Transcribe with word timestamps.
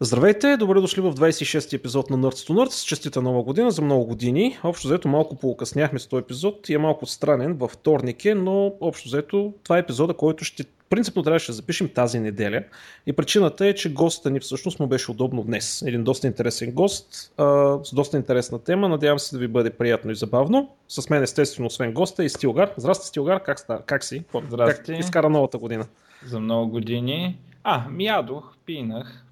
Здравейте, 0.00 0.56
добре 0.56 0.80
дошли 0.80 1.00
в 1.00 1.14
26-ти 1.14 1.76
епизод 1.76 2.10
на 2.10 2.18
Nerds 2.18 2.48
to 2.48 2.52
Nerds. 2.52 2.86
Честита 2.86 3.22
нова 3.22 3.42
година 3.42 3.70
за 3.70 3.82
много 3.82 4.06
години. 4.06 4.58
Общо 4.64 4.88
взето 4.88 5.08
малко 5.08 5.36
поукъсняхме 5.36 5.98
с 5.98 6.06
този 6.06 6.20
епизод 6.20 6.68
и 6.68 6.74
е 6.74 6.78
малко 6.78 7.06
странен 7.06 7.54
във 7.54 7.70
вторник 7.70 8.24
е, 8.24 8.34
но 8.34 8.74
общо 8.80 9.08
взето 9.08 9.52
това 9.62 9.76
е 9.76 9.80
епизода, 9.80 10.14
който 10.14 10.44
ще 10.44 10.64
принципно 10.90 11.22
трябваше 11.22 11.46
да 11.46 11.52
запишем 11.52 11.88
тази 11.88 12.18
неделя. 12.18 12.64
И 13.06 13.12
причината 13.12 13.66
е, 13.66 13.74
че 13.74 13.92
гостът 13.92 14.32
ни 14.32 14.40
всъщност 14.40 14.80
му 14.80 14.86
беше 14.86 15.10
удобно 15.10 15.42
днес. 15.42 15.82
Един 15.82 16.04
доста 16.04 16.26
интересен 16.26 16.72
гост, 16.72 17.32
а, 17.36 17.78
с 17.84 17.94
доста 17.94 18.16
интересна 18.16 18.58
тема. 18.58 18.88
Надявам 18.88 19.18
се 19.18 19.36
да 19.36 19.40
ви 19.40 19.48
бъде 19.48 19.70
приятно 19.70 20.10
и 20.10 20.14
забавно. 20.14 20.70
С 20.88 21.10
мен 21.10 21.22
естествено, 21.22 21.66
освен 21.66 21.92
госта 21.92 22.24
и 22.24 22.28
Стилгар. 22.28 22.70
Здрасти, 22.76 23.06
Стилгар, 23.06 23.42
как, 23.42 23.60
ста? 23.60 23.82
как 23.86 24.04
си? 24.04 24.24
Здрасти. 24.50 24.92
Как 24.92 25.00
изкара 25.00 25.30
новата 25.30 25.58
година? 25.58 25.86
За 26.26 26.40
много 26.40 26.70
години. 26.70 27.38
А, 27.64 27.88
ми 27.88 28.04
ядох, 28.04 28.56
пинах, 28.66 29.26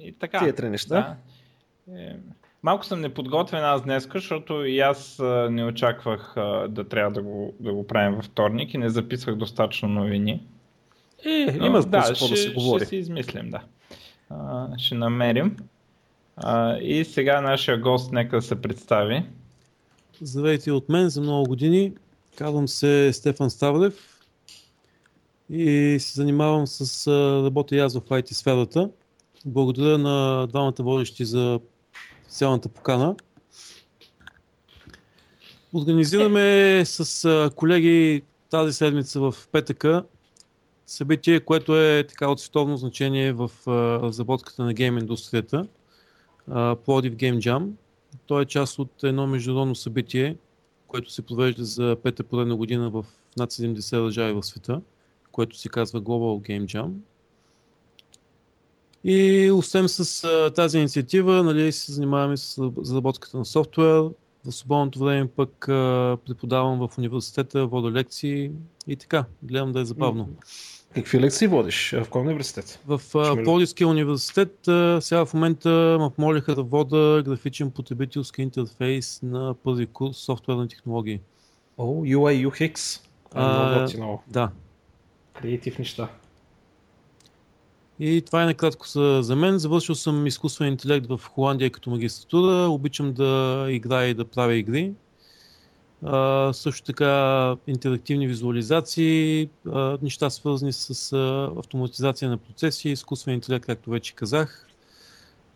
и 0.00 0.12
така. 0.12 0.38
Тия 0.38 0.54
три 0.54 0.68
неща. 0.68 1.16
Да. 1.88 2.00
Е, 2.00 2.16
малко 2.62 2.86
съм 2.86 3.00
неподготвен 3.00 3.64
аз 3.64 3.82
днес, 3.82 4.08
защото 4.14 4.64
и 4.64 4.80
аз 4.80 5.22
не 5.50 5.64
очаквах 5.64 6.32
да 6.68 6.88
трябва 6.88 7.12
да 7.12 7.22
го, 7.22 7.54
да 7.60 7.72
го 7.72 7.86
правим 7.86 8.16
във 8.16 8.24
вторник 8.24 8.74
и 8.74 8.78
не 8.78 8.88
записвах 8.88 9.36
достатъчно 9.36 9.88
новини. 9.88 10.46
Е, 11.24 11.56
Но, 11.58 11.66
има 11.66 11.82
да, 11.82 12.14
ще, 12.14 12.28
да 12.28 12.36
се 12.36 12.52
говори. 12.52 12.80
Ще 12.80 12.88
си 12.88 12.96
измислим, 12.96 13.50
да. 13.50 13.60
А, 14.30 14.68
ще 14.78 14.94
намерим. 14.94 15.56
А, 16.36 16.78
и 16.78 17.04
сега 17.04 17.40
нашия 17.40 17.78
гост 17.78 18.12
нека 18.12 18.36
да 18.36 18.42
се 18.42 18.62
представи. 18.62 19.24
Здравейте 20.20 20.72
от 20.72 20.88
мен 20.88 21.08
за 21.08 21.20
много 21.20 21.48
години. 21.48 21.92
Казвам 22.36 22.68
се 22.68 23.12
Стефан 23.12 23.50
Ставлев 23.50 24.20
и 25.50 25.96
се 26.00 26.14
занимавам 26.14 26.66
с 26.66 27.08
работа 27.44 27.76
и 27.76 27.78
аз 27.78 27.98
в 27.98 28.00
IT 28.00 28.32
сферата. 28.32 28.90
Благодаря 29.46 29.98
на 29.98 30.46
двамата 30.46 30.74
водещи 30.78 31.24
за 31.24 31.60
специалната 32.22 32.68
покана. 32.68 33.16
Организираме 35.74 36.82
с 36.84 37.50
колеги 37.56 38.22
тази 38.50 38.72
седмица 38.72 39.20
в 39.20 39.34
ПТК 39.52 39.86
събитие, 40.86 41.40
което 41.40 41.80
е 41.80 42.06
така 42.08 42.28
от 42.28 42.40
световно 42.40 42.76
значение 42.76 43.32
в 43.32 43.50
разработката 44.02 44.64
на 44.64 44.74
гейм 44.74 44.98
индустрията. 44.98 45.66
Plodiv 46.50 47.16
Game 47.16 47.38
Jam. 47.38 47.70
То 48.26 48.40
е 48.40 48.44
част 48.44 48.78
от 48.78 49.04
едно 49.04 49.26
международно 49.26 49.74
събитие, 49.74 50.36
което 50.86 51.10
се 51.12 51.22
провежда 51.22 51.64
за 51.64 51.96
пета 52.02 52.24
поредна 52.24 52.56
година 52.56 52.90
в 52.90 53.06
над 53.36 53.50
70 53.50 54.02
държави 54.02 54.32
в 54.32 54.42
света, 54.42 54.80
което 55.32 55.58
се 55.58 55.68
казва 55.68 56.02
Global 56.02 56.48
Game 56.48 56.64
Jam. 56.64 56.92
И 59.04 59.50
освен 59.50 59.88
с 59.88 60.24
а, 60.24 60.50
тази 60.50 60.78
инициатива, 60.78 61.42
нали, 61.42 61.72
се 61.72 61.92
занимаваме 61.92 62.36
с 62.36 62.72
разработката 62.78 63.38
на 63.38 63.44
софтуер. 63.44 64.10
В 64.44 64.52
свободното 64.52 64.98
време 64.98 65.28
пък 65.36 65.68
а, 65.68 66.16
преподавам 66.26 66.78
в 66.78 66.98
университета, 66.98 67.66
вода 67.66 67.90
лекции 67.90 68.50
и 68.86 68.96
така. 68.96 69.24
Гледам 69.42 69.72
да 69.72 69.80
е 69.80 69.84
забавно. 69.84 70.28
Какви 70.94 71.20
лекции 71.20 71.48
водиш? 71.48 71.94
В 72.04 72.08
кой 72.10 72.22
университет? 72.22 72.80
В 72.86 73.00
Плодивския 73.44 73.88
университет. 73.88 74.68
А, 74.68 75.00
сега 75.00 75.24
в 75.24 75.34
момента 75.34 75.96
ме 76.00 76.10
помолиха 76.16 76.54
да 76.54 76.62
вода 76.62 77.22
графичен 77.22 77.70
потребителски 77.70 78.42
интерфейс 78.42 79.20
на 79.22 79.54
първи 79.54 79.86
курс 79.86 80.16
софтуерни 80.16 80.68
технологии. 80.68 81.20
О, 81.78 81.84
oh, 81.84 82.16
UI, 82.16 82.48
UX. 82.48 83.00
А, 83.34 84.18
да. 84.28 84.50
Креатив 85.34 85.78
неща. 85.78 86.08
И 88.00 88.22
това 88.22 88.42
е 88.42 88.46
накратко 88.46 88.88
за, 88.88 89.18
за 89.22 89.36
мен. 89.36 89.58
Завършил 89.58 89.94
съм 89.94 90.26
изкуствен 90.26 90.68
интелект 90.68 91.06
в 91.06 91.20
Холандия 91.24 91.70
като 91.70 91.90
магистратура. 91.90 92.68
Обичам 92.68 93.12
да 93.12 93.66
играя 93.70 94.08
и 94.08 94.14
да 94.14 94.24
правя 94.24 94.54
игри. 94.54 94.92
А, 96.02 96.52
също 96.52 96.86
така 96.86 97.56
интерактивни 97.66 98.28
визуализации, 98.28 99.48
а, 99.72 99.98
неща 100.02 100.30
свързани 100.30 100.72
с 100.72 101.12
а, 101.12 101.52
автоматизация 101.58 102.30
на 102.30 102.36
процеси, 102.36 102.88
изкуствен 102.88 103.34
интелект, 103.34 103.66
както 103.66 103.90
вече 103.90 104.14
казах. 104.14 104.66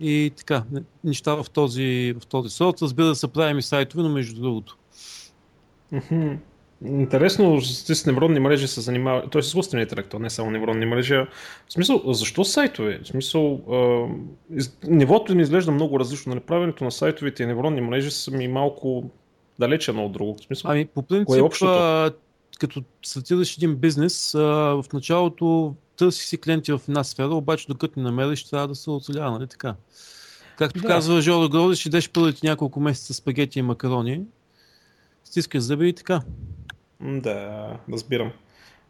И 0.01 0.33
така, 0.37 0.65
неща 1.05 1.35
в 1.35 1.51
този, 1.51 2.15
в 2.21 2.27
този 2.27 2.51
сорт. 2.51 2.83
Разбира 2.83 3.15
се, 3.15 3.29
правим 3.29 3.59
и 3.59 3.63
сайтове, 3.63 4.03
но 4.03 4.09
между 4.09 4.41
другото. 4.41 4.77
Интересно, 6.87 7.61
с 7.61 8.07
невронни 8.07 8.41
мрежи 8.41 8.69
се 8.69 8.81
занимава, 8.81 9.31
т.е. 9.31 9.41
изкуствен 9.41 9.81
интелект, 9.81 10.15
не 10.19 10.31
само 10.31 10.51
невронни 10.51 10.87
мрежи. 10.87 11.15
В 11.15 11.29
смисъл, 11.69 12.03
защо 12.07 12.45
сайтове? 12.45 13.01
В 13.05 13.07
смисъл, 13.07 13.61
а, 13.71 14.07
из, 14.57 14.79
нивото 14.85 15.35
ми 15.35 15.43
изглежда 15.43 15.73
много 15.73 16.01
различно. 16.01 16.31
Нали? 16.31 16.41
Правенето 16.41 16.85
на 16.85 16.91
сайтовите 16.91 17.43
и 17.43 17.47
невронни 17.47 17.81
мрежи 17.81 18.11
са 18.11 18.31
ми 18.31 18.49
малко 18.49 19.11
далече 19.59 19.91
едно 19.91 20.05
от 20.05 20.13
друго. 20.13 20.37
В 20.41 20.45
смисъл, 20.45 20.71
ами, 20.71 20.87
по 20.87 21.03
принцип, 21.03 21.37
е 21.63 21.65
а, 21.65 22.11
като 22.61 22.83
стартираш 23.03 23.57
един 23.57 23.77
бизнес, 23.77 24.35
а, 24.35 24.41
в 24.83 24.85
началото 24.93 25.75
търси 25.97 26.27
си 26.27 26.39
клиенти 26.39 26.73
в 26.73 26.81
една 26.89 27.05
сфера, 27.05 27.35
обаче 27.35 27.67
докато 27.69 28.01
не 28.01 28.03
намериш, 28.03 28.45
трябва 28.45 28.69
да 28.69 28.75
се 28.75 28.91
оцелява, 28.91 29.31
нали 29.31 29.49
така? 29.49 29.75
Както 30.59 30.81
да. 30.81 30.89
казва 30.89 31.21
Жоро 31.21 31.49
Гроди, 31.49 31.77
ще 31.77 31.89
идеш 31.89 32.11
първите 32.11 32.47
няколко 32.47 32.81
месеца 32.81 33.15
спагети 33.15 33.59
и 33.59 33.63
макарони, 33.63 34.21
стискаш 35.25 35.63
зъби 35.63 35.89
и 35.89 35.93
така. 35.93 36.21
Да, 37.05 37.69
разбирам. 37.93 38.33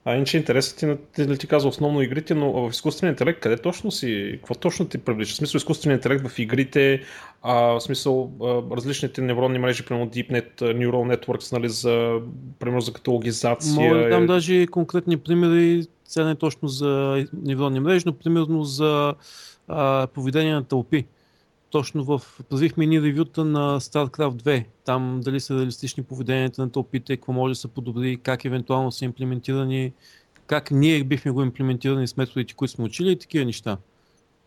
А 0.07 0.15
иначе 0.15 0.37
интересът 0.37 0.79
ти, 0.79 0.87
ти, 1.15 1.27
ти, 1.27 1.39
ти 1.39 1.47
казва 1.47 1.69
основно 1.69 2.03
игрите, 2.03 2.35
но 2.35 2.53
в 2.53 2.71
изкуствения 2.71 3.13
интелект 3.13 3.41
къде 3.41 3.57
точно 3.57 3.91
си, 3.91 4.33
какво 4.37 4.55
точно 4.55 4.89
ти 4.89 4.99
привлича? 4.99 5.33
В 5.33 5.37
смисъл 5.37 5.59
изкуствения 5.59 5.97
интелект 5.97 6.29
в 6.29 6.39
игрите, 6.39 7.03
а, 7.43 7.55
в 7.55 7.81
смисъл 7.81 8.33
а, 8.43 8.77
различните 8.77 9.23
невронни 9.23 9.59
мрежи, 9.59 9.85
примерно 9.85 10.11
DeepNet, 10.11 10.61
Neural 10.61 11.17
Networks, 11.17 11.53
нали, 11.53 11.69
за, 11.69 12.21
примерно 12.59 12.81
за 12.81 12.93
каталогизация. 12.93 13.75
Мога 13.75 13.97
да 13.97 14.09
дам 14.09 14.27
даже 14.27 14.67
конкретни 14.67 15.17
примери, 15.17 15.87
сега 16.05 16.27
не 16.27 16.35
точно 16.35 16.69
за 16.69 17.25
невронни 17.43 17.81
мрежи, 17.81 18.03
но 18.07 18.13
примерно 18.13 18.65
за 18.65 19.15
а, 19.69 20.07
поведение 20.07 20.55
на 20.55 20.65
тълпи 20.65 21.05
точно 21.75 22.05
в... 22.05 22.23
Правихме 22.51 22.87
ни 22.87 23.03
ревюта 23.03 23.45
на 23.45 23.81
StarCraft 23.81 24.43
2. 24.43 24.65
Там 24.85 25.21
дали 25.25 25.41
са 25.41 25.55
реалистични 25.55 26.03
поведенията 26.03 26.63
на 26.63 26.71
тълпите, 26.71 27.17
какво 27.17 27.33
може 27.33 27.53
да 27.53 27.55
се 27.55 27.69
подобри, 27.69 28.17
как 28.23 28.45
евентуално 28.45 28.93
са 28.93 29.05
имплементирани, 29.05 29.93
как 30.47 30.71
ние 30.71 31.05
бихме 31.05 31.31
го 31.31 31.43
имплементирани 31.43 32.09
с 32.09 32.17
методите, 32.17 32.55
които 32.55 32.73
сме 32.73 32.85
учили 32.85 33.13
и 33.13 33.19
такива 33.19 33.45
неща. 33.45 33.79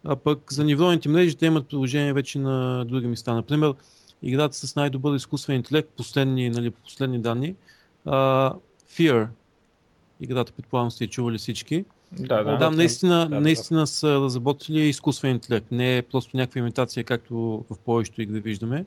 А 0.04 0.16
пък 0.16 0.54
за 0.54 0.64
невронните 0.64 1.10
мрежи 1.10 1.36
те 1.36 1.46
имат 1.46 1.68
приложение 1.68 2.14
вече 2.14 2.40
на 2.40 2.86
други 2.86 3.08
места. 3.08 3.34
Например, 3.34 3.74
играта 4.22 4.56
с 4.58 4.76
най-добър 4.76 5.16
изкуствен 5.16 5.56
интелект, 5.56 5.90
последни, 5.98 6.50
нали, 6.50 6.72
последни 6.72 7.20
данни, 7.20 7.56
uh, 8.06 8.56
Fear, 8.90 9.28
играта 10.22 10.52
предполагам 10.52 10.92
сте 10.92 11.08
чували 11.08 11.38
всички, 11.38 11.86
да, 12.12 12.44
да. 12.44 12.58
Да, 12.58 12.72
наистина, 12.72 13.30
да, 13.30 13.42
наистина 13.42 13.80
да. 13.80 13.88
са 13.88 14.20
разработили 14.20 14.80
изкуствен 14.80 15.32
интелект. 15.32 15.72
Не 15.72 15.98
е 15.98 16.02
просто 16.02 16.38
някаква 16.38 16.60
имитация, 16.60 17.04
както 17.04 17.66
в 17.70 17.78
повечето 17.86 18.22
игри 18.22 18.40
виждаме. 18.40 18.86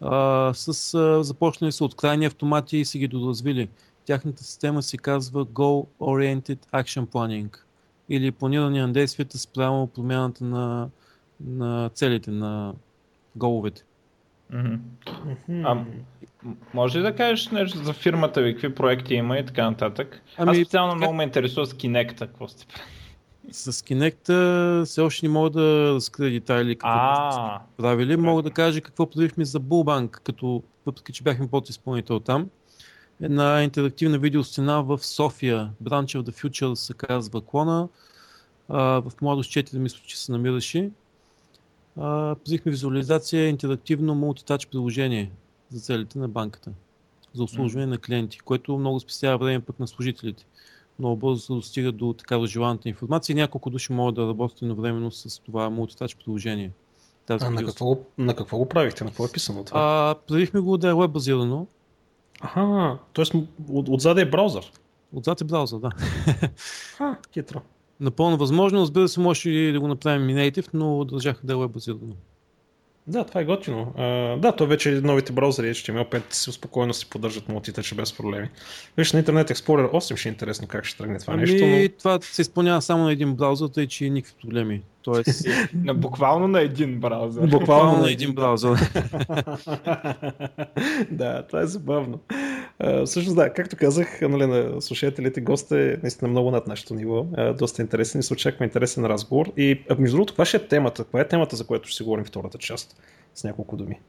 А, 0.00 0.52
с, 0.54 0.94
а, 0.94 1.24
започнали 1.24 1.72
са 1.72 1.84
от 1.84 1.96
крайни 1.96 2.26
автомати 2.26 2.76
и 2.76 2.84
са 2.84 2.98
ги 2.98 3.08
доразвили. 3.08 3.68
Тяхната 4.04 4.44
система 4.44 4.82
се 4.82 4.98
казва 4.98 5.46
Goal 5.46 5.86
Oriented 6.00 6.58
Action 6.72 7.06
Planning 7.06 7.56
или 8.08 8.32
планиране 8.32 8.80
на 8.80 8.92
действията 8.92 9.38
спрямо 9.38 9.86
промяната 9.86 10.44
на, 10.44 10.88
на 11.40 11.90
целите, 11.94 12.30
на 12.30 12.74
головете. 13.36 13.82
Mm-hmm. 14.52 14.78
А, 15.64 15.84
може 16.74 16.98
ли 16.98 17.02
да 17.02 17.16
кажеш 17.16 17.48
нещо 17.48 17.78
за 17.78 17.92
фирмата 17.92 18.42
ви, 18.42 18.52
какви 18.52 18.74
проекти 18.74 19.14
има 19.14 19.38
и 19.38 19.46
така 19.46 19.70
нататък? 19.70 20.22
Ами, 20.36 20.50
Аз 20.50 20.56
специално 20.56 20.92
как... 20.92 20.98
много 20.98 21.14
ме 21.14 21.22
интересува 21.22 21.66
с 21.66 21.74
Kinect, 21.74 22.18
какво 22.18 22.48
сте 22.48 22.66
С 23.50 23.72
Kinect 23.72 24.84
все 24.84 25.00
още 25.00 25.26
не 25.26 25.32
мога 25.32 25.50
да 25.50 25.92
разкрия 25.94 26.30
детайли 26.30 26.76
какво 26.76 26.88
а, 26.90 27.60
правили. 27.76 28.16
Мога 28.16 28.42
да 28.42 28.50
кажа 28.50 28.80
какво 28.80 29.10
правихме 29.10 29.44
за 29.44 29.60
Bullbank, 29.60 30.08
като 30.08 30.62
въпреки 30.86 31.12
че 31.12 31.22
бяхме 31.22 31.48
под 31.48 31.68
изпълнител 31.68 32.20
там. 32.20 32.48
Една 33.22 33.62
интерактивна 33.62 34.18
видеостена 34.18 34.82
в 34.82 34.98
София, 34.98 35.70
Branch 35.82 36.18
of 36.18 36.22
the 36.22 36.42
Future 36.42 36.74
се 36.74 36.94
казва 36.94 37.40
клона. 37.40 37.88
в 38.68 39.12
Младост 39.22 39.50
4 39.50 39.78
мисля, 39.78 39.98
че 40.06 40.18
се 40.18 40.32
намираше. 40.32 40.90
Взихме 42.46 42.70
визуализация 42.72 43.48
интерактивно 43.48 44.14
мултитач 44.14 44.66
приложение 44.66 45.30
за 45.72 45.80
целите 45.80 46.18
на 46.18 46.28
банката, 46.28 46.70
за 47.34 47.42
обслужване 47.42 47.86
mm. 47.86 47.90
на 47.90 47.98
клиенти, 47.98 48.38
което 48.38 48.78
много 48.78 49.00
спестява 49.00 49.38
време 49.38 49.60
пък 49.60 49.80
на 49.80 49.86
служителите. 49.86 50.46
Много 50.98 51.16
бързо 51.16 51.40
се 51.40 51.52
достига 51.52 51.92
до 51.92 52.12
такава 52.12 52.46
желаната 52.46 52.88
информация 52.88 53.34
и 53.34 53.36
няколко 53.36 53.70
души 53.70 53.92
могат 53.92 54.14
да 54.14 54.28
работят 54.28 54.62
едновременно 54.62 55.10
с 55.10 55.38
това 55.38 55.70
мултитач 55.70 56.16
приложение. 56.16 56.70
Тази 57.26 57.44
а 57.44 57.50
на 57.50 57.64
какво, 57.64 57.96
на 58.18 58.36
какво 58.36 58.58
го 58.58 58.68
правихте? 58.68 59.04
На 59.04 59.10
какво 59.10 59.24
е 59.24 59.32
писано 59.32 59.64
това? 59.64 59.80
А, 59.80 60.14
правихме 60.26 60.60
го 60.60 60.78
да 60.78 60.88
е 60.88 60.94
веб 60.94 61.10
базирано. 61.10 61.66
Аха, 62.40 62.98
т.е. 63.14 63.24
От, 63.68 63.88
отзад 63.88 64.18
е 64.18 64.30
браузър. 64.30 64.72
Отзад 65.14 65.40
е 65.40 65.44
браузър, 65.44 65.78
да. 65.78 65.90
А, 66.98 67.16
хитро. 67.32 67.60
Напълно 68.00 68.36
възможно, 68.36 68.80
разбира 68.80 69.08
се, 69.08 69.20
може 69.20 69.50
и 69.50 69.72
да 69.72 69.80
го 69.80 69.88
направим 69.88 70.36
native, 70.36 70.68
но 70.74 71.04
държаха 71.04 71.46
да 71.46 71.52
е 71.52 71.56
веб 71.56 71.70
базирано. 71.70 72.14
Да, 73.06 73.24
това 73.24 73.40
е 73.40 73.44
готино. 73.44 73.92
Да, 74.38 74.52
то 74.56 74.66
вече 74.66 74.90
новите 74.90 75.32
браузъри 75.32 75.74
HTML5 75.74 76.32
си 76.32 76.52
спокойно 76.52 76.94
си 76.94 77.10
поддържат 77.10 77.48
мултитъче 77.48 77.94
без 77.94 78.12
проблеми. 78.12 78.48
Виж, 78.96 79.12
на 79.12 79.22
Internet 79.22 79.52
Explorer 79.52 79.92
8 79.92 80.16
ще 80.16 80.28
е 80.28 80.30
интересно 80.30 80.68
как 80.68 80.84
ще 80.84 80.98
тръгне 80.98 81.18
това 81.18 81.34
ами, 81.34 81.42
нещо. 81.42 81.66
Но... 81.66 81.88
Това 81.98 82.18
се 82.22 82.42
изпълнява 82.42 82.82
само 82.82 83.04
на 83.04 83.12
един 83.12 83.34
браузър, 83.34 83.68
тъй 83.68 83.86
че 83.86 84.10
никакви 84.10 84.34
проблеми. 84.42 84.82
Тоест... 85.02 85.46
на, 85.74 85.94
буквално 85.94 86.48
на 86.48 86.60
един 86.60 87.00
браузър. 87.00 87.46
Буквално 87.46 87.98
на 87.98 88.10
един 88.10 88.34
браузър. 88.34 88.78
да, 91.10 91.46
това 91.46 91.60
е 91.60 91.66
забавно. 91.66 92.20
Uh, 92.82 93.04
всъщност 93.06 93.36
да, 93.36 93.52
както 93.52 93.76
казах 93.76 94.20
нали, 94.20 94.46
на 94.46 94.82
слушателите, 94.82 95.40
гост 95.40 95.72
е 95.72 95.98
наистина 96.02 96.30
много 96.30 96.50
над 96.50 96.66
нашето 96.66 96.94
ниво. 96.94 97.24
Uh, 97.24 97.56
доста 97.56 97.82
интересен 97.82 98.20
и 98.20 98.22
се 98.22 98.32
очаква 98.32 98.64
интересен 98.64 99.06
разговор. 99.06 99.52
И 99.56 99.80
между 99.98 100.16
другото, 100.16 100.32
каква 100.32 100.44
ще 100.44 100.56
е 100.56 100.68
темата? 100.68 101.04
Каква 101.04 101.20
е 101.20 101.28
темата, 101.28 101.56
за 101.56 101.66
която 101.66 101.88
ще 101.88 101.96
си 101.96 102.02
говорим 102.02 102.24
втората 102.24 102.58
част? 102.58 102.96
С 103.34 103.44
няколко 103.44 103.76
думи. 103.76 104.00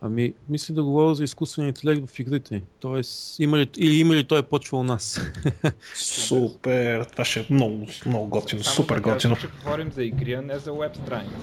Ами, 0.00 0.34
мисля 0.48 0.74
да 0.74 0.84
говоря 0.84 1.14
за 1.14 1.24
изкуствен 1.24 1.66
интелект 1.68 2.10
в 2.10 2.18
игрите. 2.18 2.62
Тоест, 2.80 3.40
има 3.40 3.58
ли, 3.58 3.70
или 3.76 3.94
има 3.94 4.14
ли 4.14 4.24
той 4.24 4.38
е 4.38 4.42
почва 4.42 4.78
у 4.78 4.82
нас? 4.82 5.20
Супер! 5.94 7.04
Това 7.04 7.24
ще 7.24 7.40
е 7.40 7.46
много, 7.50 7.86
много 8.06 8.26
готино. 8.28 8.64
Само 8.64 8.74
супер 8.74 8.94
да 8.94 9.00
готино. 9.00 9.36
Ще 9.36 9.46
говорим 9.46 9.92
за 9.92 10.04
игри, 10.04 10.32
а 10.32 10.42
не 10.42 10.58
за 10.58 10.72
веб 10.72 10.96
страници. 10.96 11.34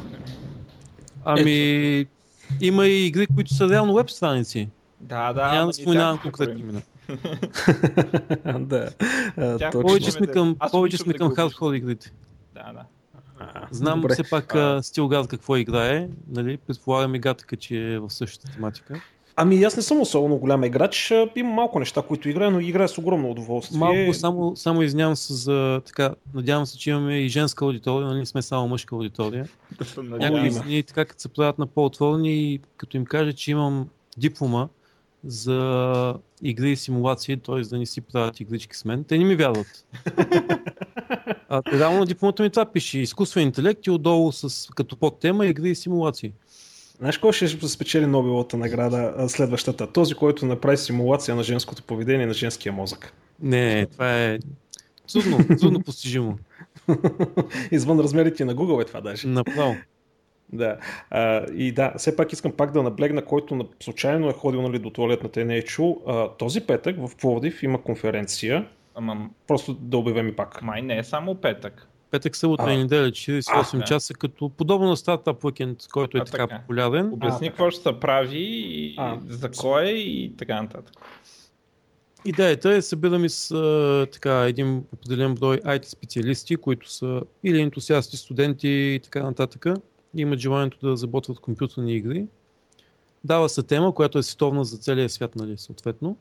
Ами, 1.26 1.98
Ето. 2.00 2.12
има 2.62 2.88
и 2.88 3.06
игри, 3.06 3.28
които 3.36 3.54
са 3.54 3.70
реално 3.70 3.94
веб 3.94 4.10
страници. 4.10 4.70
Да, 5.02 5.34
да. 5.34 5.54
Няма 5.54 5.68
да 5.68 5.74
споменавам 5.74 6.20
конкретни 6.22 6.62
имена. 6.62 6.82
да. 8.60 8.90
повече 9.72 10.12
сме 10.12 10.28
към, 10.28 10.56
повече 10.72 10.98
сме 10.98 11.14
към 11.14 11.36
хардкор 11.36 11.74
игрите. 11.74 12.12
Да, 12.54 12.74
да. 12.74 12.86
Знам 13.72 14.02
Добре. 14.02 14.14
все 14.14 14.24
пак 14.30 14.56
а... 14.56 14.84
Стилгад 14.84 15.28
какво 15.28 15.58
играе, 15.58 16.08
нали? 16.28 16.58
предполагам 16.58 17.16
и 17.16 17.20
Гатъка, 17.20 17.56
че 17.56 17.94
е 17.94 18.00
в 18.00 18.10
същата 18.10 18.54
тематика. 18.54 19.02
Ами 19.40 19.64
аз 19.64 19.76
не 19.76 19.82
съм 19.82 20.02
особено 20.02 20.38
голям 20.38 20.64
играч, 20.64 21.14
има 21.36 21.50
малко 21.50 21.80
неща, 21.80 22.02
които 22.02 22.30
играя, 22.30 22.52
но 22.52 22.60
играя 22.60 22.88
с 22.88 22.98
огромно 22.98 23.32
удоволствие. 23.32 23.80
Малко, 23.80 24.14
само, 24.14 24.56
само 24.56 24.82
извинявам 24.82 25.16
се 25.16 25.34
за 25.34 25.82
така, 25.86 26.16
надявам 26.34 26.66
се, 26.66 26.78
че 26.78 26.90
имаме 26.90 27.20
и 27.20 27.30
женска 27.30 27.66
аудитория, 27.66 28.08
нали 28.08 28.26
сме 28.26 28.42
само 28.42 28.68
мъжка 28.68 28.96
аудитория. 28.96 29.48
Някои 29.98 30.84
така 30.84 31.06
като 31.06 31.22
се 31.22 31.30
правят 31.30 31.58
на 31.58 31.68
по-отворени 31.68 32.34
и 32.34 32.60
като 32.78 32.98
им 32.98 33.06
кажа, 33.06 33.34
че 33.34 33.52
имам 33.52 33.88
диплома 34.18 34.68
за 35.24 36.16
игри 36.44 36.72
и 36.72 36.76
симулации, 36.76 37.38
т.е. 37.38 37.62
да 37.62 37.78
не 37.78 37.86
си 37.86 38.02
правят 38.02 38.40
игрички 38.40 38.78
с 38.78 38.86
мен, 38.86 39.04
те 39.04 39.18
не 39.18 39.26
ми 39.26 39.36
вярват. 39.36 39.86
А, 41.50 41.62
реално 41.74 42.06
дипломата 42.06 42.44
ми 42.44 42.50
това 42.50 42.66
пише. 42.66 43.00
Изкуствен 43.00 43.44
интелект 43.44 43.88
и 43.88 43.92
отдолу 43.92 44.32
с, 44.32 44.70
като 44.76 44.98
подтема 44.98 45.46
игри 45.46 45.70
и 45.70 45.76
симулации. 45.76 46.34
Знаеш 46.98 47.18
кой 47.18 47.34
ще 47.34 47.48
спечели 47.48 48.06
Нобеловата 48.06 48.58
награда 48.58 49.30
следващата? 49.30 49.92
Този, 49.92 50.14
който 50.14 50.46
направи 50.46 50.78
симулация 50.78 51.36
на 51.36 51.44
женското 51.44 51.84
поведение 51.84 52.26
на 52.26 52.34
женския 52.34 52.74
мозък. 52.74 53.14
Не, 53.42 53.86
това 53.86 54.24
е 54.24 54.40
трудно, 55.14 55.58
трудно 55.60 55.80
постижимо. 55.84 56.38
Извън 57.72 58.00
размерите 58.00 58.46
на 58.46 58.56
Google 58.56 58.82
е 58.82 58.86
това 58.86 59.02
даже. 59.02 59.28
Направо. 59.28 59.76
Да. 60.54 60.78
А, 61.10 61.46
и 61.54 61.72
да, 61.72 61.94
все 61.98 62.16
пак 62.16 62.34
искам 62.34 62.52
пак 62.52 62.72
да 62.72 62.84
наблегна, 62.84 63.26
който 63.26 63.56
на, 63.56 63.66
случайно 63.80 64.30
е 64.30 64.34
ходил 64.34 64.62
нали, 64.62 64.80
до 64.80 64.90
туалетната 64.90 65.42
и 65.42 65.46
не 65.46 65.56
е 65.56 65.62
чул. 65.62 66.02
А, 66.08 66.30
този 66.30 66.62
петък 66.62 67.08
в 67.08 67.16
Пловдив 67.16 67.64
има 67.64 67.82
конференция. 67.82 68.68
Ама... 68.96 69.30
Просто 69.48 69.74
да 69.74 69.98
обявим 69.98 70.28
и 70.28 70.36
пак. 70.36 70.62
Май 70.62 70.82
не 70.82 70.98
е 70.98 71.04
само 71.04 71.36
петък. 71.36 71.88
Петък, 72.12 72.36
събота 72.36 72.74
и 72.74 72.78
неделя, 72.78 73.08
48 73.08 73.82
а, 73.82 73.84
часа, 73.84 74.14
като 74.14 74.50
подобно 74.50 74.88
на 74.88 74.98
стартап 74.98 75.44
уикенд, 75.44 75.80
който 75.92 76.18
е 76.18 76.22
а, 76.22 76.26
така, 76.26 76.48
така 76.48 76.60
популярен. 76.60 77.14
Обясни 77.14 77.50
какво 77.50 77.72
ще 77.72 77.82
се 77.82 78.00
прави, 78.00 78.40
и 78.40 78.96
а, 78.98 79.18
за 79.28 79.52
кой 79.52 79.84
е 79.84 79.92
и 79.92 80.34
така 80.38 80.62
нататък. 80.62 80.96
Идеята 82.26 82.74
е 82.74 82.82
събираме 82.82 83.30
с 83.30 83.52
а, 83.52 84.08
така, 84.14 84.46
един 84.48 84.84
определен 84.94 85.36
брой 85.36 85.58
IT 85.58 85.86
специалисти, 85.86 86.56
които 86.56 86.92
са 86.92 87.22
или 87.44 87.62
ентусиасти, 87.62 88.18
студенти 88.18 88.70
и 88.70 89.00
така 89.04 89.24
нататък, 89.24 89.66
имат 90.22 90.40
желанието 90.40 90.78
да 90.82 90.90
разработват 90.90 91.40
компютърни 91.40 91.96
игри. 91.96 92.28
Дава 93.24 93.50
се 93.50 93.64
тема, 93.64 93.96
която 93.96 94.18
е 94.18 94.24
световна 94.24 94.66
за 94.66 94.78
целия 94.78 95.10
свят, 95.10 95.36
нали, 95.36 95.58
съответно 95.58 96.18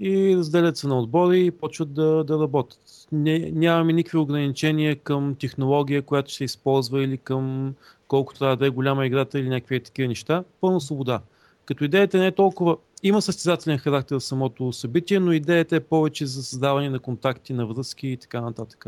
и 0.00 0.36
разделят 0.36 0.76
се 0.76 0.86
на 0.86 0.98
отбори 0.98 1.46
и 1.46 1.50
почват 1.50 1.94
да, 1.94 2.24
да 2.24 2.38
работят. 2.38 3.06
Не, 3.12 3.38
нямаме 3.38 3.92
никакви 3.92 4.18
ограничения 4.18 4.96
към 4.96 5.34
технология, 5.34 6.02
която 6.02 6.32
ще 6.32 6.44
използва 6.44 7.04
или 7.04 7.18
към 7.18 7.74
колко 8.08 8.34
трябва 8.34 8.56
да 8.56 8.66
е 8.66 8.70
голяма 8.70 9.06
играта 9.06 9.38
или 9.38 9.48
някакви 9.48 9.82
такива 9.82 10.08
неща. 10.08 10.44
Пълна 10.60 10.80
свобода. 10.80 11.20
Като 11.64 11.84
идеята 11.84 12.18
не 12.18 12.26
е 12.26 12.32
толкова... 12.32 12.76
Има 13.02 13.22
състезателен 13.22 13.78
характер 13.78 14.16
в 14.16 14.24
самото 14.24 14.72
събитие, 14.72 15.20
но 15.20 15.32
идеята 15.32 15.76
е 15.76 15.80
повече 15.80 16.26
за 16.26 16.42
създаване 16.42 16.90
на 16.90 16.98
контакти, 16.98 17.52
на 17.52 17.66
връзки 17.66 18.08
и 18.08 18.16
така 18.16 18.40
нататък. 18.40 18.86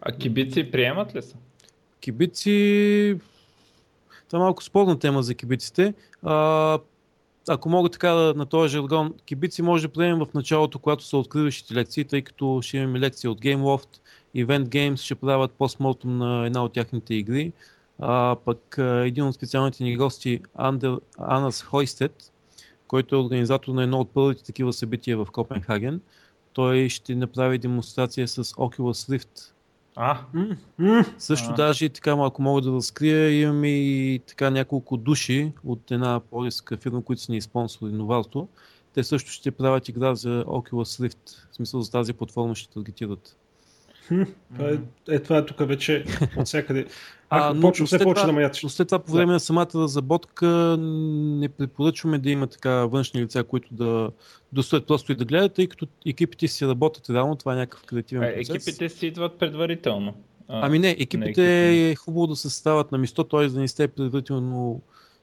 А 0.00 0.12
кибици 0.12 0.70
приемат 0.70 1.14
ли 1.14 1.22
са? 1.22 1.36
Кибици... 2.00 3.18
Това 4.28 4.38
е 4.38 4.42
малко 4.42 4.64
спорна 4.64 4.98
тема 4.98 5.22
за 5.22 5.34
кибиците. 5.34 5.94
А, 6.22 6.78
ако 7.48 7.68
мога 7.68 7.88
така 7.88 8.10
да, 8.10 8.34
на 8.34 8.46
този 8.46 8.72
жаргон, 8.72 9.14
кибици 9.26 9.62
може 9.62 9.86
да 9.86 9.92
приемем 9.92 10.18
в 10.18 10.34
началото, 10.34 10.78
когато 10.78 11.04
са 11.04 11.16
откриващите 11.16 11.74
лекции, 11.74 12.04
тъй 12.04 12.22
като 12.22 12.60
ще 12.62 12.76
имаме 12.76 13.00
лекции 13.00 13.28
от 13.28 13.40
GameLoft, 13.40 13.88
Event 14.36 14.64
Games 14.64 14.96
ще 14.96 15.14
правят 15.14 15.52
постмортум 15.52 16.18
на 16.18 16.46
една 16.46 16.64
от 16.64 16.72
тяхните 16.72 17.14
игри. 17.14 17.52
А, 17.98 18.36
пък 18.44 18.74
един 18.78 19.24
от 19.24 19.34
специалните 19.34 19.84
ни 19.84 19.96
гости, 19.96 20.40
Андер, 20.54 21.00
Анас 21.18 21.62
Хойстет, 21.62 22.32
който 22.88 23.16
е 23.16 23.18
организатор 23.18 23.72
на 23.72 23.82
едно 23.82 24.00
от 24.00 24.10
първите 24.10 24.44
такива 24.44 24.72
събития 24.72 25.16
в 25.16 25.26
Копенхаген, 25.32 26.00
той 26.52 26.88
ще 26.88 27.14
направи 27.14 27.58
демонстрация 27.58 28.28
с 28.28 28.44
Oculus 28.44 29.18
Rift 29.18 29.52
а, 30.02 30.20
също 31.18 31.50
а. 31.50 31.54
даже 31.54 31.88
така, 31.88 32.16
ако 32.20 32.42
мога 32.42 32.60
да 32.60 32.72
разкрия, 32.72 33.40
имаме 33.42 33.68
и 33.68 34.20
така 34.26 34.50
няколко 34.50 34.96
души 34.96 35.52
от 35.64 35.90
една 35.90 36.20
полиска 36.20 36.76
фирма, 36.76 37.04
които 37.04 37.22
са 37.22 37.32
ни 37.32 37.40
спонсори, 37.40 37.92
Новалто. 37.92 38.48
Те 38.94 39.04
също 39.04 39.30
ще 39.30 39.50
правят 39.50 39.88
игра 39.88 40.14
за 40.14 40.44
Oculus 40.46 41.08
Rift. 41.08 41.50
В 41.50 41.54
смисъл 41.56 41.80
за 41.80 41.90
тази 41.90 42.12
платформа 42.12 42.54
ще 42.54 42.72
таргетират. 42.72 43.36
Това 44.54 44.68
е, 44.68 44.78
е, 45.14 45.18
това 45.18 45.38
е 45.38 45.46
тук 45.46 45.68
вече 45.68 46.04
от 46.36 46.46
всякъде. 46.46 46.86
А, 47.32 47.54
но, 47.54 47.60
почва, 47.60 47.86
все 47.86 47.98
почва 47.98 48.26
да 48.26 48.32
маятиш. 48.32 48.62
Но 48.62 48.68
след 48.68 48.88
това 48.88 48.98
по 48.98 49.12
време 49.12 49.26
да. 49.26 49.32
на 49.32 49.40
самата 49.40 49.68
разработка 49.74 50.76
не 50.80 51.48
препоръчваме 51.48 52.18
да 52.18 52.30
има 52.30 52.46
така 52.46 52.70
външни 52.70 53.22
лица, 53.22 53.44
които 53.44 53.74
да 53.74 54.10
достоят 54.52 54.86
просто 54.86 55.12
и 55.12 55.14
да 55.14 55.24
гледат, 55.24 55.54
тъй 55.54 55.66
като 55.66 55.86
екипите 56.06 56.48
си 56.48 56.66
работят 56.66 57.10
реално, 57.10 57.36
това 57.36 57.52
е 57.52 57.56
някакъв 57.56 57.82
креативен 57.82 58.34
процес. 58.34 58.48
Екипите 58.48 58.88
си 58.88 59.06
идват 59.06 59.38
предварително. 59.38 60.14
А, 60.48 60.66
ами 60.66 60.78
не, 60.78 60.90
екипите 60.90 61.70
е 61.90 61.94
хубаво 61.94 62.26
да 62.26 62.36
се 62.36 62.42
съставят 62.42 62.92
на 62.92 62.98
место, 62.98 63.24
т.е. 63.24 63.48
да 63.48 63.60
не 63.60 63.68
сте 63.68 63.88
предварително 63.88 64.82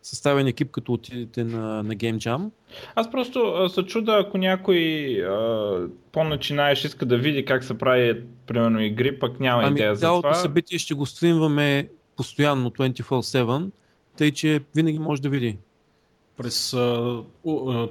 съставен 0.10 0.48
екип, 0.48 0.72
като 0.72 0.94
отидете 0.94 1.44
на, 1.44 1.84
на 1.84 1.96
Game 1.96 2.18
Jam. 2.18 2.50
Аз 2.96 3.12
просто 3.12 3.70
се 3.70 3.84
чуда, 3.84 4.24
ако 4.28 4.38
някой 4.38 4.78
а, 5.24 5.88
по-начинаеш 6.12 6.86
иска 6.86 7.06
да 7.06 7.18
види 7.18 7.46
как 7.46 7.64
се 7.64 7.78
прави, 7.78 8.24
примерно, 8.48 8.82
игри, 8.82 9.20
пък 9.20 9.40
няма 9.40 9.64
ами, 9.64 9.72
идея 9.72 9.96
за 9.96 10.08
това. 10.08 10.34
събитие 10.34 10.80
ще 10.80 10.94
го 10.94 11.06
стримваме 11.06 11.90
постоянно 12.16 12.72
24-7, 12.72 13.70
тъй 14.18 14.32
че 14.32 14.62
винаги 14.76 15.00
може 15.00 15.22
да 15.22 15.30
види. 15.30 15.58
През, 16.38 16.74
а, 16.74 17.24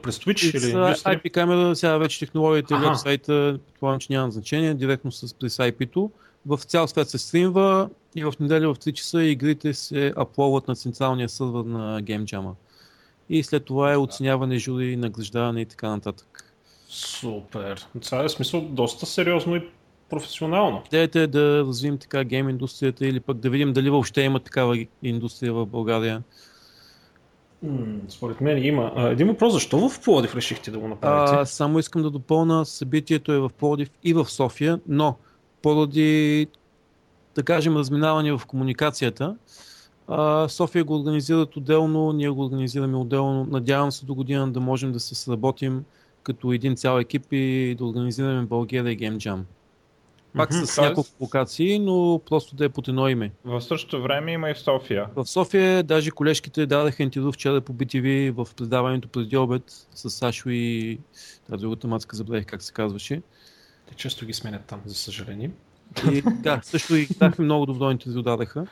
през 0.02 0.18
Twitch 0.18 0.52
през, 0.52 0.64
или 0.64 0.72
IP 0.72 1.30
камера, 1.30 1.76
сега 1.76 1.96
вече 1.98 2.18
технологията 2.18 2.74
и 2.74 2.88
вебсайта, 2.88 3.58
предполагам, 3.66 4.00
че 4.00 4.12
няма 4.12 4.30
значение, 4.30 4.74
директно 4.74 5.12
с 5.12 5.34
през 5.34 5.56
IP-то. 5.56 6.10
В 6.46 6.58
цял 6.58 6.88
свят 6.88 7.10
се 7.10 7.18
стримва 7.18 7.88
и 8.16 8.24
в 8.24 8.32
неделя 8.40 8.74
в 8.74 8.78
3 8.78 8.92
часа 8.92 9.22
игрите 9.22 9.74
се 9.74 10.12
апловат 10.16 10.68
на 10.68 10.76
централния 10.76 11.28
сървър 11.28 11.64
на 11.64 12.02
Game 12.02 12.24
Jam. 12.24 12.52
И 13.28 13.42
след 13.42 13.64
това 13.64 13.92
е 13.92 13.96
оценяване, 13.96 14.58
жури, 14.58 14.96
награждаване 14.96 15.60
и 15.60 15.66
така 15.66 15.88
нататък. 15.88 16.54
Супер. 16.88 17.86
Това 18.02 18.24
е 18.24 18.28
смисъл 18.28 18.60
доста 18.60 19.06
сериозно 19.06 19.56
и 19.56 19.68
професионално. 20.10 20.82
Идеята 20.86 21.20
е 21.20 21.26
да 21.26 21.58
развием 21.58 21.98
така 21.98 22.24
гейм 22.24 22.48
индустрията 22.48 23.06
или 23.06 23.20
пък 23.20 23.36
да 23.36 23.50
видим 23.50 23.72
дали 23.72 23.90
въобще 23.90 24.22
има 24.22 24.40
такава 24.40 24.86
индустрия 25.02 25.52
в 25.52 25.66
България. 25.66 26.22
според 28.08 28.40
мен 28.40 28.64
има. 28.64 28.92
А, 28.96 29.08
един 29.08 29.26
въпрос, 29.26 29.52
защо 29.52 29.88
в 29.88 30.00
Плодив 30.00 30.34
решихте 30.34 30.70
да 30.70 30.78
го 30.78 30.88
направите? 30.88 31.36
А, 31.36 31.46
само 31.46 31.78
искам 31.78 32.02
да 32.02 32.10
допълна, 32.10 32.66
събитието 32.66 33.32
е 33.32 33.38
в 33.38 33.50
Плодив 33.58 33.90
и 34.04 34.12
в 34.12 34.24
София, 34.30 34.80
но 34.88 35.16
поради, 35.62 36.46
да 37.36 37.42
кажем, 37.42 37.76
разминаване 37.76 38.32
в 38.32 38.46
комуникацията, 38.46 39.36
а, 40.08 40.48
София 40.48 40.84
го 40.84 40.96
организират 40.96 41.56
отделно, 41.56 42.12
ние 42.12 42.28
го 42.28 42.44
организираме 42.44 42.96
отделно. 42.96 43.46
Надявам 43.50 43.92
се 43.92 44.06
до 44.06 44.14
година 44.14 44.52
да 44.52 44.60
можем 44.60 44.92
да 44.92 45.00
се 45.00 45.14
сработим 45.14 45.84
като 46.22 46.52
един 46.52 46.76
цял 46.76 46.98
екип 46.98 47.32
и 47.32 47.74
да 47.78 47.84
организираме 47.84 48.42
България 48.42 48.96
Game 48.96 49.16
Jam. 49.16 49.40
Пак 50.36 50.50
mm-hmm. 50.50 50.64
с 50.64 50.80
няколко 50.80 51.10
локации, 51.20 51.78
но 51.78 52.20
просто 52.26 52.56
да 52.56 52.64
е 52.64 52.68
под 52.68 52.88
едно 52.88 53.08
име. 53.08 53.30
В 53.44 53.60
същото 53.60 54.02
време 54.02 54.32
има 54.32 54.50
и 54.50 54.54
в 54.54 54.58
София. 54.58 55.06
В 55.16 55.26
София 55.26 55.82
даже 55.82 56.10
колежките 56.10 56.66
дадаха 56.66 57.02
интервю 57.02 57.32
вчера 57.32 57.60
по 57.60 57.72
BTV 57.72 58.30
в 58.30 58.54
предаването 58.54 59.08
преди 59.08 59.36
обед 59.36 59.62
с 59.94 60.10
Сашо 60.10 60.48
и 60.50 60.98
тази 61.50 61.60
другата 61.60 61.88
мацка, 61.88 62.16
забравих 62.16 62.46
как 62.46 62.62
се 62.62 62.72
казваше. 62.72 63.22
Те 63.88 63.94
често 63.94 64.26
ги 64.26 64.32
сменят 64.32 64.64
там, 64.64 64.80
за 64.84 64.94
съжаление. 64.94 65.50
И 66.12 66.22
да, 66.22 66.60
също 66.62 66.96
и 66.96 67.06
дахме 67.18 67.44
много 67.44 67.66
добро 67.66 67.90
интервю 67.90 68.22
дадаха. 68.22 68.66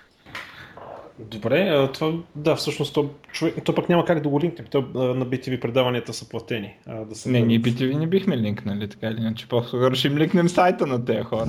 Добре, 1.19 1.89
това, 1.95 2.13
да, 2.37 2.57
всъщност 2.57 2.95
то, 2.95 3.11
човек, 3.33 3.55
то 3.65 3.75
пък 3.75 3.89
няма 3.89 4.05
как 4.05 4.21
да 4.21 4.29
го 4.29 4.41
линкнем. 4.41 4.67
То, 4.71 4.81
на 4.95 5.27
BTV 5.27 5.61
предаванията 5.61 6.13
са 6.13 6.29
платени. 6.29 6.77
А, 6.87 7.05
да 7.05 7.15
се 7.15 7.31
не, 7.31 7.41
ние 7.41 7.61
BTV 7.61 7.99
не 7.99 8.07
бихме 8.07 8.39
линкнали, 8.39 8.89
така 8.89 9.07
или 9.07 9.21
иначе. 9.21 9.49
По-скоро 9.49 9.95
ще 9.95 10.09
им 10.09 10.19
линкнем 10.19 10.49
сайта 10.49 10.87
на 10.87 11.05
тези 11.05 11.23
хора. 11.23 11.49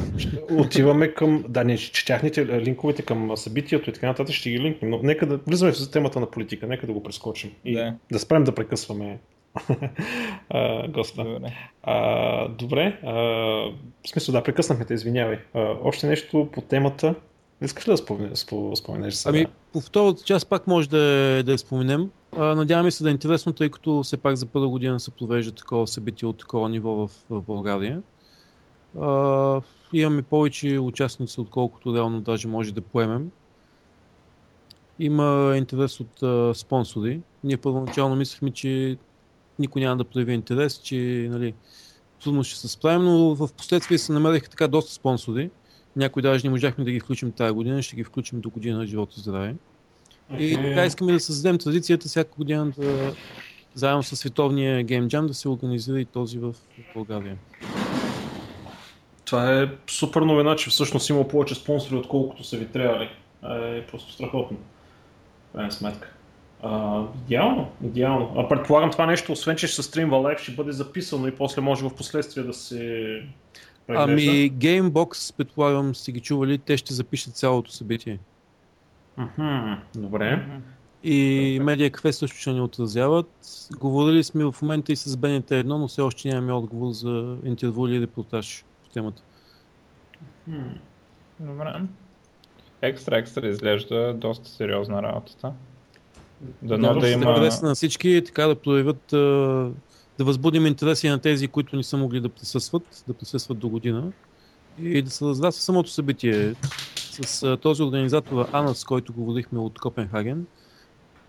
Отиваме 0.51 1.07
към, 1.07 1.43
да, 1.47 1.63
не, 1.63 1.77
че 1.77 2.05
тяхните 2.05 2.61
линковете 2.61 3.01
към 3.01 3.37
събитието 3.37 3.89
и 3.89 3.93
така 3.93 4.07
нататък 4.07 4.35
ще 4.35 4.49
ги 4.49 4.59
линкнем. 4.59 4.91
Но 4.91 4.99
нека 5.03 5.25
да 5.25 5.39
влизаме 5.47 5.71
в 5.71 5.91
темата 5.91 6.19
на 6.19 6.31
политика, 6.31 6.67
нека 6.67 6.87
да 6.87 6.93
го 6.93 7.03
прескочим. 7.03 7.51
И 7.65 7.73
да, 7.73 7.93
да 8.11 8.19
спрем 8.19 8.43
да 8.43 8.55
прекъсваме 8.55 9.19
Господа. 10.89 11.29
Добре. 11.29 11.53
А, 11.83 12.47
добре. 12.47 12.99
А, 13.03 13.13
в 13.13 14.07
смисъл, 14.07 14.33
да, 14.33 14.43
прекъснахме 14.43 14.85
те, 14.85 14.93
извинявай. 14.93 15.39
А, 15.53 15.75
още 15.83 16.07
нещо 16.07 16.49
по 16.53 16.61
темата. 16.61 17.15
Искаш 17.61 17.87
ли 17.87 17.91
да 17.91 17.97
споменеш, 17.97 18.45
споменеш 18.75 19.13
сега? 19.13 19.37
Ами, 19.37 19.47
по 19.73 19.81
втората 19.81 20.23
част 20.23 20.49
пак 20.49 20.67
може 20.67 20.89
да, 20.89 20.97
да 21.43 21.51
я 21.51 21.57
споменем. 21.57 22.09
А, 22.37 22.55
надяваме 22.55 22.91
се 22.91 23.03
да 23.03 23.09
е 23.09 23.13
интересно, 23.13 23.53
тъй 23.53 23.69
като 23.69 24.03
все 24.03 24.17
пак 24.17 24.35
за 24.35 24.45
първа 24.45 24.69
година 24.69 24.99
се 24.99 25.11
провежда 25.11 25.51
такова 25.51 25.87
събитие 25.87 26.27
от 26.27 26.37
такова 26.37 26.69
ниво 26.69 26.91
в, 26.91 27.11
в 27.29 27.41
България. 27.41 28.01
А, 29.01 29.61
имаме 29.93 30.21
повече 30.21 30.79
участници, 30.79 31.41
отколкото 31.41 31.95
реално 31.95 32.21
даже 32.21 32.47
може 32.47 32.73
да 32.73 32.81
поемем. 32.81 33.31
Има 34.99 35.53
интерес 35.57 35.99
от 35.99 36.23
а, 36.23 36.53
спонсори. 36.53 37.19
Ние 37.43 37.57
първоначално 37.57 38.15
мислехме, 38.15 38.51
че 38.51 38.97
никой 39.59 39.81
няма 39.81 39.97
да 39.97 40.03
прояви 40.03 40.33
интерес, 40.33 40.81
че 40.83 41.27
нали, 41.31 41.53
трудно 42.23 42.43
ще 42.43 42.59
се 42.59 42.67
справим, 42.67 43.03
но 43.03 43.35
в 43.35 43.49
последствие 43.57 43.97
се 43.97 44.13
намериха 44.13 44.49
така 44.49 44.67
доста 44.67 44.93
спонсори. 44.93 45.49
Някои 45.95 46.21
даже 46.21 46.47
не 46.47 46.49
можахме 46.49 46.83
да 46.83 46.91
ги 46.91 46.99
включим 46.99 47.31
тази 47.31 47.53
година, 47.53 47.81
ще 47.81 47.95
ги 47.95 48.03
включим 48.03 48.41
до 48.41 48.49
година 48.49 48.77
на 48.77 48.85
живота 48.85 49.13
и 49.17 49.19
здраве. 49.19 49.55
И 50.39 50.55
така 50.55 50.85
искаме 50.85 51.11
да 51.11 51.19
създадем 51.19 51.57
традицията 51.57 52.07
всяка 52.07 52.31
година 52.37 52.73
да 52.77 53.13
заедно 53.73 54.03
с 54.03 54.15
световния 54.15 54.85
Game 54.85 55.07
Jam 55.07 55.27
да 55.27 55.33
се 55.33 55.49
организира 55.49 56.01
и 56.01 56.05
този 56.05 56.39
в 56.39 56.55
България. 56.95 57.37
Това 59.25 59.61
е 59.61 59.69
супер 59.87 60.21
новина, 60.21 60.55
че 60.55 60.69
всъщност 60.69 61.09
има 61.09 61.27
повече 61.27 61.55
спонсори, 61.55 61.95
отколкото 61.95 62.43
са 62.43 62.57
ви 62.57 62.67
трябвали. 62.67 63.09
Е 63.43 63.87
просто 63.87 64.11
страхотно. 64.11 64.57
Крайна 65.53 65.71
сметка. 65.71 66.14
А, 66.65 67.03
идеално, 67.25 67.67
идеално. 67.83 68.33
А 68.37 68.47
предполагам 68.47 68.91
това 68.91 69.05
нещо, 69.05 69.31
освен 69.31 69.55
че 69.55 69.67
ще 69.67 69.75
се 69.75 69.83
стримва 69.83 70.17
лайв, 70.17 70.39
ще 70.39 70.51
бъде 70.51 70.71
записано 70.71 71.27
и 71.27 71.35
после 71.35 71.61
може 71.61 71.83
в 71.83 71.95
последствие 71.95 72.43
да 72.43 72.53
се 72.53 73.21
Ами 73.87 74.51
Gamebox, 74.51 75.37
предполагам, 75.37 75.95
сте 75.95 76.11
ги 76.11 76.19
чували, 76.19 76.57
те 76.57 76.77
ще 76.77 76.93
запишат 76.93 77.35
цялото 77.35 77.71
събитие. 77.71 78.19
Mm-hmm. 79.19 79.77
Добре. 79.95 80.45
И 81.03 81.59
Media 81.61 81.91
Quest 81.91 82.11
също 82.11 82.37
ще 82.37 82.51
ни 82.51 82.61
отразяват. 82.61 83.29
Говорили 83.79 84.23
сме 84.23 84.45
в 84.45 84.55
момента 84.61 84.91
и 84.91 84.95
с 84.95 85.15
BNT1, 85.15 85.63
но 85.63 85.87
все 85.87 86.01
още 86.01 86.27
нямаме 86.27 86.53
отговор 86.53 86.91
за 86.91 87.37
интервю 87.43 87.87
или 87.87 88.01
репортаж 88.01 88.65
по 88.83 88.89
темата. 88.89 89.21
Добре. 91.39 91.81
Екстра, 92.81 93.17
екстра 93.17 93.47
изглежда 93.47 94.13
доста 94.13 94.49
сериозна 94.49 95.03
работата. 95.03 95.53
Дано 96.61 96.93
да, 96.93 96.99
да 96.99 97.09
има... 97.09 97.39
Да 97.39 97.59
на 97.63 97.75
всички, 97.75 98.23
така 98.25 98.47
да 98.47 98.55
проявят 98.55 99.13
да 100.17 100.23
възбудим 100.25 100.65
интереси 100.65 101.09
на 101.09 101.19
тези, 101.19 101.47
които 101.47 101.75
не 101.75 101.83
са 101.83 101.97
могли 101.97 102.19
да 102.19 102.29
присъстват, 102.29 103.03
да 103.07 103.13
присъстват 103.13 103.57
до 103.57 103.69
година 103.69 104.11
и 104.79 105.01
да 105.01 105.09
се 105.09 105.25
раздаства 105.25 105.63
самото 105.63 105.89
събитие 105.89 106.55
с 106.95 107.57
този 107.57 107.83
организатор 107.83 108.49
Анас, 108.51 108.77
с 108.77 108.83
който 108.83 109.13
говорихме 109.13 109.59
от 109.59 109.79
Копенхаген. 109.79 110.45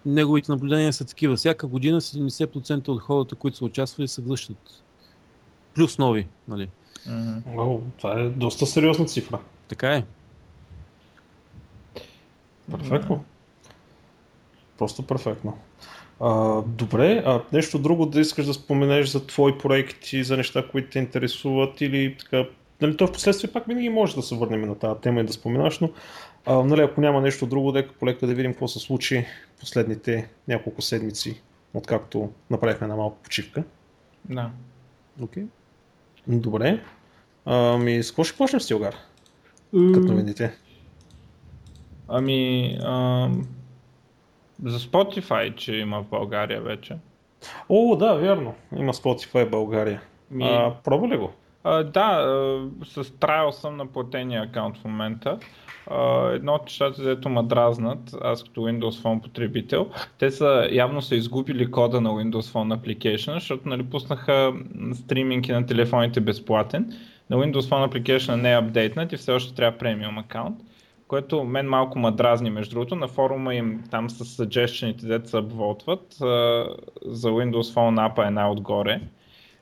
Неговите 0.06 0.52
наблюдения 0.52 0.92
са 0.92 1.04
такива. 1.04 1.36
Всяка 1.36 1.66
година 1.66 2.00
70% 2.00 2.88
от 2.88 3.00
хората, 3.00 3.34
които 3.34 3.56
са 3.56 3.64
участвали, 3.64 4.08
се 4.08 4.22
връщат. 4.22 4.82
Плюс 5.74 5.98
нови, 5.98 6.26
нали? 6.48 6.68
Mm-hmm. 7.08 7.80
това 7.98 8.20
е 8.20 8.28
доста 8.28 8.66
сериозна 8.66 9.06
цифра. 9.06 9.38
Така 9.68 9.94
е. 9.94 10.04
Перфектно. 12.70 13.24
Просто 14.78 15.02
перфектно. 15.02 15.58
А, 16.20 16.62
добре, 16.62 17.22
а 17.26 17.42
нещо 17.52 17.78
друго 17.78 18.06
да 18.06 18.20
искаш 18.20 18.46
да 18.46 18.54
споменеш 18.54 19.08
за 19.08 19.26
твои 19.26 19.58
проекти, 19.58 20.24
за 20.24 20.36
неща, 20.36 20.64
които 20.70 20.90
те 20.90 20.98
интересуват 20.98 21.80
или 21.80 22.16
така, 22.18 22.44
нали, 22.80 22.96
то 22.96 23.06
в 23.06 23.12
последствие 23.12 23.52
пак 23.52 23.66
винаги 23.66 23.88
може 23.88 24.16
да 24.16 24.22
се 24.22 24.34
върнем 24.34 24.62
на 24.62 24.74
тази 24.74 25.00
тема 25.00 25.20
и 25.20 25.24
да 25.24 25.32
споменаш, 25.32 25.78
но 25.78 25.90
а, 26.46 26.54
нали, 26.64 26.80
ако 26.80 27.00
няма 27.00 27.20
нещо 27.20 27.46
друго, 27.46 27.72
дека 27.72 27.94
полека 27.94 28.26
да 28.26 28.34
видим 28.34 28.52
какво 28.52 28.68
се 28.68 28.78
случи 28.78 29.26
последните 29.60 30.28
няколко 30.48 30.82
седмици, 30.82 31.42
откакто 31.74 32.30
направихме 32.50 32.84
една 32.84 32.96
малка 32.96 33.16
почивка. 33.22 33.64
Да. 34.24 34.50
Окей. 35.22 35.42
Okay. 35.42 35.46
Добре. 36.28 36.80
Ами, 37.44 38.02
с 38.02 38.10
какво 38.10 38.24
ще 38.24 38.36
почнем 38.36 38.60
с? 38.60 38.68
Mm. 38.68 39.94
Като 39.94 40.06
новините. 40.06 40.52
Ами, 42.08 42.78
ам 42.82 43.46
за 44.64 44.78
Spotify, 44.78 45.54
че 45.54 45.74
има 45.74 46.02
в 46.02 46.06
България 46.06 46.60
вече. 46.60 46.96
О, 47.68 47.96
да, 47.96 48.14
вярно. 48.14 48.54
Има 48.76 48.92
Spotify 48.92 49.46
в 49.46 49.50
България. 49.50 50.00
Ми... 50.30 50.44
А, 50.44 50.74
пробва 50.84 51.08
ли 51.08 51.16
го? 51.16 51.32
А, 51.64 51.82
да, 51.82 52.00
а, 52.00 52.60
с 52.84 53.18
трайл 53.18 53.52
съм 53.52 53.76
на 53.76 53.86
платения 53.86 54.42
акаунт 54.42 54.78
в 54.78 54.84
момента. 54.84 55.38
Uh, 55.90 56.34
едно 56.34 56.54
от 56.54 56.62
нещата, 56.62 57.02
дето 57.02 57.28
ме 57.28 57.42
дразнат, 57.42 58.16
аз 58.22 58.44
като 58.44 58.60
Windows 58.60 59.02
Phone 59.02 59.22
потребител, 59.22 59.88
те 60.18 60.30
са 60.30 60.68
явно 60.72 61.02
са 61.02 61.16
изгубили 61.16 61.70
кода 61.70 62.00
на 62.00 62.10
Windows 62.10 62.52
Phone 62.52 62.76
Application, 62.76 63.34
защото 63.34 63.68
нали, 63.68 63.82
пуснаха 63.82 64.52
стриминги 64.94 65.52
на 65.52 65.66
телефоните 65.66 66.20
безплатен. 66.20 66.92
На 67.30 67.36
Windows 67.36 67.60
Phone 67.60 67.88
Application 67.88 68.34
не 68.34 68.52
е 68.52 68.56
апдейтнат 68.56 69.12
и 69.12 69.16
все 69.16 69.32
още 69.32 69.54
трябва 69.54 69.78
премиум 69.78 70.18
акаунт 70.18 70.60
което 71.08 71.44
мен 71.44 71.68
малко 71.68 71.98
ма 71.98 72.12
дразни 72.12 72.50
между 72.50 72.74
другото. 72.74 72.96
На 72.96 73.08
форума 73.08 73.54
им 73.54 73.82
там 73.90 74.10
с 74.10 74.24
съджещените 74.24 75.06
деца 75.06 75.28
се 75.28 75.36
обвотват. 75.36 76.12
За 77.06 77.28
Windows 77.28 77.74
Phone 77.74 78.14
App 78.14 78.28
е 78.28 78.30
най-отгоре. 78.30 79.00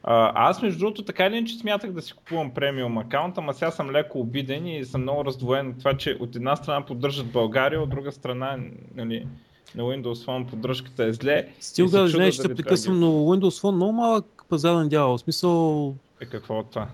Аз 0.02 0.62
между 0.62 0.78
другото 0.78 1.04
така 1.04 1.26
или 1.26 1.36
иначе 1.36 1.58
смятах 1.58 1.92
да 1.92 2.02
си 2.02 2.12
купувам 2.12 2.50
премиум 2.50 2.98
аккаунт, 2.98 3.38
ама 3.38 3.54
сега 3.54 3.70
съм 3.70 3.90
леко 3.90 4.20
обиден 4.20 4.66
и 4.66 4.84
съм 4.84 5.02
много 5.02 5.24
раздвоен 5.24 5.68
от 5.68 5.78
това, 5.78 5.96
че 5.96 6.16
от 6.20 6.36
една 6.36 6.56
страна 6.56 6.84
поддържат 6.84 7.32
България, 7.32 7.82
от 7.82 7.90
друга 7.90 8.12
страна 8.12 8.58
нали, 8.94 9.26
на 9.74 9.82
Windows 9.82 10.26
Phone 10.26 10.46
поддръжката 10.46 11.04
е 11.04 11.12
зле. 11.12 11.48
Стил 11.60 11.86
да, 11.86 12.18
не, 12.18 12.32
ще 12.32 12.54
прекъсвам, 12.54 13.00
но 13.00 13.06
Windows 13.06 13.62
Phone 13.62 13.74
много 13.74 13.92
малък 13.92 14.44
пазарен 14.48 14.88
дял. 14.88 15.16
В 15.16 15.20
смисъл... 15.20 15.94
Е, 16.20 16.26
какво 16.26 16.58
от 16.58 16.70
това? 16.70 16.88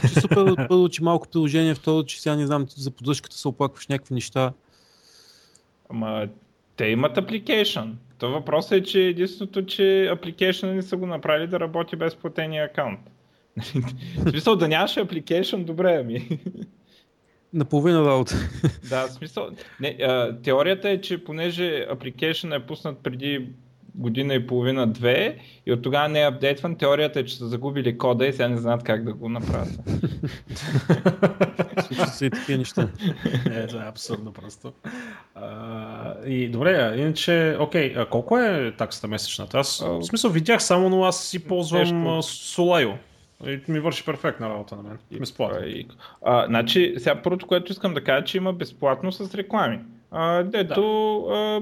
Че 0.00 0.20
супер, 0.20 0.68
първо, 0.68 0.88
че 0.88 1.02
малко 1.02 1.28
приложение, 1.28 1.74
второ, 1.74 2.04
че 2.04 2.22
сега 2.22 2.36
не 2.36 2.46
знам, 2.46 2.66
за 2.68 2.90
поддръжката 2.90 3.36
се 3.36 3.48
оплакваш 3.48 3.86
някакви 3.86 4.14
неща. 4.14 4.52
Ама 5.90 6.28
те 6.76 6.86
имат 6.86 7.16
application. 7.16 7.92
То 8.18 8.30
въпросът 8.30 8.72
е, 8.72 8.82
че 8.82 9.00
единственото, 9.00 9.66
че 9.66 9.82
application 9.82 10.72
не 10.72 10.82
са 10.82 10.96
го 10.96 11.06
направили 11.06 11.46
да 11.46 11.60
работи 11.60 11.96
без 11.96 12.16
платения 12.16 12.64
акаунт. 12.64 13.00
в 14.16 14.30
смисъл 14.30 14.56
да 14.56 14.68
нямаш 14.68 14.94
application, 14.94 15.64
добре, 15.64 15.98
ами. 16.00 16.38
Наполовина 17.52 18.06
работа. 18.06 18.34
да, 18.88 19.06
в 19.06 19.10
смисъл. 19.10 19.50
Не, 19.80 19.88
а, 19.88 20.36
теорията 20.42 20.90
е, 20.90 21.00
че 21.00 21.24
понеже 21.24 21.86
application 21.90 22.56
е 22.56 22.66
пуснат 22.66 22.98
преди 23.02 23.48
година 23.94 24.34
и 24.34 24.46
половина, 24.46 24.86
две 24.86 25.36
и 25.66 25.72
от 25.72 25.82
тогава 25.82 26.08
не 26.08 26.22
е 26.22 26.26
апдейтван. 26.26 26.76
Теорията 26.76 27.20
е, 27.20 27.24
че 27.24 27.36
са 27.36 27.48
загубили 27.48 27.98
кода 27.98 28.26
и 28.26 28.32
сега 28.32 28.48
не 28.48 28.56
знаят 28.56 28.82
как 28.82 29.04
да 29.04 29.14
го 29.14 29.28
направят. 29.28 29.68
Случват 31.86 32.14
се 32.14 32.26
и 32.26 32.30
такива 32.30 32.58
неща. 32.58 32.88
е, 33.50 33.66
това 33.66 33.84
е 33.84 33.88
абсурдно 33.88 34.32
просто. 34.32 34.72
А, 35.34 36.14
и 36.26 36.48
добре, 36.48 36.94
иначе, 36.96 37.56
окей, 37.60 37.94
а 37.96 38.06
колко 38.06 38.38
е 38.38 38.74
таксата 38.78 39.08
месечната? 39.08 39.58
Аз 39.58 39.80
в 39.80 40.02
смисъл 40.02 40.30
видях 40.30 40.62
само, 40.62 40.88
но 40.88 41.04
аз 41.04 41.24
си 41.24 41.44
ползвам 41.44 41.80
Нещо... 41.80 41.94
И 43.46 43.60
ми 43.68 43.80
върши 43.80 44.04
перфектна 44.04 44.48
работа 44.48 44.76
на 44.76 44.82
мен. 44.82 44.98
Безплатно. 45.18 45.58
А, 46.24 46.46
значи, 46.46 46.94
сега 46.98 47.22
първото, 47.22 47.46
което 47.46 47.72
искам 47.72 47.94
да 47.94 48.04
кажа, 48.04 48.24
че 48.24 48.36
има 48.36 48.52
безплатно 48.52 49.12
с 49.12 49.34
реклами. 49.34 49.80
А, 50.10 50.42
дето 50.42 50.82
да 51.28 51.60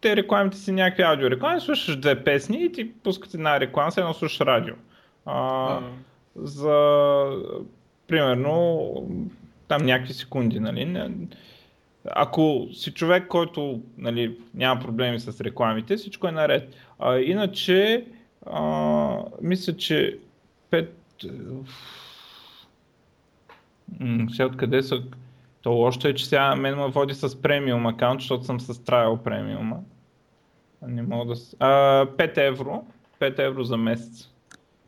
те 0.00 0.16
рекламите 0.16 0.56
си 0.56 0.72
някакви 0.72 1.02
аудиореклами, 1.02 1.60
слушаш 1.60 1.96
две 1.96 2.24
песни 2.24 2.64
и 2.64 2.72
ти 2.72 2.92
пускат 2.92 3.34
една 3.34 3.60
реклама, 3.60 3.90
едно 3.96 4.14
слушаш 4.14 4.40
радио. 4.40 4.74
А, 5.26 5.80
за 6.36 7.24
примерно 8.06 8.92
там 9.68 9.82
някакви 9.82 10.12
секунди, 10.12 10.60
нали? 10.60 11.08
Ако 12.04 12.68
си 12.72 12.92
човек, 12.92 13.28
който 13.28 13.80
нали, 13.98 14.38
няма 14.54 14.80
проблеми 14.80 15.20
с 15.20 15.40
рекламите, 15.40 15.96
всичко 15.96 16.28
е 16.28 16.32
наред. 16.32 16.74
А, 16.98 17.18
иначе, 17.18 18.06
а, 18.46 19.18
мисля, 19.42 19.76
че 19.76 20.18
5... 20.70 20.88
Сега 24.30 24.46
откъде 24.46 24.82
са... 24.82 25.02
То 25.68 25.74
лошо 25.74 26.08
е, 26.08 26.14
че 26.14 26.26
сега 26.26 26.56
мен 26.56 26.76
ме 26.76 26.88
води 26.88 27.14
с 27.14 27.42
премиум 27.42 27.86
аккаунт, 27.86 28.20
защото 28.20 28.44
съм 28.44 28.60
с 28.60 28.74
trial 28.74 29.22
премиума. 29.22 29.76
Не 30.82 31.02
мога 31.02 31.34
да... 31.34 31.40
А, 31.58 32.06
5 32.06 32.38
евро. 32.48 32.84
5 33.20 33.38
евро 33.38 33.64
за 33.64 33.76
месец. 33.76 34.30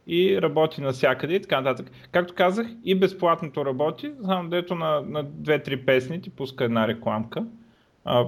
И 0.06 0.42
работи 0.42 0.80
навсякъде 0.80 1.34
и 1.34 1.42
така 1.42 1.60
нататък. 1.60 1.90
Както 2.10 2.34
казах, 2.34 2.66
и 2.84 2.94
безплатното 2.94 3.64
работи, 3.64 4.12
само 4.25 4.49
дето 4.49 4.75
на, 4.75 5.00
на 5.00 5.25
2-3 5.25 5.84
песни 5.84 6.22
ти 6.22 6.30
пуска 6.30 6.64
една 6.64 6.88
рекламка. 6.88 7.44
А, 8.04 8.26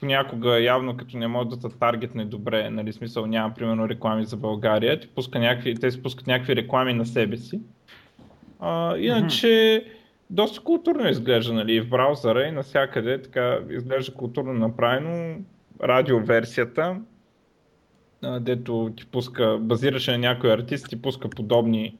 понякога 0.00 0.60
явно 0.60 0.96
като 0.96 1.18
не 1.18 1.26
може 1.26 1.48
да 1.48 1.60
те 1.60 1.78
таргетне 1.78 2.24
добре, 2.24 2.70
нали, 2.70 2.92
смисъл 2.92 3.26
няма 3.26 3.54
примерно 3.54 3.88
реклами 3.88 4.24
за 4.24 4.36
България, 4.36 5.00
ти 5.00 5.08
пуска 5.08 5.38
някакви, 5.38 5.74
те 5.74 5.90
си 5.90 6.02
пускат 6.02 6.26
някакви 6.26 6.56
реклами 6.56 6.94
на 6.94 7.06
себе 7.06 7.36
си. 7.36 7.60
А, 8.60 8.96
иначе. 8.96 9.84
Доста 10.30 10.60
културно 10.60 11.08
изглежда, 11.08 11.52
нали, 11.52 11.80
в 11.80 11.88
браузъра 11.88 12.46
и 12.46 12.52
навсякъде, 12.52 13.22
така 13.22 13.58
изглежда 13.70 14.14
културно 14.14 14.52
направено. 14.52 15.36
Радиоверсията, 15.82 16.96
дето 18.40 18.92
ти 18.96 19.06
пуска, 19.06 19.58
базираше 19.60 20.12
на 20.12 20.18
някой 20.18 20.52
артист, 20.52 20.88
ти 20.88 21.02
пуска 21.02 21.28
подобни, 21.28 21.96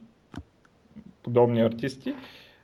подобни 1.23 1.61
артисти. 1.61 2.15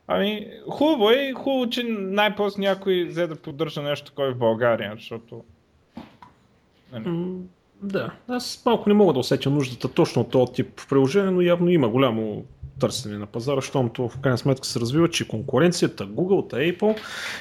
Ами, 0.08 0.48
хубаво 0.70 1.10
е, 1.10 1.34
хубаво, 1.36 1.70
че 1.70 1.84
най-после 1.89 2.62
някой 2.62 3.03
взе 3.03 3.27
да 3.27 3.36
поддържа 3.36 3.82
нещо 3.82 4.06
такова 4.06 4.32
в 4.32 4.38
България, 4.38 4.94
защото... 4.96 5.44
Нали? 6.91 7.38
Да, 7.82 8.12
аз 8.27 8.63
малко 8.65 8.89
не 8.89 8.96
мога 8.96 9.13
да 9.13 9.20
усетя 9.20 9.50
нуждата 9.50 9.94
точно 9.94 10.22
от 10.22 10.32
този 10.32 10.53
тип 10.53 10.82
приложение, 10.89 11.32
но 11.32 11.41
явно 11.41 11.70
има 11.70 11.89
голямо 11.89 12.46
търсене 12.79 13.17
на 13.17 13.25
пазара, 13.25 13.55
защото 13.55 14.09
в 14.09 14.19
крайна 14.19 14.37
сметка 14.37 14.67
се 14.67 14.79
развива, 14.79 15.09
че 15.09 15.27
конкуренцията, 15.27 16.07
Google, 16.07 16.77
Apple, 16.77 16.99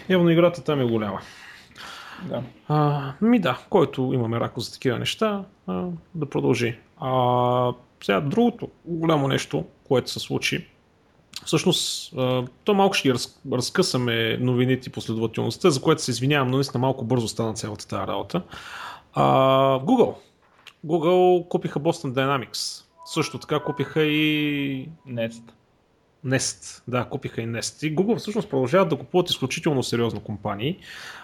явно 0.08 0.30
играта 0.30 0.64
там 0.64 0.80
е 0.80 0.84
голяма. 0.84 1.20
Да. 2.28 2.42
А, 2.68 3.12
ми 3.20 3.38
да, 3.38 3.58
който 3.70 4.10
имаме 4.14 4.40
рако 4.40 4.60
за 4.60 4.72
такива 4.72 4.98
неща, 4.98 5.44
а, 5.66 5.84
да 6.14 6.26
продължи. 6.26 6.78
А, 7.00 7.72
сега 8.04 8.20
другото 8.20 8.68
голямо 8.84 9.28
нещо, 9.28 9.64
което 9.84 10.10
се 10.10 10.18
случи, 10.18 10.68
всъщност 11.44 12.12
а, 12.16 12.44
то 12.64 12.74
малко 12.74 12.94
ще 12.94 13.14
раз, 13.14 13.40
разкъсаме 13.52 14.36
новините 14.40 14.88
и 14.88 14.92
последователността, 14.92 15.70
за 15.70 15.82
което 15.82 16.02
се 16.02 16.10
извинявам, 16.10 16.48
но 16.48 16.56
наистина 16.56 16.80
малко 16.80 17.04
бързо 17.04 17.28
стана 17.28 17.54
цялата 17.54 17.88
тази 17.88 18.06
работа. 18.06 18.42
А, 19.12 19.24
Google. 19.78 20.14
Google 20.86 21.48
купиха 21.48 21.80
Boston 21.80 22.12
Dynamics. 22.12 22.84
Също 23.14 23.38
така 23.38 23.60
купиха 23.60 24.02
и 24.02 24.88
Nest. 25.08 25.42
Nest, 26.26 26.82
да, 26.88 27.04
купиха 27.04 27.42
и 27.42 27.46
Nest. 27.46 27.86
И 27.86 27.96
Google 27.96 28.16
всъщност 28.16 28.50
продължават 28.50 28.88
да 28.88 28.96
купуват 28.96 29.30
изключително 29.30 29.82
сериозно 29.82 30.20
компании. 30.20 30.78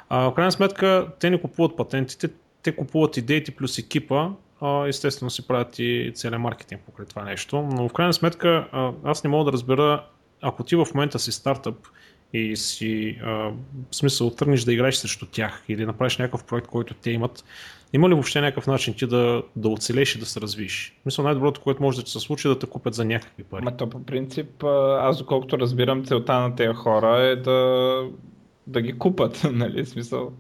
А, 0.09 0.31
в 0.31 0.35
крайна 0.35 0.53
сметка, 0.53 1.09
те 1.19 1.31
не 1.31 1.41
купуват 1.41 1.77
патентите, 1.77 2.29
те 2.63 2.77
купуват 2.77 3.17
идеите 3.17 3.51
плюс 3.51 3.79
екипа, 3.79 4.29
а, 4.61 4.87
естествено 4.87 5.31
си 5.31 5.47
правят 5.47 5.79
и 5.79 6.13
целият 6.15 6.43
маркетинг 6.43 6.81
покрай 6.87 7.07
това 7.07 7.25
нещо. 7.25 7.63
Но 7.73 7.89
в 7.89 7.93
крайна 7.93 8.13
сметка, 8.13 8.69
аз 9.05 9.25
не 9.25 9.31
мога 9.31 9.45
да 9.45 9.53
разбера, 9.53 10.05
ако 10.43 10.65
ти 10.65 10.77
в 10.77 10.87
момента 10.95 11.19
си 11.19 11.33
стартъп 11.33 11.77
и 12.33 12.57
си, 12.57 13.19
а, 13.23 13.31
в 13.91 13.97
смисъл, 13.97 14.31
тръгнеш 14.31 14.65
да 14.65 14.73
играеш 14.73 14.95
срещу 14.95 15.27
тях 15.27 15.65
или 15.69 15.87
направиш 15.87 16.19
някакъв 16.19 16.45
проект, 16.45 16.67
който 16.67 16.95
те 16.95 17.11
имат, 17.11 17.45
има 17.93 18.09
ли 18.09 18.13
въобще 18.13 18.41
някакъв 18.41 18.67
начин 18.67 18.95
ти 18.95 19.07
да, 19.07 19.43
да 19.57 19.69
оцелеш 19.69 20.15
и 20.15 20.19
да 20.19 20.27
се 20.27 20.41
развиш? 20.41 20.97
Мисля, 21.07 21.23
най-доброто, 21.23 21.61
което 21.61 21.83
може 21.83 21.99
да 21.99 22.05
ти 22.05 22.11
се 22.11 22.21
случи, 22.21 22.49
е 22.49 22.51
да 22.51 22.59
те 22.59 22.67
купят 22.67 22.95
за 22.95 23.05
някакви 23.05 23.43
пари. 23.43 23.65
Ма 23.65 23.77
то 23.77 23.91
по 23.91 24.05
принцип, 24.05 24.65
аз 25.01 25.19
доколкото 25.19 25.59
разбирам, 25.59 26.05
целта 26.05 26.41
на 26.41 26.57
тези 26.57 26.75
хора 26.75 27.23
е 27.23 27.37
да, 27.37 28.03
да 28.67 28.81
ги 28.81 28.99
купат, 28.99 29.47
нали, 29.53 29.87
смисъл. 29.87 30.33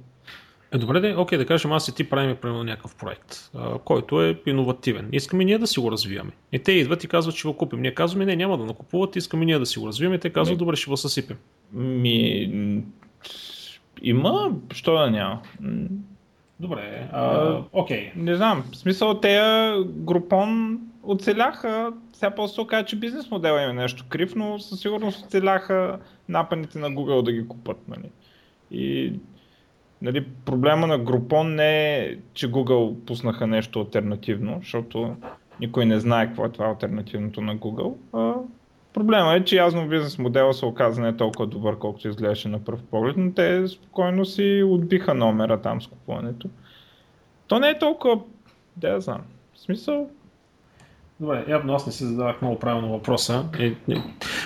Е, 0.72 0.78
добре, 0.78 1.00
да, 1.00 1.20
окей, 1.20 1.38
да 1.38 1.46
кажем, 1.46 1.72
аз 1.72 1.88
и 1.88 1.94
ти 1.94 2.10
правим 2.10 2.36
примерно 2.36 2.64
някакъв 2.64 2.96
проект, 2.96 3.50
а, 3.54 3.78
който 3.78 4.22
е 4.22 4.40
иновативен. 4.46 5.08
Искаме 5.12 5.44
ние 5.44 5.58
да 5.58 5.66
си 5.66 5.80
го 5.80 5.92
развиваме. 5.92 6.30
И 6.52 6.58
те 6.58 6.72
идват 6.72 7.04
и 7.04 7.08
казват, 7.08 7.36
че 7.36 7.48
го 7.48 7.56
купим. 7.56 7.80
Ние 7.80 7.94
казваме, 7.94 8.24
не, 8.26 8.36
няма 8.36 8.58
да 8.58 8.64
накупуват, 8.64 9.16
искаме 9.16 9.44
ние 9.44 9.58
да 9.58 9.66
си 9.66 9.78
го 9.78 9.86
развиваме. 9.86 10.16
И 10.16 10.20
те 10.20 10.30
казват, 10.30 10.58
добре, 10.58 10.76
ще 10.76 10.90
го 10.90 10.96
съсипем. 10.96 11.36
Ми... 11.72 12.82
Има, 14.02 14.52
що 14.72 14.98
да 14.98 15.10
няма. 15.10 15.42
Добре, 16.60 17.08
а, 17.12 17.58
окей. 17.72 18.12
Не 18.16 18.34
знам, 18.34 18.64
в 18.72 18.76
смисъл 18.76 19.20
те 19.20 19.40
групон 19.86 20.80
оцеляха, 21.02 21.92
сега 22.12 22.30
после 22.30 22.64
се 22.70 22.84
че 22.84 22.96
бизнес 22.96 23.30
модела 23.30 23.62
има 23.62 23.72
нещо 23.72 24.04
крив, 24.08 24.34
но 24.36 24.58
със 24.58 24.80
сигурност 24.80 25.26
оцеляха 25.26 25.98
напаните 26.28 26.78
на 26.78 26.90
Google 26.90 27.22
да 27.22 27.32
ги 27.32 27.48
купат. 27.48 27.88
Нали. 27.88 28.10
И 28.70 29.12
нали, 30.02 30.26
проблема 30.44 30.86
на 30.86 31.00
Groupon 31.00 31.54
не 31.54 31.98
е, 31.98 32.16
че 32.34 32.52
Google 32.52 33.04
пуснаха 33.06 33.46
нещо 33.46 33.80
альтернативно, 33.80 34.58
защото 34.60 35.16
никой 35.60 35.86
не 35.86 36.00
знае 36.00 36.26
какво 36.26 36.44
е 36.44 36.52
това 36.52 36.66
альтернативното 36.66 37.40
на 37.40 37.56
Google. 37.56 37.94
А 38.12 38.34
проблема 38.92 39.34
е, 39.34 39.44
че 39.44 39.56
явно 39.56 39.88
бизнес 39.88 40.18
модела 40.18 40.54
се 40.54 40.66
оказа 40.66 41.02
не 41.02 41.08
е 41.08 41.16
толкова 41.16 41.46
добър, 41.46 41.78
колкото 41.78 42.08
изглеждаше 42.08 42.48
на 42.48 42.64
пръв 42.64 42.82
поглед, 42.82 43.16
но 43.16 43.32
те 43.32 43.68
спокойно 43.68 44.24
си 44.24 44.62
отбиха 44.66 45.14
номера 45.14 45.62
там 45.62 45.82
с 45.82 45.86
купуването. 45.86 46.48
То 47.46 47.58
не 47.58 47.68
е 47.68 47.78
толкова, 47.78 48.20
да 48.76 48.88
я 48.88 49.00
знам. 49.00 49.20
В 49.54 49.60
смисъл, 49.60 50.10
Добре, 51.20 51.44
явно 51.48 51.74
аз 51.74 51.86
не 51.86 51.92
си 51.92 52.04
задавах 52.04 52.42
много 52.42 52.58
правилно 52.58 52.88
въпроса. 52.88 53.44
Е, 53.58 53.70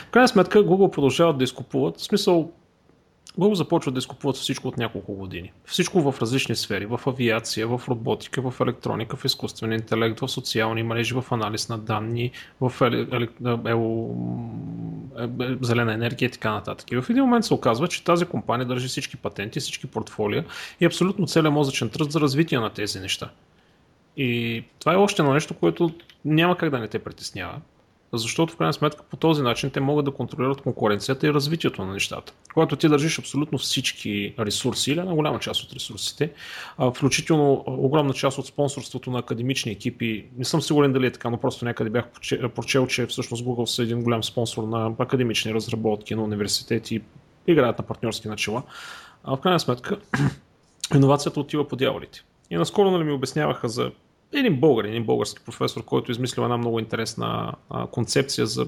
в 0.05 0.11
крайна 0.11 0.29
сметка 0.29 0.59
Google 0.59 0.91
продължават 0.91 1.39
да 1.39 1.45
изкупуват. 1.45 1.97
В 1.97 2.05
смисъл, 2.05 2.53
Google 3.39 3.55
започва 3.55 3.93
да 3.93 3.99
изкупуват 3.99 4.37
всичко 4.37 4.69
от 4.69 4.77
няколко 4.77 5.15
години. 5.15 5.53
Всичко 5.65 6.13
в 6.13 6.21
различни 6.21 6.57
сфери. 6.57 6.87
В 6.87 7.01
авиация, 7.07 7.69
в 7.69 7.83
роботика, 7.89 8.51
в 8.51 8.61
електроника, 8.61 9.17
в 9.17 9.25
изкуствен 9.25 9.73
интелект, 9.73 10.21
в 10.21 10.29
социални 10.29 10.83
мрежи, 10.83 11.15
в 11.15 11.25
анализ 11.31 11.69
на 11.69 11.79
данни, 11.79 12.31
в 12.61 12.73
ел... 12.81 12.93
Ел... 12.93 13.61
Ел... 13.67 14.17
зелена 15.61 15.95
енергия 15.95 16.27
и 16.27 16.31
така 16.31 16.53
нататък. 16.53 16.93
И 16.93 16.97
в 16.97 17.11
един 17.11 17.23
момент 17.23 17.45
се 17.45 17.55
оказва, 17.55 17.89
че 17.89 18.05
тази 18.05 18.25
компания 18.25 18.67
държи 18.67 18.89
всички 18.89 19.17
патенти, 19.17 19.61
всички 19.61 19.87
портфолия 19.87 20.45
и 20.81 20.85
абсолютно 20.85 21.27
целият 21.27 21.55
мозъчен 21.55 21.91
тръст 21.91 22.13
за 22.13 22.21
развитие 22.21 22.59
на 22.59 22.71
тези 22.71 23.01
неща. 23.01 23.31
И 24.17 24.63
това 24.79 24.93
е 24.93 24.97
още 24.97 25.23
едно 25.23 25.35
нещо, 25.35 25.55
което 25.55 25.91
няма 26.25 26.57
как 26.57 26.71
да 26.71 26.79
не 26.79 26.89
те 26.89 26.99
притеснява. 26.99 27.61
Защото 28.13 28.53
в 28.53 28.57
крайна 28.57 28.73
сметка 28.73 29.03
по 29.11 29.17
този 29.17 29.43
начин 29.43 29.71
те 29.71 29.81
могат 29.81 30.05
да 30.05 30.11
контролират 30.11 30.61
конкуренцията 30.61 31.27
и 31.27 31.33
развитието 31.33 31.85
на 31.85 31.93
нещата. 31.93 32.33
Когато 32.55 32.77
ти 32.77 32.89
държиш 32.89 33.19
абсолютно 33.19 33.59
всички 33.59 34.35
ресурси 34.39 34.93
или 34.93 35.01
на 35.01 35.15
голяма 35.15 35.39
част 35.39 35.63
от 35.63 35.73
ресурсите, 35.73 36.33
включително 36.95 37.65
огромна 37.67 38.15
част 38.15 38.39
от 38.39 38.47
спонсорството 38.47 39.11
на 39.11 39.19
академични 39.19 39.73
екипи, 39.73 40.27
не 40.39 40.45
съм 40.45 40.63
сигурен 40.63 40.93
дали 40.93 41.07
е 41.07 41.13
така, 41.13 41.31
но 41.31 41.37
просто 41.37 41.65
някъде 41.65 41.91
бях 41.91 42.05
прочел, 42.55 42.87
че 42.87 43.07
всъщност 43.07 43.45
Google 43.45 43.65
са 43.65 43.83
един 43.83 44.03
голям 44.03 44.25
спонсор 44.25 44.63
на 44.63 44.93
академични 44.99 45.55
разработки 45.55 46.15
на 46.15 46.23
университети 46.23 47.01
играят 47.47 47.79
на 47.79 47.87
партньорски 47.87 48.29
начала. 48.29 48.63
А 49.25 49.37
в 49.37 49.41
крайна 49.41 49.61
сметка 49.61 49.99
иновацията 50.95 51.41
отива 51.41 51.69
по 51.69 51.77
дяволите. 51.77 52.25
И 52.51 52.57
наскоро 52.57 52.91
нали, 52.91 53.05
ми 53.05 53.13
обясняваха 53.13 53.69
за 53.69 53.91
един 54.33 54.61
българин, 54.61 54.91
един 54.91 55.05
български 55.05 55.45
професор, 55.45 55.85
който 55.85 56.13
е 56.13 56.15
измислил 56.15 56.43
една 56.43 56.57
много 56.57 56.81
интересна 56.81 57.53
а, 57.71 57.87
концепция 57.87 58.47
за 58.47 58.67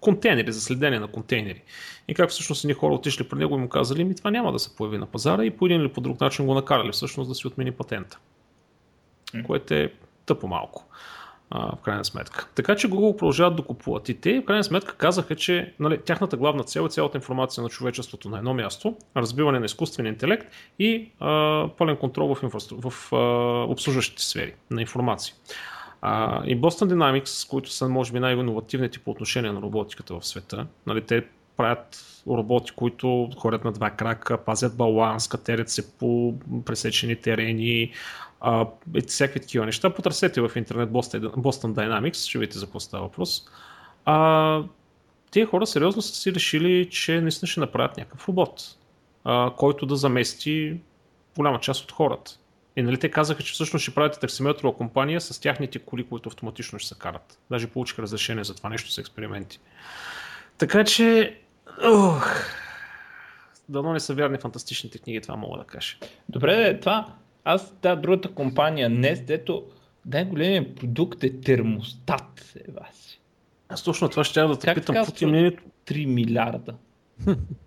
контейнери, 0.00 0.52
за 0.52 0.60
следение 0.60 1.00
на 1.00 1.08
контейнери. 1.08 1.62
И 2.08 2.14
как 2.14 2.30
всъщност 2.30 2.64
едни 2.64 2.74
хора 2.74 2.94
отишли 2.94 3.28
при 3.28 3.38
него 3.38 3.54
и 3.54 3.58
му 3.58 3.68
казали, 3.68 4.04
ми 4.04 4.14
това 4.14 4.30
няма 4.30 4.52
да 4.52 4.58
се 4.58 4.76
появи 4.76 4.98
на 4.98 5.06
пазара 5.06 5.44
и 5.44 5.50
по 5.50 5.66
един 5.66 5.80
или 5.80 5.88
по 5.88 6.00
друг 6.00 6.20
начин 6.20 6.46
го 6.46 6.54
накарали 6.54 6.92
всъщност 6.92 7.28
да 7.28 7.34
си 7.34 7.46
отмени 7.46 7.72
патента. 7.72 8.18
Което 9.46 9.74
е 9.74 9.92
тъпо 10.26 10.48
малко 10.48 10.86
в 11.54 11.82
крайна 11.82 12.04
сметка. 12.04 12.48
Така 12.54 12.76
че 12.76 12.88
Google 12.88 13.16
продължават 13.16 13.56
да 13.56 13.62
купуват. 13.62 14.08
И 14.08 14.20
те 14.20 14.40
в 14.40 14.44
крайна 14.44 14.64
сметка 14.64 14.96
казаха, 14.96 15.36
че 15.36 15.74
нали, 15.80 15.98
тяхната 15.98 16.36
главна 16.36 16.64
цел 16.64 16.86
е 16.86 16.88
цялата 16.88 17.18
информация 17.18 17.62
на 17.62 17.68
човечеството 17.68 18.28
на 18.28 18.38
едно 18.38 18.54
място, 18.54 18.96
разбиване 19.16 19.58
на 19.58 19.64
изкуствен 19.64 20.06
интелект 20.06 20.46
и 20.78 21.10
а, 21.20 21.68
пълен 21.78 21.96
контрол 21.96 22.34
в, 22.34 22.42
инфраструк... 22.42 22.90
в 22.90 23.12
а, 23.12 23.16
обслужващите 23.68 24.22
сфери 24.22 24.54
на 24.70 24.80
информация. 24.80 25.34
А, 26.02 26.42
и 26.46 26.60
Boston 26.60 26.94
Dynamics, 26.94 27.50
които 27.50 27.70
са 27.70 27.88
може 27.88 28.12
би 28.12 28.20
най-инновативните 28.20 28.98
по 28.98 29.10
отношение 29.10 29.52
на 29.52 29.62
роботиката 29.62 30.20
в 30.20 30.26
света, 30.26 30.66
нали, 30.86 31.00
те 31.00 31.24
правят 31.56 32.04
роботи, 32.26 32.72
които 32.76 33.28
ходят 33.36 33.64
на 33.64 33.72
два 33.72 33.90
крака, 33.90 34.44
пазят 34.44 34.76
баланс, 34.76 35.28
катерят 35.28 35.68
се 35.68 35.98
по 35.98 36.34
пресечени 36.64 37.16
терени, 37.16 37.92
а, 38.44 38.66
всякакви 39.08 39.40
такива 39.40 39.66
неща. 39.66 39.90
Потърсете 39.90 40.40
в 40.40 40.50
интернет 40.56 40.90
Boston, 40.90 41.72
Dynamics, 41.72 42.28
ще 42.28 42.38
видите 42.38 42.58
за 42.58 42.66
какво 42.66 42.80
става 42.80 43.02
въпрос. 43.02 43.48
А, 44.04 44.62
тези 45.30 45.46
хора 45.46 45.66
сериозно 45.66 46.02
са 46.02 46.14
си 46.14 46.34
решили, 46.34 46.90
че 46.90 47.20
наистина 47.20 47.46
ще 47.46 47.60
направят 47.60 47.96
някакъв 47.96 48.28
робот, 48.28 48.62
а, 49.24 49.50
който 49.56 49.86
да 49.86 49.96
замести 49.96 50.80
голяма 51.36 51.60
част 51.60 51.84
от 51.84 51.92
хората. 51.92 52.38
И 52.76 52.82
нали 52.82 52.98
те 52.98 53.10
казаха, 53.10 53.42
че 53.42 53.52
всъщност 53.52 53.82
ще 53.82 53.94
правите 53.94 54.18
таксиметрова 54.18 54.76
компания 54.76 55.20
с 55.20 55.40
тяхните 55.40 55.78
коли, 55.78 56.04
които 56.04 56.28
автоматично 56.28 56.78
ще 56.78 56.88
се 56.88 56.98
карат. 56.98 57.38
Даже 57.50 57.66
получиха 57.66 58.02
разрешение 58.02 58.44
за 58.44 58.54
това 58.54 58.68
нещо 58.68 58.92
с 58.92 58.98
експерименти. 58.98 59.60
Така 60.58 60.84
че, 60.84 61.38
ох, 61.84 62.26
дано 63.68 63.92
не 63.92 64.00
са 64.00 64.14
вярни 64.14 64.38
фантастичните 64.38 64.98
книги, 64.98 65.20
това 65.20 65.36
мога 65.36 65.58
да 65.58 65.64
кажа. 65.64 65.96
Добре, 66.28 66.80
това, 66.80 67.06
аз, 67.44 67.74
да, 67.82 67.96
другата 67.96 68.34
компания, 68.34 68.90
днес, 68.90 69.20
дето 69.20 69.64
най-големият 70.06 70.76
продукт 70.76 71.24
е 71.24 71.40
термостат, 71.40 72.54
е 72.68 72.72
вас. 72.72 73.18
Аз 73.68 73.82
точно 73.82 74.08
това 74.08 74.24
ще 74.24 74.40
да 74.40 74.58
те 74.58 74.74
питам, 74.74 74.94
какво 74.94 75.12
ти 75.12 75.26
мнението? 75.26 75.62
3 75.86 76.06
милиарда. 76.06 76.74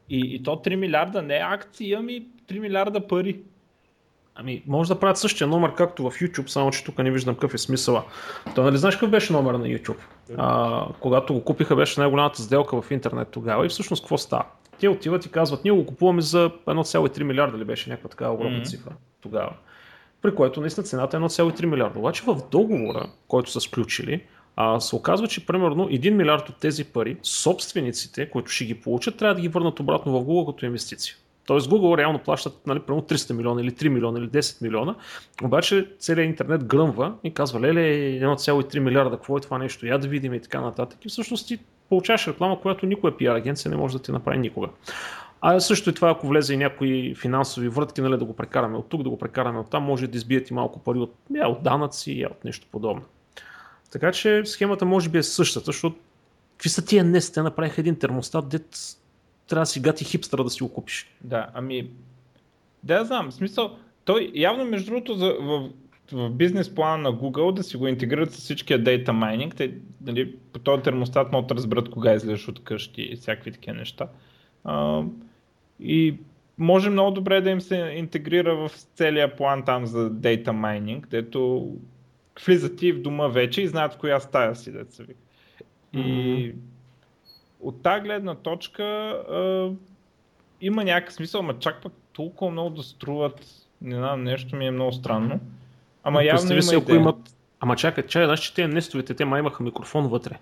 и, 0.10 0.36
и 0.36 0.44
то 0.44 0.56
3 0.56 0.76
милиарда 0.76 1.22
не 1.22 1.40
акции, 1.44 1.94
ами 1.94 2.26
3 2.48 2.60
милиарда 2.60 3.08
пари. 3.08 3.40
Ами, 4.36 4.64
може 4.68 4.94
да 4.94 5.00
правят 5.00 5.18
същия 5.18 5.48
номер, 5.48 5.74
както 5.74 6.04
в 6.04 6.12
YouTube, 6.12 6.48
само 6.48 6.72
че 6.72 6.84
тук 6.84 6.98
не 6.98 7.12
виждам 7.12 7.36
какъв 7.36 7.54
е 7.54 7.58
смисъла. 7.58 8.04
То 8.56 8.64
нали 8.64 8.78
знаеш 8.78 8.96
какъв 8.96 9.10
беше 9.10 9.34
номер 9.34 9.54
на 9.54 9.66
YouTube? 9.66 9.98
А, 10.38 10.88
когато 11.00 11.34
го 11.34 11.44
купиха, 11.44 11.76
беше 11.76 12.00
най-голямата 12.00 12.42
сделка 12.42 12.82
в 12.82 12.92
интернет 12.92 13.28
тогава 13.32 13.66
и 13.66 13.70
всъщност 13.70 14.04
какво 14.04 14.18
става? 14.18 14.46
Те 14.80 14.90
отиват 14.90 15.26
и 15.26 15.32
казват, 15.32 15.64
ние 15.64 15.74
го 15.74 15.86
купуваме 15.86 16.22
за 16.22 16.50
1,3 16.50 17.24
милиарда 17.24 17.58
ли 17.58 17.64
беше 17.64 17.90
някаква 17.90 18.10
такава 18.10 18.34
огромна 18.34 18.60
mm-hmm. 18.60 18.70
цифра 18.70 18.92
тогава. 19.22 19.54
При 20.22 20.36
което 20.36 20.62
наистина 20.62 20.84
цената 20.84 21.18
е 21.18 21.20
1,3 21.20 21.66
милиарда. 21.66 22.00
Обаче 22.00 22.24
в 22.28 22.42
договора, 22.52 23.10
който 23.28 23.52
са 23.52 23.62
сключили, 23.62 24.22
а, 24.56 24.80
се 24.80 24.96
оказва, 24.96 25.28
че 25.28 25.46
примерно 25.46 25.90
1 25.90 26.10
милиард 26.10 26.50
от 26.50 26.58
тези 26.58 26.84
пари, 26.84 27.18
собствениците, 27.24 28.30
които 28.30 28.52
ще 28.52 28.66
ги 28.66 28.76
получат, 28.76 29.18
трябва 29.18 29.36
да 29.36 29.42
ги 29.42 29.48
върнат 29.48 29.80
обратно 29.80 30.12
в 30.12 30.26
Google 30.26 30.46
като 30.46 30.66
инвестиция. 30.66 31.16
Тоест 31.46 31.70
Google 31.70 31.98
реално 31.98 32.20
плащат 32.20 32.68
нали, 32.68 32.80
примерно 32.80 33.04
300 33.08 33.34
милиона 33.34 33.62
или 33.62 33.72
3 33.72 33.90
милиона 33.90 34.20
или 34.20 34.28
10 34.28 34.62
милиона, 34.62 34.96
обаче 35.44 35.88
целият 36.00 36.30
интернет 36.30 36.64
гръмва 36.64 37.14
и 37.24 37.34
казва, 37.34 37.62
леле, 37.62 37.80
1,3 37.80 38.80
милиарда, 38.80 39.16
какво 39.16 39.38
е 39.38 39.42
това 39.42 39.58
нещо, 39.58 39.86
я 39.86 39.98
да 39.98 40.08
видим 40.08 40.34
и 40.34 40.42
така 40.42 40.62
нататък. 40.62 41.06
И 41.06 41.10
всъщност 41.10 41.48
ти 41.48 41.60
получаваш 41.89 42.28
реклама, 42.28 42.62
която 42.62 42.86
никоя 42.86 43.17
пиар 43.17 43.36
агенция 43.36 43.71
не 43.71 43.78
може 43.78 43.98
да 43.98 44.04
ти 44.04 44.12
направи 44.12 44.38
никога. 44.38 44.67
А 45.41 45.60
също 45.60 45.89
и 45.89 45.93
това, 45.93 46.10
ако 46.10 46.28
влезе 46.28 46.54
и 46.54 46.58
някои 46.58 47.15
финансови 47.15 47.69
вратки, 47.69 48.02
нали, 48.02 48.17
да 48.17 48.26
го 48.26 48.36
прекараме 48.36 48.78
от 48.78 48.89
тук, 48.89 49.04
да 49.04 49.10
го 49.10 49.17
прекараме 49.17 49.60
от 49.60 49.69
там, 49.69 49.84
може 49.84 50.08
да 50.08 50.17
избият 50.17 50.50
и 50.50 50.54
малко 50.54 50.80
пари 50.80 51.00
от, 51.00 51.15
я, 51.36 51.48
от 51.48 51.63
данъци 51.63 52.12
и 52.12 52.26
от 52.26 52.45
нещо 52.45 52.67
подобно. 52.71 53.04
Така 53.91 54.12
че 54.12 54.41
схемата 54.45 54.86
може 54.86 55.10
би 55.10 55.17
е 55.17 55.24
същата, 55.24 55.65
защото 55.65 55.95
какви 56.52 56.69
са 56.69 56.86
тия 56.86 57.04
днес? 57.04 57.32
Те 57.32 57.41
направиха 57.41 57.82
един 57.82 58.00
термостат, 58.00 58.50
дет 58.50 58.98
трябва 59.48 59.62
да 59.62 59.65
си 59.65 59.80
гати 59.80 60.06
хипстера 60.06 60.43
да 60.43 60.50
си 60.50 60.63
го 60.63 60.74
купиш. 60.74 61.12
Да, 61.21 61.48
ами, 61.54 61.89
да, 62.84 63.06
знам, 63.06 63.32
смисъл, 63.32 63.78
той 64.06 64.32
явно 64.36 64.65
между 64.65 64.91
другото 64.91 65.13
за, 65.13 65.36
в, 65.39 65.69
в 66.12 66.30
бизнес 66.30 66.76
плана 66.76 66.98
на 66.98 67.13
Google 67.13 67.54
да 67.54 67.63
си 67.63 67.78
го 67.78 67.88
интегрират 67.88 68.32
с 68.32 68.38
всичкия 68.38 68.84
data 68.84 69.10
mining, 69.10 69.56
те 69.56 69.74
нали, 70.02 70.36
по 70.54 70.60
този 70.60 70.84
термостат 70.84 71.32
могат 71.32 71.48
да 71.48 71.56
разберат 71.56 71.89
кога 71.89 72.13
излезеш 72.13 72.48
от 72.48 72.63
къщи 72.63 73.02
и 73.02 73.15
всякакви 73.15 73.52
такива 73.52 73.78
неща. 73.78 74.08
А, 74.63 75.04
и 75.80 76.18
може 76.58 76.89
много 76.89 77.12
добре 77.12 77.41
да 77.41 77.50
им 77.50 77.62
се 77.62 77.94
интегрира 77.96 78.56
в 78.56 78.72
целия 78.96 79.36
план 79.36 79.65
там 79.65 79.86
за 79.86 80.12
data 80.12 80.48
mining, 80.48 81.08
дето 81.08 81.72
влизат 82.46 82.78
ти 82.78 82.91
в 82.91 83.02
дома 83.02 83.28
вече 83.28 83.62
и 83.62 83.68
знаят 83.68 83.94
в 83.94 83.98
коя 83.98 84.20
стая 84.20 84.56
си, 84.56 84.72
деца 84.72 85.04
ви. 85.04 85.13
И 85.94 85.98
mm-hmm 85.98 86.56
от 87.65 87.82
тази 87.82 88.02
гледна 88.02 88.36
точка 88.36 88.84
а, 88.84 89.72
има 90.62 90.84
някакъв 90.84 91.13
смисъл, 91.13 91.39
ама 91.39 91.60
чак 91.60 91.82
пък 91.82 91.94
толкова 92.13 92.52
много 92.52 92.70
да 92.70 92.84
струват, 92.84 93.46
не 93.82 93.96
знам, 93.96 94.24
нещо 94.24 94.56
ми 94.56 94.68
е 94.68 94.72
много 94.72 94.91
странно. 94.91 95.39
Ама 96.06 96.20
Но, 96.20 96.26
явно 96.26 96.52
има 96.52 96.62
си, 96.62 96.76
ако 96.76 96.96
имат... 96.96 97.15
Ама 97.60 97.76
чакай, 97.76 98.04
чакай, 98.04 98.26
знаеш, 98.26 98.39
че 98.39 98.54
те 98.54 98.68
нестовите, 98.68 99.13
те 99.13 99.26
ма 99.26 99.39
имаха 99.39 99.63
микрофон 99.63 100.08
вътре. 100.08 100.38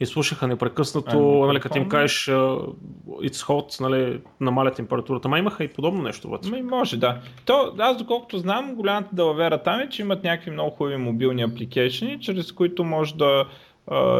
И 0.00 0.06
слушаха 0.06 0.46
непрекъснато, 0.48 1.42
а, 1.42 1.46
нали, 1.46 1.60
като 1.60 1.78
им 1.78 1.88
кажеш 1.88 2.26
uh, 2.26 2.74
it's 3.06 3.46
hot, 3.46 3.80
нали, 3.80 4.20
намаля 4.40 4.70
температурата. 4.70 5.28
Ма 5.28 5.38
имаха 5.38 5.64
и 5.64 5.68
подобно 5.68 6.02
нещо 6.02 6.28
вътре. 6.28 6.50
Ами 6.52 6.62
може, 6.62 6.96
да. 6.96 7.20
То, 7.44 7.74
аз 7.78 7.96
доколкото 7.96 8.38
знам, 8.38 8.74
голямата 8.74 9.08
далавера 9.12 9.62
там 9.62 9.80
е, 9.80 9.88
че 9.88 10.02
имат 10.02 10.24
някакви 10.24 10.50
много 10.50 10.70
хубави 10.70 10.96
мобилни 10.96 11.42
апликейшени, 11.42 12.20
чрез 12.20 12.52
които 12.52 12.84
може 12.84 13.14
да 13.14 13.44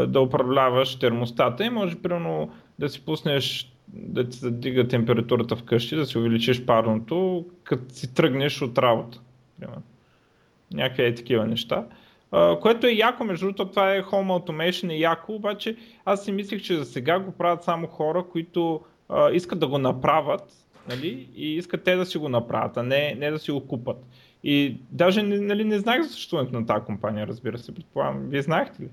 да 0.06 0.20
управляваш 0.20 0.98
термостата 0.98 1.64
и 1.64 1.70
може 1.70 1.96
примерно 1.96 2.50
да 2.78 2.88
си 2.88 3.04
пуснеш 3.04 3.72
да 3.88 4.28
ти 4.28 4.38
задига 4.38 4.88
температурата 4.88 5.56
вкъщи, 5.56 5.96
да 5.96 6.06
си 6.06 6.18
увеличиш 6.18 6.64
парното, 6.64 7.44
като 7.64 7.94
си 7.94 8.14
тръгнеш 8.14 8.62
от 8.62 8.78
работа. 8.78 9.20
Примерно. 9.60 9.82
Някакви 10.74 11.14
такива 11.14 11.46
неща. 11.46 11.84
Uh, 12.32 12.60
което 12.60 12.86
е 12.86 12.90
яко, 12.92 13.24
между 13.24 13.46
другото, 13.46 13.70
това 13.70 13.94
е 13.94 14.02
Home 14.02 14.40
Automation 14.40 14.92
е 14.92 14.96
яко, 14.96 15.32
обаче 15.32 15.76
аз 16.04 16.24
си 16.24 16.32
мислех, 16.32 16.62
че 16.62 16.76
за 16.76 16.84
сега 16.84 17.18
го 17.18 17.32
правят 17.32 17.64
само 17.64 17.86
хора, 17.86 18.24
които 18.32 18.80
uh, 19.08 19.32
искат 19.32 19.58
да 19.58 19.66
го 19.66 19.78
направят 19.78 20.42
нали, 20.88 21.28
и 21.36 21.56
искат 21.56 21.84
те 21.84 21.96
да 21.96 22.06
си 22.06 22.18
го 22.18 22.28
направят, 22.28 22.76
а 22.76 22.82
не, 22.82 23.14
не 23.18 23.30
да 23.30 23.38
си 23.38 23.50
го 23.50 23.66
купат. 23.66 23.96
И 24.44 24.76
даже 24.90 25.22
нали, 25.22 25.64
не 25.64 25.78
знаех 25.78 26.02
за 26.02 26.08
съществуването 26.08 26.60
на 26.60 26.66
тази 26.66 26.84
компания, 26.84 27.26
разбира 27.26 27.58
се, 27.58 27.74
предполагам. 27.74 28.28
Вие 28.28 28.42
знаехте 28.42 28.82
ли? 28.82 28.88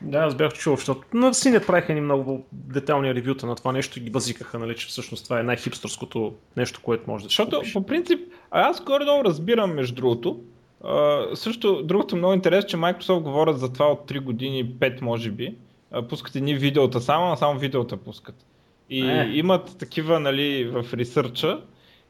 Да, 0.00 0.18
аз 0.18 0.34
бях 0.34 0.52
чул, 0.52 0.76
защото 0.76 1.02
на 1.14 1.34
Синет 1.34 1.66
правиха 1.66 1.94
ни 1.94 2.00
много 2.00 2.46
детални 2.52 3.14
ревюта 3.14 3.46
на 3.46 3.54
това 3.54 3.72
нещо 3.72 3.98
и 3.98 4.02
ги 4.02 4.10
базикаха, 4.10 4.58
нали, 4.58 4.76
че 4.76 4.86
всъщност 4.86 5.24
това 5.24 5.40
е 5.40 5.42
най-хипстърското 5.42 6.34
нещо, 6.56 6.80
което 6.82 7.10
може 7.10 7.24
да 7.24 7.28
Защото 7.28 7.56
купиш. 7.56 7.72
по 7.72 7.86
принцип, 7.86 8.20
аз 8.50 8.84
горе-долу 8.84 9.24
разбирам 9.24 9.74
между 9.74 9.94
другото, 9.94 10.40
Uh, 10.84 11.34
също 11.34 11.82
другото 11.82 12.16
много 12.16 12.34
интересно, 12.34 12.68
че 12.68 12.76
Microsoft 12.76 13.20
говорят 13.20 13.58
за 13.58 13.72
това 13.72 13.86
от 13.86 14.10
3 14.10 14.20
години, 14.20 14.66
5 14.66 15.02
може 15.02 15.30
би. 15.30 15.54
Uh, 15.92 16.08
пускат 16.08 16.36
едни 16.36 16.54
видеота 16.54 17.00
само, 17.00 17.32
а 17.32 17.36
само 17.36 17.58
видеота 17.58 17.96
пускат. 17.96 18.46
И 18.90 19.06
е. 19.06 19.30
имат 19.32 19.78
такива, 19.78 20.20
нали, 20.20 20.64
в 20.64 20.94
ресърча, 20.94 21.62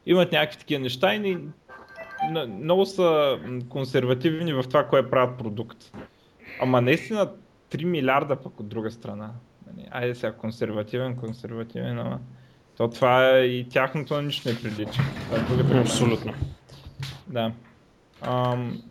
имат 0.07 0.33
някакви 0.33 0.59
такива 0.59 0.81
неща 0.81 1.15
и 1.15 1.19
ни, 1.19 1.39
много 2.49 2.87
са 2.87 3.39
консервативни 3.69 4.53
в 4.53 4.63
това, 4.63 4.85
кое 4.85 5.11
правят 5.11 5.39
продукт. 5.39 5.93
Ама 6.61 6.81
наистина 6.81 7.31
3 7.71 7.85
милиарда 7.85 8.37
пък 8.37 8.61
от 8.61 8.69
друга 8.69 8.91
страна. 8.91 9.31
Нали, 9.67 9.89
айде 9.91 10.15
сега 10.15 10.33
консервативен, 10.33 11.17
консервативен, 11.17 11.99
ама 11.99 12.19
то 12.77 12.91
това 12.91 13.31
е 13.31 13.45
и 13.45 13.69
тяхното 13.69 14.15
на 14.15 14.23
нищо 14.23 14.49
не 14.49 14.61
прилича. 14.61 15.03
Това 15.31 15.77
е 15.77 15.81
Абсолютно. 15.81 16.33
Да. 17.27 17.53
Ам... 18.23 18.83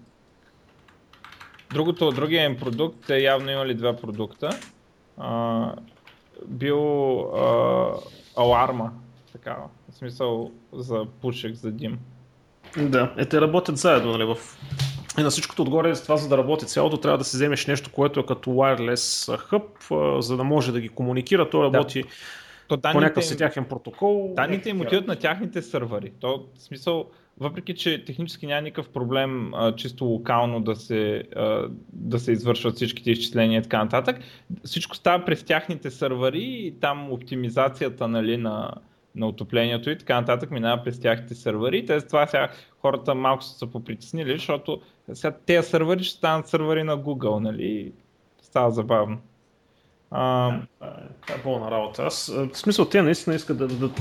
Другото, 1.73 2.11
другия 2.11 2.45
им 2.45 2.57
продукт, 2.57 2.97
те 3.07 3.17
явно 3.17 3.51
имали 3.51 3.73
два 3.73 3.95
продукта. 3.95 4.49
А, 5.17 5.73
бил 6.45 7.19
а, 7.19 7.93
аларма, 8.35 8.91
такава. 9.31 9.69
В 9.91 9.95
смисъл 9.95 10.51
за 10.73 11.05
пушек, 11.21 11.55
за 11.55 11.71
дим. 11.71 11.99
Да, 12.77 13.13
е, 13.17 13.25
те 13.25 13.41
работят 13.41 13.77
заедно, 13.77 14.11
нали, 14.11 14.23
в 14.23 14.37
и 15.19 15.23
на 15.23 15.29
всичкото 15.29 15.61
отгоре, 15.61 15.95
с 15.95 16.03
това 16.03 16.17
за 16.17 16.29
да 16.29 16.37
работи 16.37 16.65
цялото, 16.65 16.97
трябва 16.97 17.17
да 17.17 17.23
си 17.23 17.37
вземеш 17.37 17.67
нещо, 17.67 17.91
което 17.91 18.19
е 18.19 18.25
като 18.25 18.49
wireless 18.49 19.37
hub, 19.49 20.19
за 20.19 20.37
да 20.37 20.43
може 20.43 20.71
да 20.71 20.81
ги 20.81 20.89
комуникира. 20.89 21.49
То 21.49 21.63
работи 21.63 22.03
да. 22.03 22.09
То 22.67 22.81
по 22.81 22.99
някакъв 22.99 23.25
си 23.25 23.37
тяхен 23.37 23.65
протокол. 23.65 24.33
Данните 24.35 24.69
им 24.69 24.81
отиват 24.81 25.07
на 25.07 25.15
тяхните 25.15 25.61
сървъри. 25.61 26.11
То, 26.19 26.45
в 26.57 26.61
смисъл, 26.61 27.09
въпреки, 27.39 27.75
че 27.75 28.05
технически 28.05 28.47
няма 28.47 28.61
никакъв 28.61 28.89
проблем 28.89 29.53
а, 29.53 29.75
чисто 29.75 30.05
локално 30.05 30.61
да 30.61 30.75
се, 30.75 31.23
а, 31.35 31.67
да 31.93 32.19
се 32.19 32.31
извършват 32.31 32.75
всичките 32.75 33.11
изчисления 33.11 33.59
и 33.59 33.63
така 33.63 33.83
нататък, 33.83 34.19
всичко 34.63 34.95
става 34.95 35.25
през 35.25 35.43
тяхните 35.43 35.91
сървъри 35.91 36.43
и 36.43 36.79
там 36.79 37.11
оптимизацията 37.11 38.07
нали, 38.07 38.37
на, 38.37 38.71
на 39.15 39.27
отоплението 39.27 39.89
и 39.89 39.97
така 39.97 40.19
нататък 40.19 40.51
минава 40.51 40.83
през 40.83 40.99
тяхните 40.99 41.35
сървъри. 41.35 41.85
Те 41.85 42.01
това 42.01 42.27
сега 42.27 42.51
хората 42.79 43.15
малко 43.15 43.43
са 43.43 43.57
се 43.57 43.71
попритеснили, 43.71 44.37
защото 44.37 44.81
сега 45.13 45.37
тези 45.45 45.69
сървъри 45.69 46.03
ще 46.03 46.17
станат 46.17 46.47
сървъри 46.47 46.83
на 46.83 46.97
Google, 46.97 47.39
нали? 47.39 47.91
Става 48.41 48.71
забавно. 48.71 49.17
А... 50.11 50.53
Е 51.29 51.41
болна 51.43 51.71
работа. 51.71 52.03
Аз, 52.03 52.33
в 52.53 52.57
смисъл, 52.57 52.85
те 52.85 53.01
наистина 53.01 53.35
искат 53.35 53.57
да, 53.57 53.67
да, 53.67 53.87
да 53.87 53.93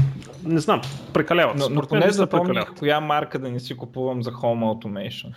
не 0.45 0.59
знам, 0.59 0.81
прекаляват. 1.13 1.57
Но, 1.59 1.69
но 1.69 1.83
поне 1.83 2.11
запомних 2.11 2.75
коя 2.79 3.01
марка 3.01 3.39
да 3.39 3.51
не 3.51 3.61
си 3.61 3.77
купувам 3.77 4.23
за 4.23 4.33
Home 4.33 4.65
Automation. 4.65 5.35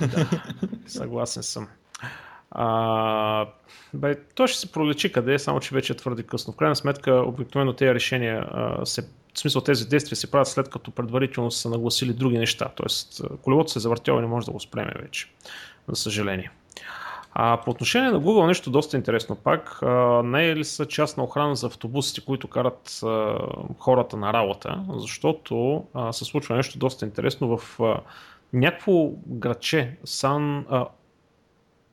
Да, 0.00 0.42
съгласен 0.86 1.42
съм. 1.42 1.68
А, 2.50 3.46
бе, 3.94 4.24
то 4.34 4.46
ще 4.46 4.60
се 4.60 4.72
пролечи 4.72 5.12
къде, 5.12 5.38
само 5.38 5.60
че 5.60 5.74
вече 5.74 5.92
е 5.92 5.96
твърде 5.96 6.22
късно. 6.22 6.52
В 6.52 6.56
крайна 6.56 6.76
сметка, 6.76 7.12
обикновено 7.12 7.72
тези 7.72 7.94
решения 7.94 8.48
а, 8.52 8.86
се 8.86 9.08
в 9.34 9.38
смисъл 9.38 9.62
тези 9.62 9.88
действия 9.88 10.16
се 10.16 10.30
правят 10.30 10.48
след 10.48 10.68
като 10.68 10.90
предварително 10.90 11.50
са 11.50 11.68
нагласили 11.68 12.12
други 12.12 12.38
неща. 12.38 12.68
Тоест, 12.76 13.20
колелото 13.42 13.70
се 13.70 13.80
завъртяло 13.80 14.18
и 14.18 14.22
не 14.22 14.28
може 14.28 14.46
да 14.46 14.52
го 14.52 14.60
спреме 14.60 14.92
вече, 15.02 15.28
за 15.88 15.96
съжаление. 15.96 16.50
А 17.34 17.60
по 17.64 17.70
отношение 17.70 18.10
на 18.10 18.20
Google 18.20 18.46
нещо 18.46 18.70
доста 18.70 18.96
интересно 18.96 19.36
пак. 19.36 19.78
Не 20.24 20.48
е 20.48 20.56
ли 20.56 20.64
са 20.64 20.86
частна 20.86 21.24
охрана 21.24 21.56
за 21.56 21.66
автобусите, 21.66 22.24
които 22.24 22.48
карат 22.48 23.00
хората 23.78 24.16
на 24.16 24.32
работа, 24.32 24.84
защото 24.88 25.84
се 26.12 26.24
случва 26.24 26.56
нещо 26.56 26.78
доста 26.78 27.04
интересно 27.04 27.56
в 27.56 27.78
някакво 28.52 29.08
градче, 29.26 29.96
Сан, 30.04 30.66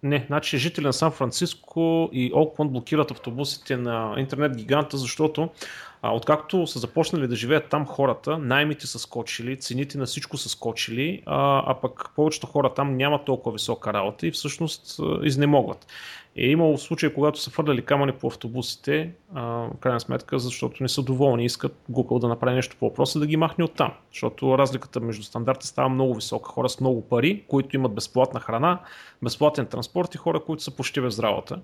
не, 0.03 0.25
значи 0.27 0.57
жители 0.57 0.85
на 0.85 0.93
Сан 0.93 1.11
Франциско 1.11 2.09
и 2.13 2.31
Окленд 2.33 2.71
блокират 2.71 3.11
автобусите 3.11 3.77
на 3.77 4.15
интернет 4.17 4.57
гиганта, 4.57 4.97
защото 4.97 5.49
а, 6.01 6.15
откакто 6.15 6.67
са 6.67 6.79
започнали 6.79 7.27
да 7.27 7.35
живеят 7.35 7.69
там 7.69 7.85
хората, 7.85 8.37
наймите 8.37 8.87
са 8.87 8.99
скочили, 8.99 9.59
цените 9.59 9.97
на 9.97 10.05
всичко 10.05 10.37
са 10.37 10.49
скочили, 10.49 11.23
а, 11.25 11.63
а 11.65 11.73
пък 11.73 12.09
повечето 12.15 12.47
хора 12.47 12.73
там 12.73 12.97
нямат 12.97 13.25
толкова 13.25 13.53
висока 13.53 13.93
работа 13.93 14.27
и 14.27 14.31
всъщност 14.31 14.99
изнемогват. 15.23 15.87
Е 16.35 16.45
имало 16.45 16.77
случаи, 16.77 17.13
когато 17.13 17.39
са 17.39 17.51
фърляли 17.51 17.85
камъни 17.85 18.11
по 18.11 18.27
автобусите, 18.27 19.11
а, 19.33 19.41
в 19.43 19.77
крайна 19.79 19.99
сметка, 19.99 20.39
защото 20.39 20.83
не 20.83 20.89
са 20.89 21.03
доволни, 21.03 21.45
искат 21.45 21.75
Google 21.91 22.19
да 22.19 22.27
направи 22.27 22.55
нещо 22.55 22.75
по 22.79 22.89
въпроса 22.89 23.19
да 23.19 23.27
ги 23.27 23.37
махне 23.37 23.63
от 23.63 23.73
там. 23.73 23.93
Защото 24.13 24.57
разликата 24.57 24.99
между 24.99 25.23
стандарти 25.23 25.67
става 25.67 25.89
много 25.89 26.15
висока. 26.15 26.49
Хора 26.49 26.69
с 26.69 26.79
много 26.79 27.01
пари, 27.01 27.43
които 27.47 27.75
имат 27.75 27.95
безплатна 27.95 28.39
храна, 28.39 28.79
безплатен 29.23 29.65
транспорт 29.65 30.15
и 30.15 30.17
хора, 30.17 30.39
които 30.39 30.63
са 30.63 30.75
почти 30.75 31.01
без 31.01 31.19
работа. 31.19 31.59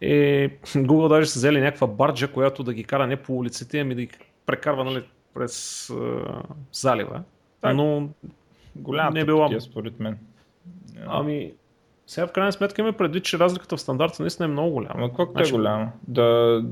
И 0.00 0.50
Google 0.64 1.08
даже 1.08 1.30
са 1.30 1.38
взели 1.38 1.60
някаква 1.60 1.86
барджа, 1.86 2.32
която 2.32 2.62
да 2.62 2.74
ги 2.74 2.84
кара 2.84 3.06
не 3.06 3.16
по 3.16 3.36
улиците, 3.36 3.80
ами 3.80 3.94
да 3.94 4.00
ги 4.00 4.10
прекарва 4.46 4.84
нали, 4.84 5.02
през 5.34 5.86
uh, 5.88 6.42
залива. 6.72 7.22
Так, 7.60 7.76
Но 7.76 8.08
голям 8.76 9.14
не 9.14 9.20
е 9.20 9.24
била... 9.24 9.60
според 9.60 10.00
мен. 10.00 10.18
Ами, 11.06 11.52
сега 12.06 12.26
в 12.26 12.32
крайна 12.32 12.52
сметка 12.52 12.82
имаме 12.82 12.96
предвид, 12.96 13.24
че 13.24 13.38
разликата 13.38 13.76
в 13.76 13.80
стандарта 13.80 14.22
наистина 14.22 14.46
е 14.46 14.48
много 14.48 14.70
голяма. 14.70 14.94
Ама 14.94 15.12
колко 15.12 15.32
значи... 15.32 15.48
е 15.48 15.56
голяма? 15.56 15.92
Да 16.08 16.62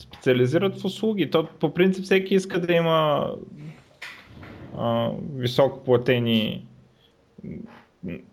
специализират 0.00 0.80
в 0.80 0.84
услуги. 0.84 1.30
То, 1.30 1.46
по 1.46 1.74
принцип 1.74 2.04
всеки 2.04 2.34
иска 2.34 2.60
да 2.60 2.72
има 2.72 3.30
а, 4.78 5.10
високо 5.34 5.84
платени 5.84 6.66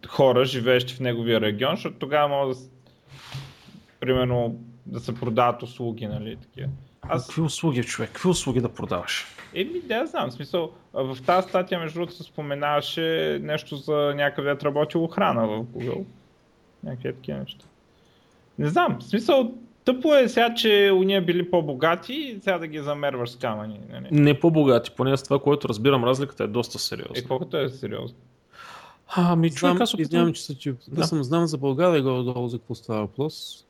хора, 0.07 0.45
живеещи 0.45 0.95
в 0.95 0.99
неговия 0.99 1.41
регион, 1.41 1.75
защото 1.75 1.95
тогава 1.99 2.27
може 2.27 2.59
да 2.59 2.65
примерно 3.99 4.55
да 4.85 4.99
се 4.99 5.15
продават 5.15 5.63
услуги, 5.63 6.07
нали, 6.07 6.35
такива. 6.35 6.69
Аз... 7.01 7.25
Какви 7.25 7.41
услуги, 7.41 7.83
човек? 7.83 8.09
Какви 8.09 8.29
услуги 8.29 8.61
да 8.61 8.69
продаваш? 8.69 9.25
Еми, 9.53 9.79
да, 9.79 10.05
знам. 10.05 10.29
В 10.29 10.33
смисъл, 10.33 10.71
в 10.93 11.17
тази 11.25 11.49
статия, 11.49 11.79
между 11.79 11.99
другото, 11.99 12.15
се 12.15 12.23
споменаваше 12.23 13.39
нещо 13.43 13.75
за 13.75 14.13
някъде 14.15 14.55
да 14.55 14.65
работил 14.65 15.03
охрана 15.03 15.47
в 15.47 15.63
Google. 15.63 16.03
Някакви 16.83 17.13
такива 17.13 17.39
неща. 17.39 17.65
Не 18.59 18.67
знам. 18.69 18.97
В 18.99 19.03
смисъл, 19.03 19.53
тъпо 19.85 20.15
е 20.15 20.29
сега, 20.29 20.53
че 20.53 20.91
уния 20.95 21.21
били 21.21 21.49
по-богати 21.49 22.13
и 22.13 22.39
сега 22.41 22.57
да 22.57 22.67
ги 22.67 22.79
замерваш 22.79 23.29
с 23.29 23.35
камъни. 23.35 23.79
Нали? 23.89 24.07
Не 24.11 24.39
по-богати, 24.39 24.91
поне 24.91 25.17
с 25.17 25.23
това, 25.23 25.39
което 25.39 25.69
разбирам, 25.69 26.03
разликата 26.03 26.43
е 26.43 26.47
доста 26.47 26.79
сериозна. 26.79 27.19
Е, 27.19 27.23
колкото 27.23 27.57
е 27.57 27.69
сериозно? 27.69 28.17
Ами, 29.15 29.51
човек, 29.51 29.81
аз 29.81 29.93
Извинявам, 29.97 30.33
че 30.33 30.43
се 30.43 30.59
чуп. 30.59 30.77
Да. 30.87 31.03
съм 31.03 31.23
знам 31.23 31.47
за 31.47 31.57
България 31.57 32.03
горе-долу 32.03 32.47
за 32.47 32.57
какво 32.57 32.75
става 32.75 33.01
въпрос. 33.01 33.66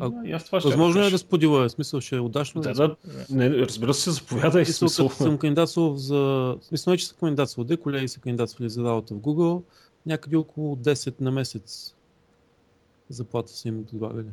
А, 0.00 0.10
и 0.24 0.32
аз 0.32 0.44
това 0.44 0.58
възможно 0.58 1.02
е 1.02 1.10
да 1.10 1.18
сподила, 1.18 1.68
в 1.68 1.72
смисъл 1.72 2.00
ще 2.00 2.16
е 2.16 2.20
удачно. 2.20 2.60
Да, 2.60 2.74
да, 2.74 2.96
не, 3.30 3.50
разбира 3.50 3.94
се, 3.94 4.10
заповядай. 4.10 4.64
Смисъл, 4.64 4.88
смисъл. 4.88 5.08
съм 5.08 5.38
кандидатствал 5.38 5.96
за... 5.96 6.54
Смисъл 6.62 6.92
е, 6.92 6.96
че 6.96 7.06
са 7.06 7.14
кандидатствал, 7.14 7.64
де 7.64 7.76
колеги 7.76 8.08
са 8.08 8.20
кандидатствали 8.20 8.70
за 8.70 8.84
работа 8.84 9.14
в 9.14 9.18
Google, 9.18 9.62
някъде 10.06 10.36
около 10.36 10.76
10 10.76 11.20
на 11.20 11.30
месец 11.30 11.94
заплата 13.08 13.52
са 13.52 13.68
им 13.68 13.86
предлагали. 13.86 14.26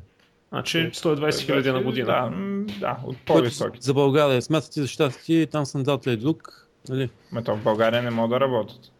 Значи 0.50 0.78
120 0.78 1.40
хиляди 1.40 1.72
на 1.72 1.84
година. 1.84 2.06
Да, 2.06 2.80
да 2.80 3.00
от 3.04 3.18
по-високи. 3.26 3.82
За 3.82 3.94
България, 3.94 4.42
смятате 4.42 4.82
за 4.82 4.88
щастие, 4.88 5.48
там 5.48 5.66
стандартът 5.66 6.08
е 6.08 6.18
друг. 6.18 6.70
Нали? 6.90 7.10
Ме 7.32 7.44
то 7.44 7.56
в 7.56 7.64
България 7.64 8.04
не 8.04 8.10
могат 8.10 8.30
да 8.30 8.40
работят. 8.40 8.92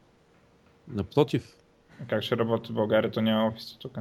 Напротив. 0.88 1.56
Как 2.08 2.24
ще 2.24 2.38
работи 2.38 2.72
в 2.72 2.76
България, 2.76 3.12
то 3.12 3.22
няма 3.22 3.48
офис 3.48 3.78
тук. 3.80 3.98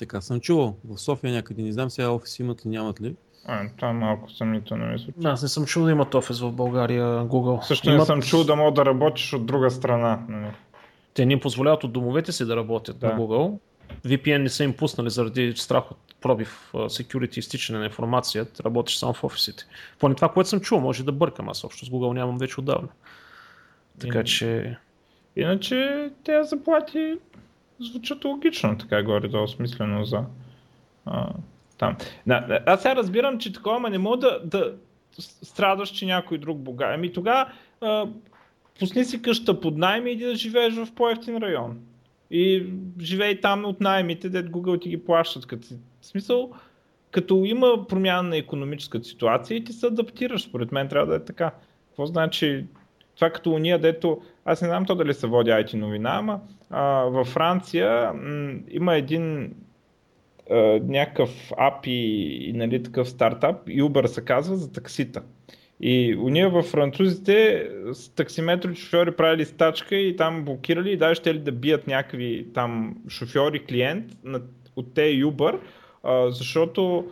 Така 0.00 0.20
съм 0.20 0.40
чувал. 0.40 0.76
В 0.84 0.98
София 0.98 1.32
някъде, 1.32 1.62
не 1.62 1.72
знам 1.72 1.90
сега 1.90 2.10
офис 2.10 2.38
имат 2.38 2.66
ли, 2.66 2.68
нямат 2.68 3.00
ли. 3.00 3.14
А, 3.44 3.68
това 3.76 3.92
малко 3.92 4.30
съмнително 4.30 4.86
мисля. 4.86 5.12
Аз 5.24 5.42
не 5.42 5.48
съм 5.48 5.64
чул 5.64 5.84
да 5.84 5.90
имат 5.90 6.14
офис 6.14 6.40
в 6.40 6.52
България, 6.52 7.04
Google. 7.04 7.62
Също 7.62 7.88
имат... 7.88 8.00
не 8.00 8.06
съм 8.06 8.22
чул 8.22 8.44
да 8.44 8.56
мога 8.56 8.72
да 8.72 8.84
работиш 8.84 9.32
от 9.32 9.46
друга 9.46 9.70
страна. 9.70 10.24
Нали? 10.28 10.52
Те 11.14 11.26
ни 11.26 11.40
позволяват 11.40 11.84
от 11.84 11.92
домовете 11.92 12.32
си 12.32 12.44
да 12.44 12.56
работят 12.56 12.98
да. 12.98 13.06
на 13.06 13.20
Google. 13.20 13.58
VPN 14.04 14.38
не 14.38 14.48
са 14.48 14.64
им 14.64 14.76
пуснали 14.76 15.10
заради 15.10 15.52
страх 15.56 15.90
от 15.90 15.98
пробив, 16.20 16.70
security, 16.72 17.38
изтичане 17.38 17.78
на 17.78 17.84
информация, 17.84 18.46
работиш 18.64 18.96
само 18.96 19.12
в 19.12 19.24
офисите. 19.24 19.64
Поне 19.98 20.14
това, 20.14 20.28
което 20.28 20.48
съм 20.48 20.60
чул, 20.60 20.80
може 20.80 21.04
да 21.04 21.12
бъркам, 21.12 21.48
аз 21.48 21.64
общо 21.64 21.86
с 21.86 21.88
Google 21.88 22.14
нямам 22.14 22.38
вече 22.38 22.60
отдавна. 22.60 22.88
Така 24.00 24.24
че... 24.24 24.76
Иначе 25.36 26.10
тези 26.24 26.48
заплати 26.48 27.16
звучат 27.80 28.24
логично, 28.24 28.78
така 28.78 29.02
горе-долу 29.02 29.48
смислено 29.48 30.04
за 30.04 30.24
а, 31.06 31.32
там. 31.78 31.96
Да, 32.26 32.60
аз 32.66 32.82
сега 32.82 32.96
разбирам, 32.96 33.38
че 33.38 33.52
такова, 33.52 33.76
ама 33.76 33.90
не 33.90 33.98
мога 33.98 34.18
да, 34.18 34.40
да 34.44 34.74
страдаш, 35.18 35.88
че 35.88 36.06
някой 36.06 36.38
друг 36.38 36.58
бога. 36.58 36.92
Ами 36.94 37.12
тогава 37.12 37.52
пусни 38.78 39.04
си 39.04 39.22
къща 39.22 39.60
под 39.60 39.76
найем 39.76 40.06
и 40.06 40.10
иди 40.10 40.24
да 40.24 40.34
живееш 40.34 40.74
в 40.74 40.94
по-ефтин 40.94 41.36
район. 41.36 41.80
И 42.30 42.66
живей 43.00 43.40
там 43.40 43.64
от 43.64 43.80
наймите, 43.80 44.28
дед 44.28 44.50
Google 44.50 44.82
ти 44.82 44.88
ги 44.88 45.04
плащат. 45.04 45.46
Като, 45.46 45.66
в 46.00 46.06
смисъл, 46.06 46.52
като 47.10 47.44
има 47.44 47.86
промяна 47.88 48.22
на 48.22 48.36
економическата 48.36 49.04
ситуация 49.04 49.56
и 49.56 49.64
ти 49.64 49.72
се 49.72 49.86
адаптираш, 49.86 50.42
според 50.42 50.72
мен 50.72 50.88
трябва 50.88 51.06
да 51.06 51.16
е 51.16 51.24
така. 51.24 51.50
Какво 51.88 52.06
значи 52.06 52.66
това 53.20 53.30
като 53.30 53.50
уния, 53.50 53.78
дето, 53.78 54.20
аз 54.44 54.62
не 54.62 54.68
знам 54.68 54.84
то 54.86 54.94
дали 54.94 55.14
се 55.14 55.26
води 55.26 55.50
IT 55.50 55.74
новина, 55.74 56.10
ама 56.18 56.40
а, 56.70 56.84
във 57.02 57.28
Франция 57.28 58.12
м- 58.12 58.58
има 58.70 58.96
един 58.96 59.54
а, 60.50 60.56
някакъв 60.82 61.50
API 61.50 61.88
и 61.88 62.52
нали, 62.52 62.82
такъв 62.82 63.08
стартап, 63.08 63.66
Uber 63.66 64.06
се 64.06 64.24
казва, 64.24 64.56
за 64.56 64.72
таксита. 64.72 65.22
И 65.80 66.16
уния 66.16 66.50
във 66.50 66.64
французите 66.64 67.68
с 67.92 68.14
таксиметро 68.14 68.74
шофьори 68.74 69.16
правили 69.16 69.44
стачка 69.44 69.96
и 69.96 70.16
там 70.16 70.44
блокирали 70.44 70.92
и 70.92 70.96
даже 70.96 71.14
ще 71.14 71.34
ли 71.34 71.38
да 71.38 71.52
бият 71.52 71.86
някакви 71.86 72.46
там 72.54 72.96
шофьори, 73.08 73.64
клиент 73.64 74.04
от 74.76 74.94
те 74.94 75.00
Uber, 75.00 75.58
а, 76.02 76.30
защото 76.30 77.04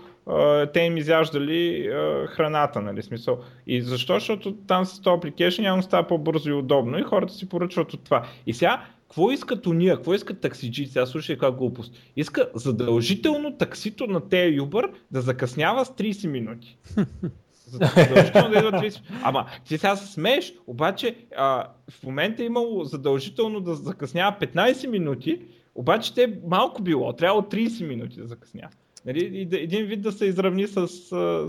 те 0.73 0.81
им 0.81 0.97
изяждали 0.97 1.91
храната, 2.29 2.81
нали, 2.81 3.03
смисъл. 3.03 3.39
И 3.67 3.83
защо? 3.83 4.15
Защото 4.15 4.55
там 4.55 4.85
с 4.85 5.01
този 5.01 5.21
application 5.21 5.65
явно 5.65 5.83
става 5.83 6.07
по-бързо 6.07 6.51
и 6.51 6.53
удобно 6.53 6.99
и 6.99 7.03
хората 7.03 7.33
си 7.33 7.49
поръчват 7.49 7.95
от 7.95 8.05
това. 8.05 8.27
И 8.47 8.55
сега, 8.55 8.85
какво 9.09 9.31
искат 9.31 9.67
уния, 9.67 9.97
какво 9.97 10.15
искат 10.15 10.41
таксиджи, 10.41 10.87
сега 10.87 11.07
слушай 11.07 11.35
каква 11.37 11.51
глупост. 11.51 11.95
Иска 12.17 12.49
задължително 12.55 13.57
таксито 13.57 14.07
на 14.07 14.29
тея 14.29 14.61
Uber 14.61 14.91
да 15.11 15.21
закъснява 15.21 15.85
с 15.85 15.89
30 15.89 16.27
минути. 16.27 16.79
Задължително 17.67 18.51
да 18.51 18.59
идва 18.59 18.73
30. 18.73 19.01
Ама 19.23 19.47
ти 19.65 19.79
сега 19.79 19.97
се 19.97 20.13
смееш, 20.13 20.55
обаче 20.67 21.17
а, 21.37 21.67
в 21.91 22.03
момента 22.03 22.43
е 22.43 22.47
имало 22.47 22.85
задължително 22.85 23.61
да 23.61 23.75
закъснява 23.75 24.37
15 24.41 24.87
минути, 24.87 25.43
обаче 25.75 26.15
те 26.15 26.39
малко 26.47 26.83
било, 26.83 27.13
трябва 27.13 27.43
30 27.43 27.87
минути 27.87 28.17
да 28.17 28.27
закъснява. 28.27 28.71
Нали, 29.09 29.49
един 29.53 29.87
вид 29.87 30.03
да 30.03 30.13
се 30.13 30.27
изравни 30.27 30.67
с, 30.67 30.89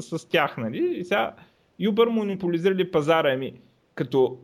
с, 0.01 0.29
тях. 0.29 0.57
Нали? 0.57 0.97
И 0.99 1.03
сега 1.03 1.33
Uber 1.81 2.09
монополизирали 2.09 2.91
пазара. 2.91 3.33
Ами, 3.33 3.53
като 3.95 4.37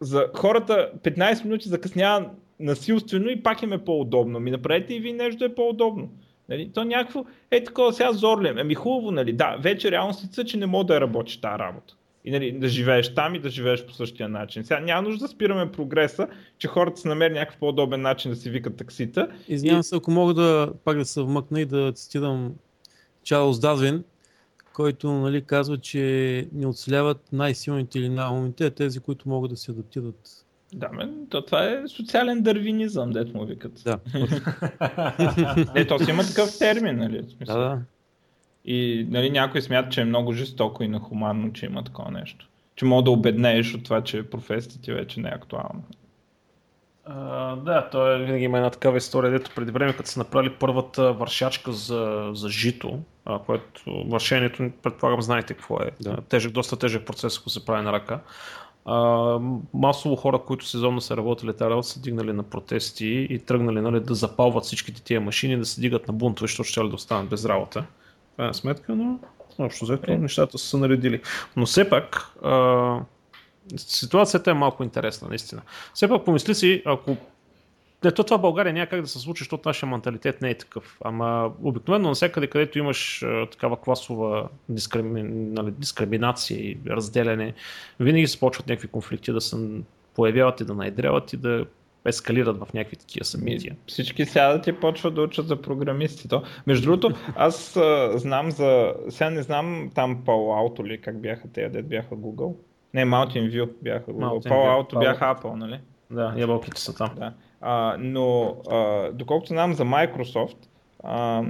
за 0.00 0.26
хората 0.34 0.92
15 1.02 1.44
минути 1.44 1.68
закъснява 1.68 2.30
насилствено 2.60 3.28
и 3.28 3.42
пак 3.42 3.62
им 3.62 3.72
е 3.72 3.84
по-удобно. 3.84 4.40
Ми 4.40 4.50
направете 4.50 4.94
и 4.94 5.00
ви 5.00 5.12
нещо 5.12 5.44
е 5.44 5.54
по-удобно. 5.54 6.10
Нали? 6.48 6.70
То 6.74 6.84
някакво 6.84 7.24
е 7.50 7.64
такова 7.64 7.92
сега 7.92 8.12
зорлем. 8.12 8.58
Ами 8.58 8.74
хубаво, 8.74 9.10
нали? 9.10 9.32
Да, 9.32 9.56
вече 9.60 9.90
реално 9.90 10.14
си 10.14 10.44
че 10.46 10.56
не 10.56 10.66
мога 10.66 10.84
да 10.84 11.00
работиш 11.00 11.40
тази 11.40 11.58
работа 11.58 11.96
и 12.24 12.30
нали, 12.30 12.52
да 12.52 12.68
живееш 12.68 13.14
там 13.14 13.34
и 13.34 13.38
да 13.38 13.50
живееш 13.50 13.86
по 13.86 13.92
същия 13.92 14.28
начин. 14.28 14.64
Сега 14.64 14.80
няма 14.80 15.08
нужда 15.08 15.24
да 15.24 15.28
спираме 15.28 15.72
прогреса, 15.72 16.28
че 16.58 16.68
хората 16.68 17.00
са 17.00 17.08
намерят 17.08 17.34
някакъв 17.34 17.58
по-удобен 17.58 18.02
начин 18.02 18.30
да 18.30 18.36
си 18.36 18.50
викат 18.50 18.76
таксита. 18.76 19.28
Извинявам 19.48 19.80
и... 19.80 19.84
се, 19.84 19.96
ако 19.96 20.10
мога 20.10 20.34
да 20.34 20.72
пак 20.84 20.98
да 20.98 21.04
се 21.04 21.22
вмъкна 21.22 21.60
и 21.60 21.64
да 21.64 21.92
цитирам 21.92 22.54
Чарлз 23.24 23.60
Дарвин, 23.60 24.04
който 24.72 25.12
нали, 25.12 25.42
казва, 25.42 25.78
че 25.78 26.48
не 26.52 26.66
оцеляват 26.66 27.32
най-силните 27.32 27.98
или 27.98 28.08
най-умните, 28.08 28.66
а 28.66 28.70
тези, 28.70 29.00
които 29.00 29.28
могат 29.28 29.50
да 29.50 29.56
се 29.56 29.70
адаптират. 29.70 30.44
Да, 30.74 30.88
мен, 30.88 31.26
то 31.30 31.44
това 31.44 31.64
е 31.64 31.88
социален 31.88 32.42
дървинизъм, 32.42 33.10
дето 33.10 33.36
му 33.36 33.44
викат. 33.44 33.72
Да. 33.84 33.98
е, 35.74 35.86
то 35.86 35.98
си 35.98 36.10
има 36.10 36.22
такъв 36.22 36.58
термин, 36.58 36.96
нали? 36.96 37.22
Да, 37.46 37.58
да. 37.58 37.80
И 38.64 39.06
нали, 39.10 39.30
някой 39.30 39.62
смята, 39.62 39.88
че 39.88 40.00
е 40.00 40.04
много 40.04 40.32
жестоко 40.32 40.82
и 40.82 40.88
нахуманно, 40.88 41.52
че 41.52 41.66
има 41.66 41.84
такова 41.84 42.10
нещо. 42.10 42.48
Че 42.76 42.84
мога 42.84 43.02
да 43.02 43.10
обеднееш 43.10 43.74
от 43.74 43.84
това, 43.84 44.00
че 44.00 44.30
професията 44.30 44.80
ти 44.80 44.92
вече 44.92 45.20
не 45.20 45.28
е 45.28 45.32
актуална. 45.32 45.82
А, 47.04 47.56
да, 47.56 47.88
то 47.90 48.12
е, 48.12 48.18
винаги 48.18 48.44
има 48.44 48.56
една 48.56 48.70
такава 48.70 48.96
история, 48.96 49.30
дето 49.30 49.50
преди 49.54 49.72
време, 49.72 49.96
като 49.96 50.08
са 50.08 50.20
направили 50.20 50.54
първата 50.60 51.12
вършачка 51.12 51.72
за, 51.72 52.30
за 52.32 52.48
жито, 52.48 52.98
а, 53.24 53.38
което 53.38 54.04
вършението, 54.06 54.70
предполагам, 54.82 55.22
знаете 55.22 55.54
какво 55.54 55.76
е. 55.76 55.90
Да. 56.00 56.16
Тежък, 56.16 56.52
доста 56.52 56.78
тежък 56.78 57.06
процес, 57.06 57.38
ако 57.38 57.50
се 57.50 57.64
прави 57.64 57.84
на 57.84 57.92
ръка. 57.92 58.20
А, 58.84 58.94
масово 59.74 60.16
хора, 60.16 60.38
които 60.38 60.66
сезонно 60.66 61.00
са 61.00 61.16
работили 61.16 61.52
тази 61.52 61.70
работа, 61.70 61.88
са 61.88 62.00
дигнали 62.00 62.32
на 62.32 62.42
протести 62.42 63.26
и 63.30 63.38
тръгнали 63.38 63.80
нали, 63.80 64.00
да 64.00 64.14
запалват 64.14 64.64
всичките 64.64 65.02
тия 65.02 65.20
машини, 65.20 65.56
да 65.56 65.64
се 65.64 65.80
дигат 65.80 66.08
на 66.08 66.14
бунтове, 66.14 66.46
защото 66.46 66.68
ще 66.68 66.80
да 66.80 66.94
останат 66.94 67.28
без 67.28 67.44
работа. 67.44 67.84
Крайна 68.42 68.54
сметка, 68.54 68.94
но 68.94 69.18
общо 69.58 69.84
взето 69.84 70.12
е. 70.12 70.16
нещата 70.16 70.58
са 70.58 70.66
се 70.66 70.76
наредили. 70.76 71.20
Но 71.56 71.66
все 71.66 71.90
пак, 71.90 72.32
а, 72.44 73.00
ситуацията 73.76 74.50
е 74.50 74.54
малко 74.54 74.82
интересна, 74.82 75.28
наистина. 75.28 75.62
Все 75.94 76.08
пак 76.08 76.24
помисли 76.24 76.54
си, 76.54 76.82
ако 76.86 77.16
не, 78.04 78.12
то 78.12 78.24
това 78.24 78.38
в 78.38 78.40
България 78.40 78.72
няма 78.72 78.86
как 78.86 79.00
да 79.02 79.08
се 79.08 79.18
случи, 79.18 79.40
защото 79.40 79.68
нашия 79.68 79.88
менталитет 79.88 80.42
не 80.42 80.50
е 80.50 80.58
такъв. 80.58 80.98
Ама 81.04 81.52
обикновено 81.62 82.08
навсякъде, 82.08 82.46
където 82.46 82.78
имаш 82.78 83.22
а, 83.22 83.46
такава 83.46 83.76
класова 83.76 84.48
дискрими... 84.68 85.22
нали, 85.22 85.70
дискриминация 85.70 86.58
и 86.58 86.78
разделяне, 86.86 87.54
винаги 88.00 88.26
се 88.26 88.40
почват 88.40 88.66
някакви 88.66 88.88
конфликти 88.88 89.32
да 89.32 89.40
се 89.40 89.56
появяват 90.14 90.60
и 90.60 90.64
да 90.64 90.74
найдряват 90.74 91.32
и 91.32 91.36
да 91.36 91.66
ескалират 92.04 92.58
в 92.58 92.72
някакви 92.74 92.96
такива 92.96 93.24
събития. 93.24 93.76
Всички 93.86 94.24
сядат 94.24 94.66
и 94.66 94.72
почват 94.72 95.14
да 95.14 95.22
учат 95.22 95.48
за 95.48 95.62
програмисти. 95.62 96.28
То. 96.28 96.42
Между 96.66 96.84
другото, 96.84 97.16
аз 97.36 97.76
а, 97.76 98.12
знам 98.14 98.50
за... 98.50 98.94
Сега 99.08 99.30
не 99.30 99.42
знам 99.42 99.90
там 99.94 100.16
Palo 100.16 100.68
Alto 100.68 100.86
ли, 100.86 101.00
как 101.00 101.20
бяха 101.20 101.48
те, 101.52 101.68
дед 101.68 101.88
бяха 101.88 102.14
Google. 102.14 102.54
Не, 102.94 103.04
Mountain 103.04 103.50
View 103.50 103.70
бяха 103.82 104.12
Google. 104.12 104.40
Mountain 104.40 104.50
Palo 104.50 104.82
Alto 104.82 104.98
бяха 104.98 105.24
Apple, 105.24 105.54
нали? 105.54 105.80
Да, 106.10 106.34
ябълките 106.36 106.80
са 106.80 106.94
там. 106.94 107.10
Да. 107.16 107.32
А, 107.60 107.96
но 107.98 108.56
а, 108.70 109.10
доколкото 109.12 109.48
знам 109.48 109.74
за 109.74 109.84
Microsoft, 109.84 110.56
а, 111.04 111.42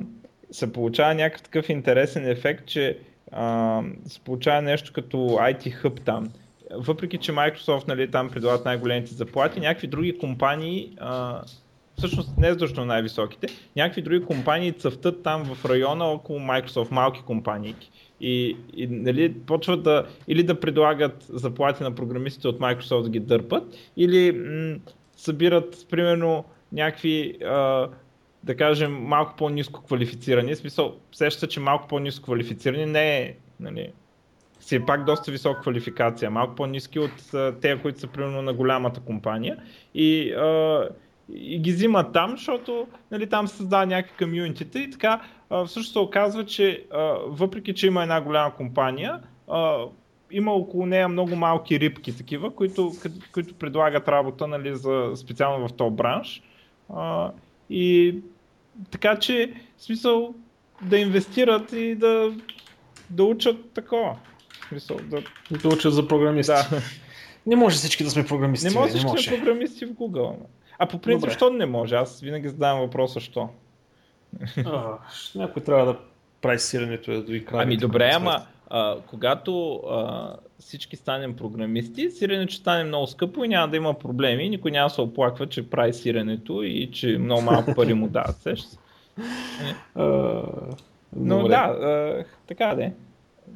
се 0.51 0.73
получава 0.73 1.15
някакъв 1.15 1.43
такъв 1.43 1.69
интересен 1.69 2.29
ефект, 2.29 2.67
че 2.67 2.99
а, 3.33 3.83
се 4.07 4.21
получава 4.21 4.63
нещо 4.63 4.93
като 4.93 5.17
IT 5.17 5.83
Hub 5.83 6.05
там. 6.05 6.29
Въпреки, 6.75 7.19
че 7.19 7.33
Microsoft 7.33 7.89
нали, 7.89 8.11
там 8.11 8.31
предлагат 8.31 8.65
най-големите 8.65 9.15
заплати, 9.15 9.61
някакви 9.61 9.87
други 9.87 10.19
компании, 10.19 10.97
а, 11.01 11.43
всъщност 11.99 12.39
не 12.39 12.51
задължително 12.51 12.89
най-високите, 12.89 13.47
някакви 13.77 14.03
други 14.03 14.25
компании 14.25 14.73
цъфтат 14.73 15.23
там 15.23 15.45
в 15.45 15.65
района 15.65 16.05
около 16.05 16.39
Microsoft, 16.39 16.91
малки 16.91 17.23
компании. 17.23 17.75
И, 18.21 18.57
и 18.75 18.87
нали, 18.87 19.35
почват 19.35 19.83
да 19.83 20.07
или 20.29 20.43
да 20.43 20.61
предлагат 20.61 21.27
заплати 21.29 21.83
на 21.83 21.95
програмистите 21.95 22.49
от 22.49 22.59
Microsoft 22.59 23.03
да 23.03 23.09
ги 23.09 23.21
дърпат, 23.21 23.65
или 23.97 24.33
м- 24.33 24.79
събират 25.17 25.87
примерно 25.91 26.45
някакви, 26.73 27.39
а, 27.45 27.89
да 28.45 28.57
кажем, 28.57 28.93
малко 28.93 29.35
по-низко 29.37 29.83
квалифицирани. 29.83 30.55
В 30.55 30.59
смисъл, 30.59 30.97
сеща, 31.13 31.49
че 31.49 31.61
малко 31.61 31.89
по-низко 31.89 32.25
квалифицирани 32.25 32.87
не 32.87 33.19
е, 33.19 33.35
нали, 33.61 33.93
си 34.63 34.87
пак 34.87 35.05
доста 35.05 35.31
висока 35.31 35.61
квалификация, 35.61 36.31
малко 36.31 36.55
по-низки 36.55 36.99
от 36.99 37.33
те, 37.61 37.79
които 37.83 38.01
са 38.01 38.07
примерно 38.07 38.43
на 38.43 38.53
голямата 38.53 39.01
компания. 39.01 39.57
И, 39.95 40.33
а, 40.33 40.89
и 41.35 41.59
ги 41.59 41.73
взимат 41.73 42.13
там, 42.13 42.31
защото 42.31 42.87
нали, 43.11 43.29
там 43.29 43.49
се 43.49 43.57
създава 43.57 43.87
някакви 43.87 44.25
комьюнитита 44.25 44.79
и 44.79 44.91
така 44.91 45.21
а, 45.51 45.65
всъщност 45.65 45.93
се 45.93 45.99
оказва, 45.99 46.47
че 46.47 46.85
а, 46.93 46.99
въпреки, 47.27 47.75
че 47.75 47.87
има 47.87 48.03
една 48.03 48.21
голяма 48.21 48.55
компания, 48.55 49.21
а, 49.49 49.85
има 50.31 50.53
около 50.53 50.87
нея 50.87 51.09
много 51.09 51.37
малки 51.37 51.81
рибки 51.81 52.17
такива, 52.17 52.55
които, 52.55 52.93
които 53.33 53.55
предлагат 53.55 54.09
работа 54.09 54.47
нали, 54.47 54.77
за, 54.77 55.13
специално 55.17 55.69
в 55.69 55.73
този 55.73 55.95
бранш. 55.95 56.43
А, 56.95 57.33
и 57.71 58.17
така 58.91 59.19
че, 59.19 59.55
смисъл, 59.79 60.35
да 60.83 60.99
инвестират 60.99 61.73
и 61.73 61.95
да, 61.95 62.33
да 63.11 63.25
учат 63.25 63.71
такова. 63.71 64.17
Смисъл, 64.73 64.97
да... 64.97 65.23
да 65.63 65.69
учат 65.69 65.95
за 65.95 66.09
програмисти. 66.09 66.53
Да. 66.53 66.83
Не 67.47 67.57
може 67.57 67.77
всички 67.77 68.05
да 68.05 68.11
сме 68.11 68.27
програмисти. 68.27 68.69
Не 68.69 68.75
може 68.75 68.89
всички 68.89 69.11
да 69.13 69.23
сме 69.23 69.37
програмисти 69.37 69.87
в 69.87 69.93
Google. 69.93 70.35
А 70.79 70.87
по 70.87 70.99
принцип, 70.99 71.29
защо 71.29 71.51
не 71.51 71.67
може? 71.67 71.95
Аз 71.95 72.21
винаги 72.21 72.49
задавам 72.49 72.81
въпроса, 72.81 73.21
що. 73.21 73.49
А, 74.67 74.99
някой 75.35 75.63
трябва 75.63 75.87
да 75.87 75.99
прави 76.41 76.59
сирането 76.59 77.13
и 77.13 77.23
да 77.23 77.45
край. 77.45 77.63
Ами 77.63 77.77
добре, 77.77 78.11
ама 78.15 78.43
а, 78.71 78.97
когато 79.07 79.75
а, 79.75 80.33
всички 80.59 80.97
станем 80.97 81.37
програмисти, 81.37 82.11
сиренето 82.11 82.53
ще 82.53 82.61
стане 82.61 82.85
много 82.85 83.07
скъпо 83.07 83.45
и 83.45 83.49
няма 83.49 83.69
да 83.69 83.77
има 83.77 83.95
проблеми. 83.95 84.49
Никой 84.49 84.71
няма 84.71 84.89
да 84.89 84.95
се 84.95 85.01
оплаква, 85.01 85.47
че 85.47 85.71
прави 85.71 85.93
сиренето 85.93 86.63
и 86.63 86.91
че 86.93 87.19
много 87.19 87.43
малко 87.43 87.75
пари 87.75 87.95
му 87.95 88.09
дават. 88.09 88.49
Но 91.17 91.37
Добре. 91.37 91.49
да, 91.49 91.57
а, 91.57 92.25
така 92.47 92.75
да 92.75 92.85
е. 92.85 92.93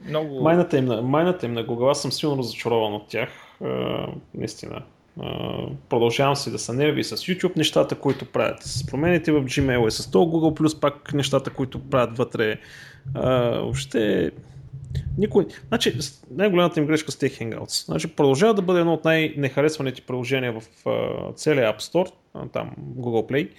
Много... 0.09 0.43
Майната, 0.43 0.79
им 0.79 0.85
на, 0.85 1.03
майната 1.03 1.47
им 1.47 1.53
на 1.53 1.67
Google, 1.67 1.91
аз 1.91 2.03
съм 2.03 2.13
силно 2.13 2.39
разочарован 2.39 2.95
от 2.95 3.09
тях. 3.09 3.29
А, 3.65 4.07
наистина. 4.35 4.83
Uh, 5.19 5.73
продължавам 5.89 6.37
си 6.37 6.51
да 6.51 6.59
са 6.59 6.73
нерви 6.73 7.05
с 7.05 7.17
YouTube, 7.17 7.57
нещата, 7.57 7.95
които 7.95 8.25
правят 8.25 8.63
с 8.63 8.87
промените 8.87 9.33
в 9.33 9.45
Gmail 9.45 9.89
и 9.89 9.91
с 9.91 10.11
то 10.11 10.19
Google, 10.19 10.55
плюс 10.55 10.81
пак 10.81 11.15
нещата, 11.15 11.51
които 11.51 11.91
правят 11.91 12.19
вътре. 12.19 12.57
Uh, 13.15 13.61
въобще 13.61 14.31
никой... 15.19 15.47
Значи, 15.69 15.99
най-голямата 16.31 16.81
им 16.81 16.87
грешка 16.87 17.13
с 17.13 17.17
тези 17.17 17.35
Hangouts. 17.35 17.85
Значи, 17.85 18.09
продължава 18.09 18.55
да 18.55 18.63
бъде 18.63 18.81
едно 18.81 18.95
от 18.95 19.05
най-нехаресваните 19.05 20.03
приложения 20.03 20.53
в 20.53 20.63
uh, 20.85 21.37
целия 21.37 21.73
App 21.73 21.81
Store, 21.81 22.11
там 22.53 22.71
Google 22.99 23.31
Play. 23.31 23.49
Uh, 23.49 23.53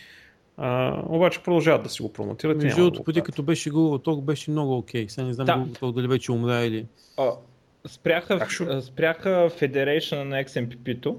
обаче 1.08 1.44
продължават 1.44 1.84
да 1.84 1.90
си 1.90 2.02
го 2.02 2.14
промотират. 2.14 2.58
Между 2.58 2.82
другото, 2.82 3.04
преди 3.04 3.22
като 3.22 3.44
беше 3.44 3.72
Google 3.72 4.06
Talk, 4.06 4.22
беше 4.22 4.52
много 4.52 4.78
окей. 4.78 5.06
Okay. 5.06 5.10
Сега 5.10 5.28
не 5.28 5.34
знам 5.34 5.46
да. 5.46 5.54
Google 5.54 5.80
Talk 5.80 5.94
дали 5.94 6.08
вече 6.08 6.32
умря 6.32 6.60
или... 6.60 6.86
Uh, 7.18 7.36
спряха, 7.88 8.48
спряха 8.82 9.50
Federation 9.60 10.24
на 10.24 10.44
XMPP-то, 10.44 11.18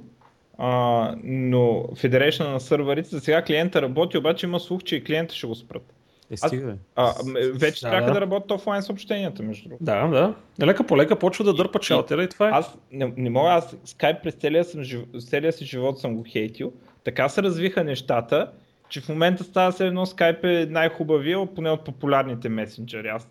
uh, 0.58 1.20
но 1.24 1.58
Federation 1.82 2.52
на 2.52 2.60
сървърите, 2.60 3.08
за 3.08 3.20
сега 3.20 3.42
клиента 3.42 3.82
работи, 3.82 4.18
обаче 4.18 4.46
има 4.46 4.60
слух, 4.60 4.82
че 4.82 4.96
и 4.96 5.04
клиента 5.04 5.34
ще 5.34 5.46
го 5.46 5.54
спрат. 5.54 5.94
Е, 6.30 6.36
стига, 6.36 6.74
а, 6.96 7.14
вече 7.54 7.80
да, 7.80 7.90
трябва 7.90 8.06
да. 8.06 8.14
да 8.14 8.20
работят 8.20 8.50
офлайн 8.50 8.82
съобщенията, 8.82 9.42
между 9.42 9.68
другото. 9.68 9.84
Да, 9.84 10.06
да. 10.06 10.34
Лека 10.66 10.86
по 10.86 10.96
лека 10.96 11.18
почва 11.18 11.44
да 11.44 11.54
дърпа 11.54 11.78
шалтера 11.82 12.22
и 12.22 12.28
това 12.28 12.48
е. 12.48 12.50
Аз 12.52 12.78
не, 12.92 13.12
не 13.16 13.30
мога, 13.30 13.50
аз 13.50 13.76
Skype 13.86 14.22
през 14.22 14.34
целия, 14.34 14.64
съм, 14.64 14.82
целия 15.20 15.52
си 15.52 15.64
живот 15.64 15.98
съм 15.98 16.16
го 16.16 16.24
хейтил. 16.28 16.72
Така 17.04 17.28
се 17.28 17.42
развиха 17.42 17.84
нещата, 17.84 18.50
че 18.88 19.00
в 19.00 19.08
момента 19.08 19.44
става 19.44 19.72
се 19.72 19.86
едно 19.86 20.06
Skype 20.06 20.62
е 20.62 20.66
най-хубавия, 20.66 21.46
поне 21.54 21.70
от 21.70 21.84
популярните 21.84 22.48
месенджери, 22.48 23.08
аз, 23.08 23.30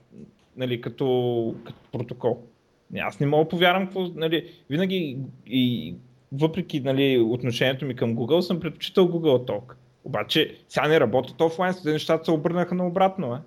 нали, 0.58 0.82
като, 0.82 1.56
като 1.66 1.80
протокол. 1.92 2.44
Аз 3.00 3.20
не 3.20 3.28
мога 3.28 3.44
да 3.44 3.50
повярвам 3.50 3.86
какво, 3.86 4.08
нали, 4.16 4.52
винаги 4.70 5.18
и 5.48 5.96
въпреки 6.32 6.80
нали, 6.80 7.20
отношението 7.20 7.86
ми 7.86 7.96
към 7.96 8.16
Google, 8.16 8.40
съм 8.40 8.60
предпочитал 8.60 9.08
Google 9.08 9.52
Talk. 9.52 9.74
Обаче 10.04 10.58
сега 10.70 10.88
не 10.88 11.00
работят 11.00 11.42
офлайн, 11.42 11.74
след 11.74 11.94
нещата 11.94 12.26
се 12.26 12.32
обърнаха 12.32 12.76
наобратно. 12.76 13.36
Е. 13.36 13.40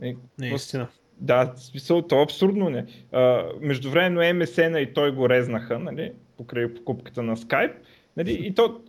Не, 0.00 0.16
Наистина. 0.38 0.88
Да, 1.16 1.52
смисъл, 1.56 2.02
то 2.02 2.20
е 2.20 2.22
абсурдно 2.22 2.70
не. 2.70 2.86
А, 3.12 3.44
междувременно 3.60 4.20
MSN 4.20 4.78
и 4.78 4.94
той 4.94 5.12
го 5.14 5.28
резнаха, 5.28 5.78
нали, 5.78 6.12
покрай 6.36 6.74
покупката 6.74 7.22
на 7.22 7.36
Skype. 7.36 7.74
Нали, 8.16 8.32
и 8.32 8.54
то 8.54 8.80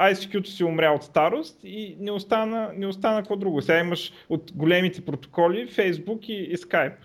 ICQ-то 0.00 0.50
си 0.50 0.64
умря 0.64 0.90
от 0.90 1.02
старост 1.02 1.60
и 1.64 1.96
не 2.00 2.10
остана, 2.10 2.70
не 2.76 2.86
остана 2.86 3.18
какво 3.20 3.36
друго. 3.36 3.62
Сега 3.62 3.78
имаш 3.78 4.12
от 4.28 4.52
големите 4.54 5.04
протоколи 5.04 5.68
Facebook 5.68 6.26
и, 6.26 6.32
и 6.32 6.56
Skype. 6.56 6.96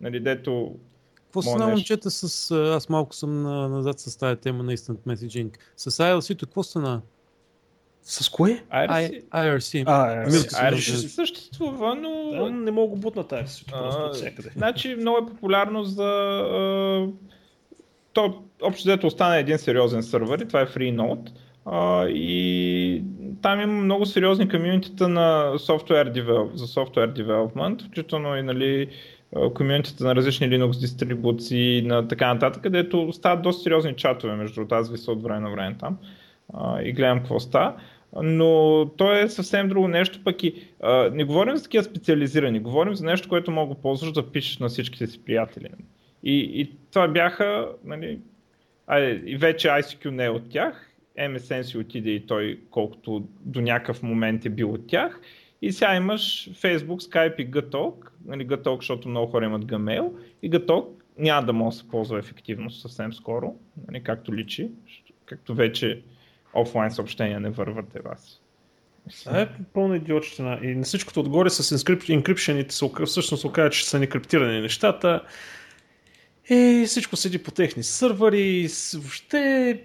Нали, 0.00 0.20
дето 0.20 0.74
какво 1.14 1.42
стана 1.42 1.66
момчета 1.66 2.10
с... 2.10 2.50
Аз 2.50 2.88
малко 2.88 3.14
съм 3.14 3.42
на, 3.42 3.68
назад 3.68 4.00
с 4.00 4.16
тази 4.16 4.40
тема 4.40 4.62
на 4.62 4.76
Instant 4.76 4.98
Messaging. 5.06 5.56
С 5.76 5.90
ILC-то 5.90 6.46
какво 6.46 6.62
стана? 6.62 7.02
С 8.02 8.28
кое? 8.28 8.64
IRC. 8.72 9.24
IRC. 9.24 9.84
А, 9.86 10.26
IRC. 10.26 10.72
IRC 10.72 11.06
съществува, 11.06 11.94
но... 11.94 12.30
Да, 12.30 12.50
не 12.50 12.70
мога 12.70 12.96
да 12.96 13.00
бутна 13.00 13.24
тази 13.24 13.64
всякъде. 14.12 14.50
Значи 14.56 14.94
много 14.94 15.18
е 15.18 15.26
популярно 15.26 15.84
за... 15.84 16.04
А, 16.04 17.08
то 18.12 18.42
общо 18.62 18.88
взето 18.88 19.06
остана 19.06 19.36
един 19.36 19.58
сериозен 19.58 20.02
сървър 20.02 20.38
и 20.38 20.48
това 20.48 20.60
е 20.60 20.66
FreeNode. 20.66 21.30
И 22.08 23.02
там 23.42 23.60
има 23.60 23.72
много 23.72 24.06
сериозни 24.06 24.48
комьюнитита 24.48 25.08
на 25.08 25.52
software 25.54 26.54
за 26.54 26.66
software 26.66 27.12
development, 27.12 27.86
включително 27.86 28.36
и 28.36 28.42
нали, 28.42 28.88
комьюнитите 29.54 30.04
на 30.04 30.14
различни 30.16 30.48
Linux 30.48 30.80
дистрибуции 30.80 31.82
на 31.82 32.08
така 32.08 32.34
нататък, 32.34 32.62
където 32.62 33.12
стават 33.12 33.42
доста 33.42 33.62
сериозни 33.62 33.96
чатове, 33.96 34.34
между 34.34 34.66
тази 34.66 34.92
виса 34.92 35.12
от 35.12 35.22
време 35.22 35.40
на 35.40 35.50
време 35.50 35.76
там 35.80 35.98
а, 36.54 36.82
и 36.82 36.92
гледам 36.92 37.18
какво 37.18 37.40
става. 37.40 37.74
Но 38.22 38.86
то 38.96 39.12
е 39.12 39.28
съвсем 39.28 39.68
друго 39.68 39.88
нещо, 39.88 40.20
пък 40.24 40.42
и 40.42 40.68
а, 40.82 41.10
не 41.12 41.24
говорим 41.24 41.56
за 41.56 41.62
такива 41.62 41.84
специализирани, 41.84 42.60
говорим 42.60 42.94
за 42.94 43.04
нещо, 43.04 43.28
което 43.28 43.50
мога 43.50 43.74
да 43.74 43.80
ползваш 43.80 44.12
да 44.12 44.30
пишеш 44.32 44.58
на 44.58 44.68
всичките 44.68 45.06
си 45.06 45.24
приятели. 45.24 45.68
И, 46.22 46.38
и 46.38 46.72
това 46.92 47.08
бяха, 47.08 47.68
нали, 47.84 48.18
а, 48.86 49.00
и 49.00 49.36
вече 49.36 49.68
ICQ 49.68 50.10
не 50.10 50.24
е 50.24 50.30
от 50.30 50.50
тях, 50.50 50.89
MSN 51.18 51.62
си 51.62 51.78
отиде 51.78 52.10
и 52.10 52.26
той 52.26 52.60
колкото 52.70 53.28
до 53.40 53.60
някакъв 53.60 54.02
момент 54.02 54.44
е 54.46 54.50
бил 54.50 54.72
от 54.72 54.86
тях. 54.86 55.20
И 55.62 55.72
сега 55.72 55.96
имаш 55.96 56.50
Facebook, 56.52 57.10
Skype 57.10 57.36
и 57.36 57.50
Gtalk, 57.50 57.94
нали, 58.24 58.46
Gtalk, 58.46 58.76
защото 58.76 59.08
много 59.08 59.30
хора 59.30 59.44
имат 59.44 59.64
Gmail 59.64 60.10
и 60.42 60.50
Gtalk 60.50 60.86
няма 61.18 61.46
да 61.46 61.52
може 61.52 61.76
да 61.76 61.82
се 61.82 61.88
ползва 61.88 62.18
ефективно 62.18 62.70
съвсем 62.70 63.12
скоро, 63.12 63.54
нали, 63.88 64.02
както 64.02 64.34
личи, 64.34 64.70
както 65.26 65.54
вече 65.54 66.02
офлайн 66.54 66.90
съобщения 66.90 67.40
не 67.40 67.50
върват 67.50 67.96
е 67.96 68.00
вас. 68.00 68.40
Това 69.24 69.40
е 69.40 69.48
пълна 69.72 69.96
идиотщина. 69.96 70.58
И 70.62 70.74
на 70.74 70.82
всичкото 70.82 71.20
отгоре 71.20 71.50
с 71.50 71.84
инкрипшените 72.08 72.74
всъщност 73.06 73.40
се 73.40 73.46
оказа, 73.46 73.70
че 73.70 73.88
са 73.88 73.98
некриптирани 73.98 74.60
нещата. 74.60 75.22
И 76.50 76.84
всичко 76.86 77.16
седи 77.16 77.42
по 77.42 77.50
техни 77.50 77.82
сървъри. 77.82 78.68
Въобще 78.94 79.80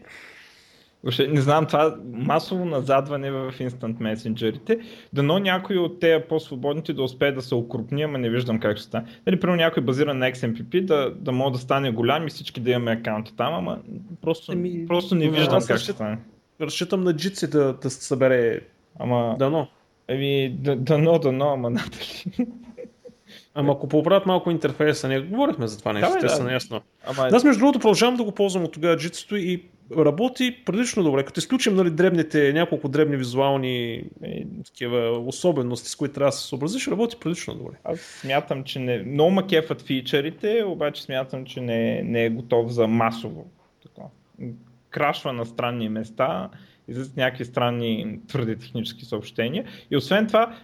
Въобще, 1.05 1.27
не 1.27 1.41
знам, 1.41 1.65
това 1.65 1.95
масово 2.13 2.65
назадване 2.65 3.31
в 3.31 3.53
Instant 3.59 3.97
Messenger-ите. 3.97 4.79
Дано 5.13 5.39
някой 5.39 5.77
от 5.77 5.99
тези 5.99 6.23
по-свободните 6.29 6.93
да 6.93 7.03
успее 7.03 7.31
да 7.31 7.41
се 7.41 7.55
окрупни, 7.55 8.03
ама 8.03 8.17
не 8.17 8.29
виждам 8.29 8.59
как 8.59 8.77
ще 8.77 8.85
стане. 8.85 9.05
Нали, 9.27 9.39
примерно 9.39 9.57
някой 9.57 9.83
базиран 9.83 10.17
на 10.17 10.31
XMPP 10.31 10.85
да, 10.85 11.13
да 11.15 11.31
може 11.31 11.53
да 11.53 11.59
стане 11.59 11.91
голям 11.91 12.27
и 12.27 12.29
всички 12.29 12.59
да 12.59 12.71
имаме 12.71 12.91
акаунти 12.91 13.35
там, 13.35 13.53
ама 13.53 13.79
просто, 14.21 14.51
Еми, 14.51 14.87
просто 14.87 15.15
не 15.15 15.29
виждам 15.29 15.61
как 15.67 15.77
ще 15.77 15.91
стане. 15.91 16.17
Разчитам 16.61 17.03
на 17.03 17.13
Jitsi 17.13 17.49
да, 17.49 17.73
да 17.73 17.89
се 17.89 18.03
събере 18.03 18.61
Ама... 18.99 19.35
Дано. 19.39 19.67
Еми, 20.07 20.55
дано, 20.59 21.19
дано, 21.19 21.49
ама 21.49 21.69
надали. 21.69 22.25
Ама 23.55 23.73
ако 23.73 23.87
поправят 23.87 24.25
малко 24.25 24.51
интерфейса, 24.51 25.07
ние 25.07 25.19
говорихме 25.21 25.67
за 25.67 25.79
това 25.79 25.93
нещо, 25.93 26.13
да, 26.13 26.19
те 26.19 26.25
да. 26.25 26.29
са 26.29 26.43
наясно. 26.43 26.81
Ама... 27.05 27.29
Аз 27.31 27.43
между 27.43 27.59
другото 27.59 27.79
продължавам 27.79 28.15
да 28.15 28.23
го 28.23 28.31
ползвам 28.31 28.63
от 28.63 28.71
тогава 28.71 28.97
джитсто 28.97 29.35
и 29.35 29.63
работи 29.97 30.63
прилично 30.65 31.03
добре. 31.03 31.23
Като 31.23 31.39
изключим 31.39 31.75
нали, 31.75 31.89
дребните, 31.89 32.53
няколко 32.53 32.89
дребни 32.89 33.17
визуални 33.17 33.93
е, 34.23 34.45
такива 34.65 35.09
особености, 35.09 35.89
с 35.89 35.95
които 35.95 36.13
трябва 36.13 36.27
да 36.27 36.37
се 36.37 36.47
съобразиш, 36.47 36.87
работи 36.87 37.17
прилично 37.19 37.55
добре. 37.55 37.73
Аз 37.83 37.99
смятам, 37.99 38.63
че 38.63 38.79
не... 38.79 38.97
Много 38.97 39.31
ма 39.31 39.47
кефът 39.47 39.81
фичерите, 39.81 40.63
обаче 40.63 41.03
смятам, 41.03 41.45
че 41.45 41.61
не, 41.61 42.01
не 42.03 42.25
е 42.25 42.29
готов 42.29 42.71
за 42.71 42.87
масово. 42.87 43.45
Така. 43.83 44.07
Крашва 44.89 45.33
на 45.33 45.45
странни 45.45 45.89
места 45.89 46.49
излизат 46.87 47.17
някакви 47.17 47.45
странни 47.45 48.19
твърде 48.27 48.55
технически 48.55 49.05
съобщения. 49.05 49.65
И 49.91 49.97
освен 49.97 50.27
това, 50.27 50.55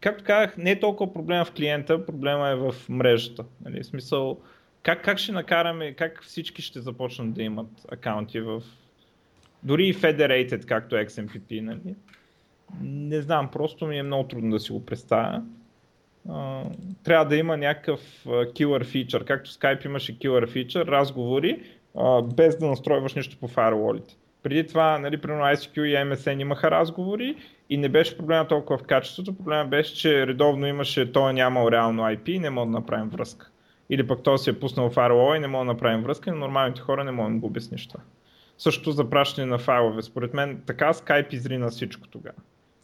както 0.00 0.24
казах, 0.24 0.56
не 0.56 0.70
е 0.70 0.80
толкова 0.80 1.12
проблема 1.12 1.44
в 1.44 1.52
клиента, 1.52 2.06
проблема 2.06 2.48
е 2.48 2.54
в 2.54 2.74
мрежата. 2.88 3.44
Нали? 3.64 3.82
В 3.82 3.86
смисъл, 3.86 4.38
как, 4.84 5.04
как 5.04 5.18
ще 5.18 5.32
накараме, 5.32 5.92
как 5.92 6.24
всички 6.24 6.62
ще 6.62 6.80
започнат 6.80 7.34
да 7.34 7.42
имат 7.42 7.86
акаунти 7.92 8.40
в 8.40 8.62
дори 9.62 9.86
и 9.86 9.94
federated, 9.94 10.64
както 10.64 10.94
XMPP, 10.94 11.60
нали? 11.60 11.94
Не 12.80 13.20
знам, 13.20 13.50
просто 13.50 13.86
ми 13.86 13.98
е 13.98 14.02
много 14.02 14.28
трудно 14.28 14.50
да 14.50 14.60
си 14.60 14.72
го 14.72 14.86
представя. 14.86 15.42
Трябва 17.04 17.24
да 17.24 17.36
има 17.36 17.56
някакъв 17.56 18.00
uh, 18.26 18.52
killer 18.52 18.84
feature, 18.84 19.24
както 19.24 19.50
Skype 19.50 19.86
имаше 19.86 20.18
killer 20.18 20.46
feature, 20.46 20.86
разговори, 20.86 21.62
без 22.34 22.58
да 22.58 22.66
настройваш 22.66 23.14
нищо 23.14 23.36
по 23.40 23.48
фаерволите. 23.48 24.16
Преди 24.42 24.66
това, 24.66 24.98
нали, 24.98 25.20
примерно 25.20 25.44
ICQ 25.44 25.80
и 25.80 25.94
MSN 25.94 26.40
имаха 26.40 26.70
разговори 26.70 27.36
и 27.70 27.76
не 27.76 27.88
беше 27.88 28.18
проблема 28.18 28.48
толкова 28.48 28.78
в 28.78 28.82
качеството, 28.82 29.36
проблема 29.36 29.64
беше, 29.64 29.94
че 29.94 30.26
редовно 30.26 30.66
имаше, 30.66 31.12
той 31.12 31.34
нямал 31.34 31.68
реално 31.68 32.02
IP 32.02 32.30
и 32.30 32.38
не 32.38 32.50
мога 32.50 32.72
да 32.72 32.78
направим 32.78 33.08
връзка. 33.08 33.50
Или 33.90 34.06
пък 34.06 34.22
той 34.22 34.38
си 34.38 34.50
е 34.50 34.60
пуснал 34.60 34.90
firewall 34.90 35.36
и 35.36 35.40
не 35.40 35.46
мога 35.46 35.64
да 35.64 35.72
направим 35.72 36.02
връзка, 36.02 36.32
но 36.32 36.38
нормалните 36.38 36.80
хора 36.80 37.04
не 37.04 37.10
могат 37.10 37.32
да 37.32 37.40
го 37.40 37.46
обясниш 37.46 37.86
това. 37.86 38.00
Също 38.58 38.92
за 38.92 39.10
пращане 39.10 39.46
на 39.46 39.58
файлове. 39.58 40.02
Според 40.02 40.34
мен 40.34 40.62
така 40.66 40.92
Skype 40.92 41.34
изри 41.34 41.58
на 41.58 41.70
всичко 41.70 42.08
тогава. 42.08 42.36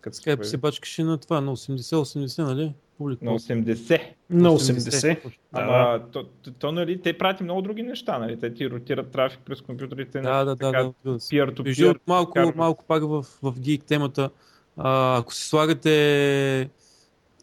Skype 0.07 0.43
се 0.43 0.57
бачкаше 0.57 1.05
на 1.05 1.19
това, 1.19 1.41
на 1.41 1.57
80-80, 1.57 2.43
нали? 2.43 2.73
публика. 3.01 3.25
На 3.25 3.31
80. 3.31 4.01
На 4.31 4.51
80. 4.51 5.23
80. 5.23 5.33
Ама, 5.53 5.73
да. 5.73 6.11
то, 6.13 6.25
то, 6.43 6.51
то, 6.53 6.73
нали, 6.73 7.03
те 7.03 7.19
правят 7.19 7.41
много 7.41 7.63
други 7.63 7.83
неща, 7.83 8.19
нали? 8.19 8.41
Те 8.41 8.55
ти 8.55 8.71
ротират 8.71 9.11
трафик 9.11 9.41
през 9.45 9.61
компютрите. 9.61 10.21
Да, 10.21 10.45
да, 10.45 10.57
така, 10.57 10.83
да, 10.83 10.93
да. 11.05 11.19
Peer-to-peer. 11.19 11.99
Малко, 12.07 12.53
малко 12.57 12.85
пак 12.85 13.03
в, 13.03 13.23
в 13.23 13.53
Geek 13.61 13.85
темата. 13.85 14.31
А, 14.77 15.19
ако 15.19 15.35
си 15.35 15.49
слагате 15.49 16.71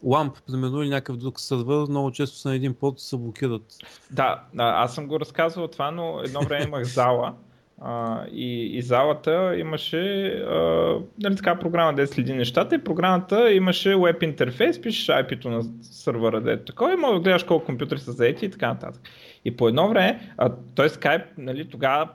ламп, 0.04 0.36
примерно, 0.46 0.82
или 0.82 0.90
някакъв 0.90 1.16
друг 1.16 1.40
сървър, 1.40 1.88
много 1.88 2.10
често 2.10 2.36
са 2.36 2.48
на 2.48 2.54
един 2.54 2.74
под 2.74 3.00
се 3.00 3.16
блокират. 3.16 3.76
Да, 4.10 4.42
аз 4.56 4.94
съм 4.94 5.06
го 5.06 5.20
разказвал 5.20 5.68
това, 5.68 5.90
но 5.90 6.20
едно 6.24 6.40
време 6.40 6.64
имах 6.64 6.84
зала 6.84 7.34
а, 7.80 8.24
и, 8.32 8.78
и 8.78 8.82
залата 8.82 9.56
имаше 9.58 10.26
а, 10.26 10.56
нали, 11.22 11.36
така 11.36 11.58
програма, 11.58 11.94
да 11.94 12.06
следи 12.06 12.32
нещата 12.32 12.74
и 12.74 12.84
програмата 12.84 13.52
имаше 13.52 13.96
веб 13.96 14.22
интерфейс, 14.22 14.82
пишеш 14.82 15.06
IP-то 15.06 15.50
на 15.50 15.62
сървъра, 15.82 16.52
е 16.52 16.64
такова 16.64 16.92
и 16.92 16.96
може 16.96 17.14
да 17.14 17.20
гледаш 17.20 17.42
колко 17.42 17.66
компютри 17.66 17.98
са 17.98 18.12
заети 18.12 18.44
и 18.44 18.50
така 18.50 18.68
нататък. 18.68 19.02
И 19.44 19.56
по 19.56 19.68
едно 19.68 19.88
време, 19.88 20.32
а, 20.36 20.52
той 20.74 20.88
Skype 20.88 21.24
нали, 21.38 21.68
тогава 21.68 22.08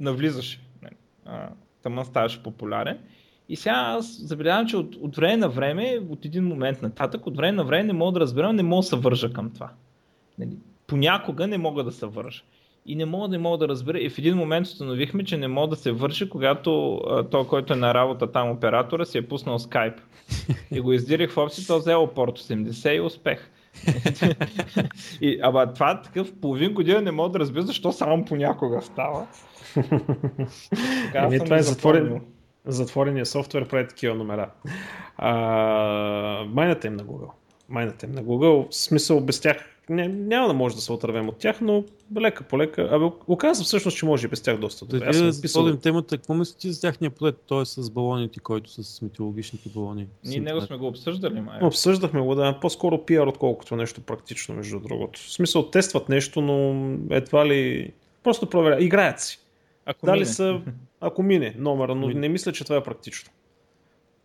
навлизаше, 0.00 0.60
нали, 0.82 0.94
а, 1.26 1.48
тъмън 1.82 2.04
ставаше 2.04 2.42
популярен 2.42 2.98
и 3.48 3.56
сега 3.56 3.74
аз 3.74 4.06
забелязвам, 4.20 4.66
че 4.66 4.76
от, 4.76 4.96
от 4.96 5.16
време 5.16 5.36
на 5.36 5.48
време, 5.48 6.00
от 6.10 6.24
един 6.24 6.44
момент 6.44 6.82
нататък, 6.82 7.26
от 7.26 7.36
време 7.36 7.52
на 7.52 7.64
време 7.64 7.84
не 7.84 7.92
мога 7.92 8.12
да 8.12 8.20
разбирам, 8.20 8.56
не 8.56 8.62
мога 8.62 8.82
да 8.82 8.86
се 8.88 8.96
вържа 8.96 9.32
към 9.32 9.50
това. 9.50 9.70
Нали, 10.38 10.56
понякога 10.86 11.46
не 11.46 11.58
мога 11.58 11.84
да 11.84 11.92
се 11.92 12.06
вържа 12.06 12.42
и 12.86 12.96
не 12.96 13.04
мога, 13.04 13.28
не 13.28 13.38
мога 13.38 13.58
да 13.58 13.68
разбера. 13.68 14.00
И 14.00 14.10
в 14.10 14.18
един 14.18 14.36
момент 14.36 14.66
установихме, 14.66 15.24
че 15.24 15.36
не 15.36 15.48
мога 15.48 15.68
да 15.68 15.76
се 15.76 15.92
върши, 15.92 16.28
когато 16.28 17.00
той, 17.30 17.46
който 17.46 17.72
е 17.72 17.76
на 17.76 17.94
работа 17.94 18.32
там 18.32 18.50
оператора, 18.50 19.04
си 19.04 19.18
е 19.18 19.28
пуснал 19.28 19.58
скайп. 19.58 19.94
И 20.70 20.80
го 20.80 20.92
издирих 20.92 21.30
в 21.30 21.38
опции, 21.38 21.66
то 21.66 21.78
взел 21.78 22.06
порт 22.06 22.38
80 22.38 22.96
и 22.96 23.00
успех. 23.00 23.50
и, 25.20 25.38
ама 25.42 25.72
това 25.72 26.02
такъв 26.02 26.32
половин 26.40 26.74
година 26.74 27.00
не 27.00 27.10
мога 27.10 27.30
да 27.30 27.38
разбера 27.38 27.62
защо 27.62 27.92
само 27.92 28.24
понякога 28.24 28.82
става. 28.82 29.26
Еми, 31.14 31.38
това 31.44 31.56
е 31.56 31.62
затворен, 31.62 32.20
затворения 32.66 33.26
софтуер 33.26 33.68
прави 33.68 33.88
такива 33.88 34.14
номера. 34.14 34.50
А, 35.16 36.44
майната 36.48 36.86
им 36.86 36.96
на 36.96 37.04
Google. 37.04 37.30
Майната 37.68 38.06
им 38.06 38.12
на 38.12 38.24
Google. 38.24 38.70
В 38.70 38.74
смисъл 38.74 39.20
без 39.20 39.40
тях 39.40 39.74
не, 39.88 40.08
няма 40.08 40.48
да 40.48 40.54
може 40.54 40.74
да 40.74 40.80
се 40.80 40.92
отървем 40.92 41.28
от 41.28 41.36
тях, 41.36 41.60
но 41.60 41.84
лека 42.20 42.44
по 42.44 42.58
лека. 42.58 42.88
Абе, 42.90 43.04
оказва 43.26 43.64
всъщност, 43.64 43.96
че 43.96 44.06
може 44.06 44.26
и 44.26 44.30
без 44.30 44.42
тях 44.42 44.58
доста 44.58 44.84
добре. 44.84 45.12
Да, 45.12 45.28
Аз 45.28 45.40
писал... 45.42 45.76
темата, 45.76 46.16
какво 46.16 46.34
мислите 46.34 46.72
за 46.72 46.80
тяхния 46.80 47.10
проект, 47.10 47.38
той 47.46 47.66
с 47.66 47.90
балоните, 47.90 48.40
който 48.40 48.82
с 48.82 49.02
метеорологичните 49.02 49.68
балони? 49.68 50.06
Ние 50.24 50.40
него 50.40 50.60
сме 50.60 50.76
го 50.76 50.86
обсъждали, 50.86 51.40
май. 51.40 51.58
Обсъждахме 51.62 52.20
го, 52.20 52.34
да. 52.34 52.58
По-скоро 52.60 53.04
пиар, 53.04 53.26
отколкото 53.26 53.76
нещо 53.76 54.00
практично, 54.00 54.54
между 54.54 54.80
другото. 54.80 55.20
В 55.20 55.32
смисъл, 55.32 55.70
тестват 55.70 56.08
нещо, 56.08 56.40
но 56.40 56.74
едва 57.10 57.46
ли... 57.46 57.92
Просто 58.22 58.46
проверя. 58.46 58.76
Играят 58.80 59.20
си. 59.20 59.40
Ако 59.86 60.06
Дали 60.06 60.18
мине. 60.18 60.26
са, 60.26 60.60
ако 61.04 61.22
мине 61.22 61.54
номера, 61.58 61.94
но 61.94 62.08
не 62.08 62.28
мисля, 62.28 62.52
че 62.52 62.64
това 62.64 62.76
е 62.76 62.82
практично. 62.82 63.30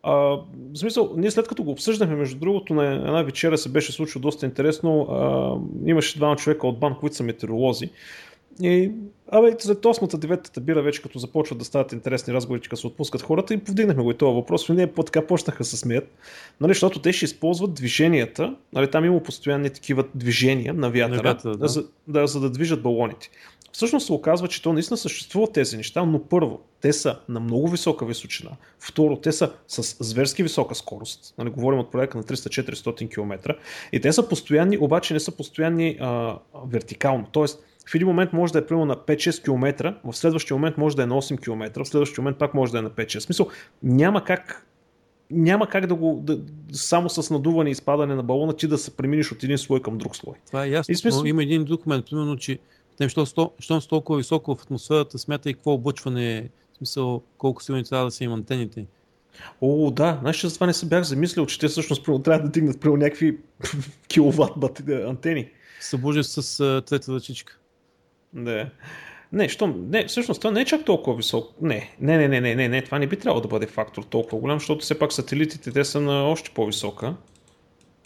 А, 0.03 0.11
в 0.13 0.43
смисъл, 0.75 1.13
ние 1.17 1.32
след 1.32 1.47
като 1.47 1.63
го 1.63 1.71
обсъждахме, 1.71 2.15
между 2.15 2.39
другото, 2.39 2.73
на 2.73 2.93
една 2.93 3.23
вечера 3.23 3.57
се 3.57 3.69
беше 3.69 3.91
случило 3.91 4.21
доста 4.21 4.45
интересно. 4.45 5.01
А, 5.01 5.89
имаше 5.89 6.17
двама 6.17 6.36
човека 6.36 6.67
от 6.67 6.80
бан, 6.80 6.95
които 6.99 7.15
са 7.15 7.23
метеоролози. 7.23 7.89
И, 8.62 8.91
абе, 9.32 9.55
след 9.60 9.78
8-та, 9.78 10.18
9-та 10.18 10.62
бира 10.62 10.82
вече 10.82 11.01
като 11.01 11.20
започват 11.20 11.60
да 11.60 11.66
стават 11.66 11.91
интересни 11.91 12.34
разговори, 12.34 12.62
като 12.62 12.78
се 12.78 12.88
отпускат 12.88 13.22
хората 13.22 13.53
и 13.53 13.57
повдигнахме 13.57 14.03
го 14.03 14.12
и 14.12 14.18
това 14.18 14.32
въпрос. 14.32 14.70
И 14.70 14.72
не 14.72 14.93
по-така 14.93 15.28
почнаха 15.28 15.64
се 15.64 15.78
смеят, 15.78 16.12
нали, 16.62 16.70
защото 16.70 17.01
те 17.01 17.14
ще 17.14 17.26
използват 17.26 17.74
движенията, 17.74 18.55
нали, 18.74 18.91
там 18.91 19.05
има 19.05 19.24
постоянни 19.24 19.70
такива 19.70 20.03
движения 20.16 20.74
на 20.74 20.89
вятъра, 20.89 21.16
на 21.16 21.24
вятъра 21.24 21.57
да. 21.57 21.68
За, 21.68 21.86
да, 22.07 22.28
за 22.28 22.39
да 22.39 22.49
движат 22.49 22.82
балоните. 22.82 23.30
Всъщност 23.72 24.05
се 24.05 24.14
оказва, 24.14 24.47
че 24.47 24.62
то 24.62 24.74
наистина 24.74 24.97
съществуват 24.97 25.53
тези 25.53 25.78
неща, 25.78 26.05
но 26.05 26.24
първо, 26.24 26.60
те 26.82 26.93
са 26.93 27.20
на 27.30 27.39
много 27.39 27.68
висока 27.68 28.05
височина. 28.05 28.51
Второ, 28.80 29.16
те 29.16 29.32
са 29.32 29.51
с 29.68 29.95
зверски 29.99 30.43
висока 30.43 30.76
скорост. 30.76 31.34
Нали, 31.38 31.49
говорим 31.49 31.80
от 31.80 31.91
проекта 31.91 32.18
на 32.18 32.24
300-400 32.24 33.10
км. 33.10 33.55
И 33.91 34.01
те 34.01 34.14
са 34.14 34.30
постоянни, 34.30 34.78
обаче 34.78 35.14
не 35.14 35.20
са 35.20 35.32
постоянни 35.32 35.97
а, 35.99 36.38
вертикално. 36.66 37.28
Тоест, 37.32 37.64
в 37.89 37.95
един 37.95 38.07
момент 38.07 38.33
може 38.33 38.53
да 38.53 38.59
е 38.59 38.65
примерно 38.65 38.85
на 38.85 38.95
5-6 38.95 39.43
км, 39.43 39.93
в 40.03 40.13
следващия 40.13 40.57
момент 40.57 40.77
може 40.77 40.95
да 40.95 41.03
е 41.03 41.05
на 41.05 41.15
8 41.15 41.39
км, 41.39 41.83
в 41.83 41.87
следващия 41.87 42.21
момент 42.21 42.37
пак 42.37 42.53
може 42.53 42.71
да 42.71 42.77
е 42.79 42.81
на 42.81 42.89
5-6. 42.89 43.19
Смисъл, 43.19 43.47
няма 43.83 44.23
как 44.23 44.65
няма 45.31 45.67
как 45.67 45.87
да 45.87 45.95
го 45.95 46.19
да, 46.23 46.39
само 46.71 47.09
с 47.09 47.29
надуване 47.29 47.69
и 47.69 47.71
изпадане 47.71 48.15
на 48.15 48.23
балона 48.23 48.53
ти 48.53 48.67
да 48.67 48.77
се 48.77 48.97
преминеш 48.97 49.31
от 49.31 49.43
един 49.43 49.57
слой 49.57 49.81
към 49.81 49.97
друг 49.97 50.15
слой. 50.15 50.35
Това 50.47 50.65
е 50.65 50.69
ясно, 50.69 50.95
смисъл... 50.95 51.21
но 51.21 51.27
има 51.27 51.43
един 51.43 51.65
документ, 51.65 52.05
примерно, 52.09 52.37
че 52.37 52.59
тем, 52.97 53.09
що, 53.09 53.25
що, 53.25 53.51
що 53.59 53.81
толкова 53.81 54.17
високо 54.17 54.55
в 54.55 54.63
атмосферата, 54.63 55.19
смятай 55.19 55.53
какво 55.53 55.71
облъчване 55.71 56.37
е, 56.37 56.41
в 56.73 56.77
смисъл 56.77 57.21
колко 57.37 57.63
силни 57.63 57.83
трябва 57.83 58.05
да 58.05 58.11
са 58.11 58.23
им 58.23 58.33
антените. 58.33 58.85
О, 59.61 59.91
да, 59.91 60.17
значи 60.21 60.47
за 60.47 60.53
това 60.53 60.67
не 60.67 60.73
се 60.73 60.85
бях 60.85 61.03
замислил, 61.03 61.45
че 61.45 61.59
те 61.59 61.67
всъщност 61.67 62.05
трябва 62.23 62.43
да 62.43 62.49
дигнат 62.49 62.79
при 62.79 62.89
някакви 62.89 63.37
киловатт 64.07 64.89
антени. 64.89 65.49
Събужда 65.79 66.23
с 66.23 66.41
uh, 66.41 66.85
трета 66.85 67.13
ръчичка. 67.13 67.59
Да. 68.34 68.69
Не, 69.32 69.49
що, 69.49 69.67
не, 69.67 70.05
всъщност 70.05 70.41
това 70.41 70.51
не 70.51 70.61
е 70.61 70.65
чак 70.65 70.86
толкова 70.86 71.17
висок. 71.17 71.61
Не, 71.61 71.95
не, 71.99 72.17
не, 72.17 72.27
не, 72.27 72.41
не, 72.41 72.55
не, 72.55 72.67
не, 72.67 72.82
това 72.82 72.99
не 72.99 73.07
би 73.07 73.19
трябвало 73.19 73.41
да 73.41 73.47
бъде 73.47 73.67
фактор 73.67 74.03
толкова 74.03 74.39
голям, 74.39 74.59
защото 74.59 74.82
все 74.82 74.99
пак 74.99 75.13
сателитите 75.13 75.71
те 75.71 75.86
са 75.86 76.01
на 76.01 76.23
още 76.23 76.51
по-висока. 76.51 77.15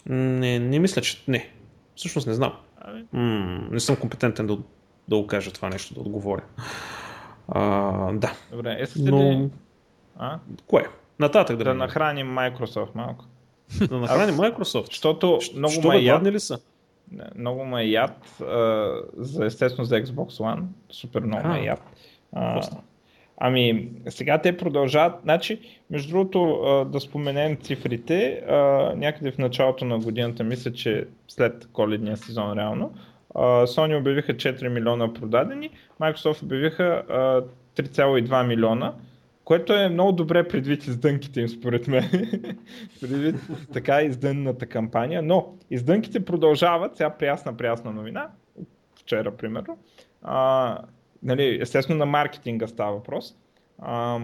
Не, 0.06 0.58
не 0.58 0.78
мисля, 0.78 1.02
че 1.02 1.24
не. 1.28 1.50
Всъщност 1.96 2.26
не 2.26 2.34
знам. 2.34 2.52
М- 3.12 3.68
не 3.70 3.80
съм 3.80 3.96
компетентен 3.96 4.46
да, 4.46 4.58
да 5.08 5.16
го 5.16 5.26
кажа 5.26 5.52
това 5.52 5.68
нещо, 5.68 5.94
да 5.94 6.00
отговоря. 6.00 6.42
А, 7.48 8.12
да. 8.12 8.32
Добре, 8.52 8.70
е 8.80 8.86
Но... 8.96 9.18
ли... 9.18 9.50
А? 10.16 10.38
Кое? 10.66 10.86
Нататък 11.18 11.56
да, 11.56 11.64
да 11.64 11.74
нахраним 11.74 12.26
Microsoft 12.26 12.94
малко. 12.94 13.24
Да 13.88 13.98
нахраним 13.98 14.36
Microsoft? 14.36 14.86
Защото 14.86 15.38
много 15.56 15.74
Що 15.74 15.88
ме 15.88 15.98
яд... 15.98 16.24
ли 16.24 16.40
са? 16.40 16.58
Много 17.36 17.64
ме 17.64 17.84
яд, 17.84 18.40
а, 18.40 18.92
за, 19.16 19.44
естествено 19.44 19.84
за 19.84 20.02
Xbox 20.02 20.28
One, 20.28 20.62
супер 20.90 21.20
много 21.20 21.48
ме 21.48 21.64
яд. 21.64 21.82
А, 22.32 22.62
ами, 23.38 23.88
сега 24.08 24.38
те 24.38 24.56
продължават, 24.56 25.14
значи, 25.22 25.60
между 25.90 26.12
другото, 26.12 26.52
а, 26.52 26.84
да 26.84 27.00
споменем 27.00 27.56
цифрите, 27.56 28.42
а, 28.48 28.54
някъде 28.96 29.30
в 29.30 29.38
началото 29.38 29.84
на 29.84 29.98
годината, 29.98 30.44
мисля, 30.44 30.72
че 30.72 31.06
след 31.28 31.68
коледния 31.72 32.16
сезон 32.16 32.58
реално, 32.58 32.92
а, 33.34 33.40
Sony 33.66 34.00
обявиха 34.00 34.34
4 34.34 34.68
милиона 34.68 35.12
продадени, 35.12 35.70
Microsoft 36.00 36.42
обявиха 36.42 37.02
а, 37.08 37.42
3,2 37.82 38.46
милиона, 38.46 38.92
което 39.44 39.72
е 39.72 39.88
много 39.88 40.12
добре 40.12 40.48
предвид 40.48 40.86
издънките 40.86 41.40
им, 41.40 41.48
според 41.48 41.88
мен. 41.88 42.10
предвид 43.00 43.36
така 43.72 44.02
издънната 44.02 44.66
кампания. 44.66 45.22
Но 45.22 45.54
издънките 45.70 46.24
продължават, 46.24 46.96
сега 46.96 47.10
прясна 47.10 47.92
новина, 47.92 48.28
вчера 49.00 49.36
примерно. 49.36 49.78
А, 50.22 50.78
нали, 51.22 51.58
естествено 51.60 51.98
на 51.98 52.06
маркетинга 52.06 52.66
става 52.66 52.92
въпрос. 52.92 53.36
А, 53.78 54.18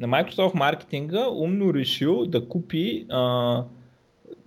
на 0.00 0.08
Microsoft 0.08 0.54
маркетинга 0.54 1.28
умно 1.28 1.74
решил 1.74 2.26
да 2.26 2.48
купи 2.48 3.06
а, 3.10 3.64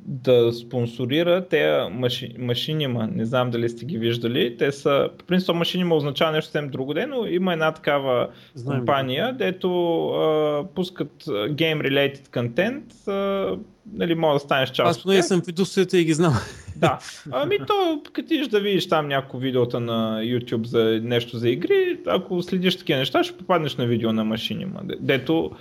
да 0.05 0.53
спонсорира 0.53 1.47
те 1.49 1.89
маши, 1.91 2.35
машинима. 2.39 3.07
Не 3.07 3.25
знам 3.25 3.51
дали 3.51 3.69
сте 3.69 3.85
ги 3.85 3.97
виждали. 3.97 4.57
Те 4.57 4.71
са, 4.71 5.09
по 5.17 5.25
принцип 5.25 5.55
машинима 5.55 5.95
означава 5.95 6.31
нещо 6.31 6.51
съвсем 6.51 6.69
друго 6.69 6.93
ден, 6.93 7.09
но 7.09 7.25
има 7.25 7.53
една 7.53 7.71
такава 7.71 8.29
Знаем. 8.55 8.79
компания, 8.79 9.33
дето 9.33 10.07
а, 10.07 10.65
пускат 10.75 11.23
game-related 11.27 12.33
контент, 12.33 13.07
а, 13.07 13.55
нали, 13.93 14.15
може 14.15 14.33
да 14.35 14.39
станеш 14.39 14.69
част 14.69 14.97
Аз 14.97 15.03
поне 15.03 15.23
съм 15.23 15.41
в 15.41 15.47
индустрията 15.47 15.97
и 15.97 16.03
ги 16.03 16.13
знам. 16.13 16.33
Да. 16.75 16.99
Ами 17.31 17.57
то, 17.67 18.01
като 18.13 18.27
ти 18.27 18.47
да 18.47 18.59
видиш 18.59 18.89
там 18.89 19.07
няколко 19.07 19.37
видеота 19.37 19.79
на 19.79 20.21
YouTube 20.21 20.65
за 20.65 20.99
нещо 21.03 21.37
за 21.37 21.49
игри, 21.49 21.99
ако 22.07 22.41
следиш 22.41 22.77
такива 22.77 22.99
неща, 22.99 23.23
ще 23.23 23.37
попаднеш 23.37 23.75
на 23.75 23.85
видео 23.85 24.13
на 24.13 24.23
машинима. 24.23 24.79
Дето, 24.99 25.51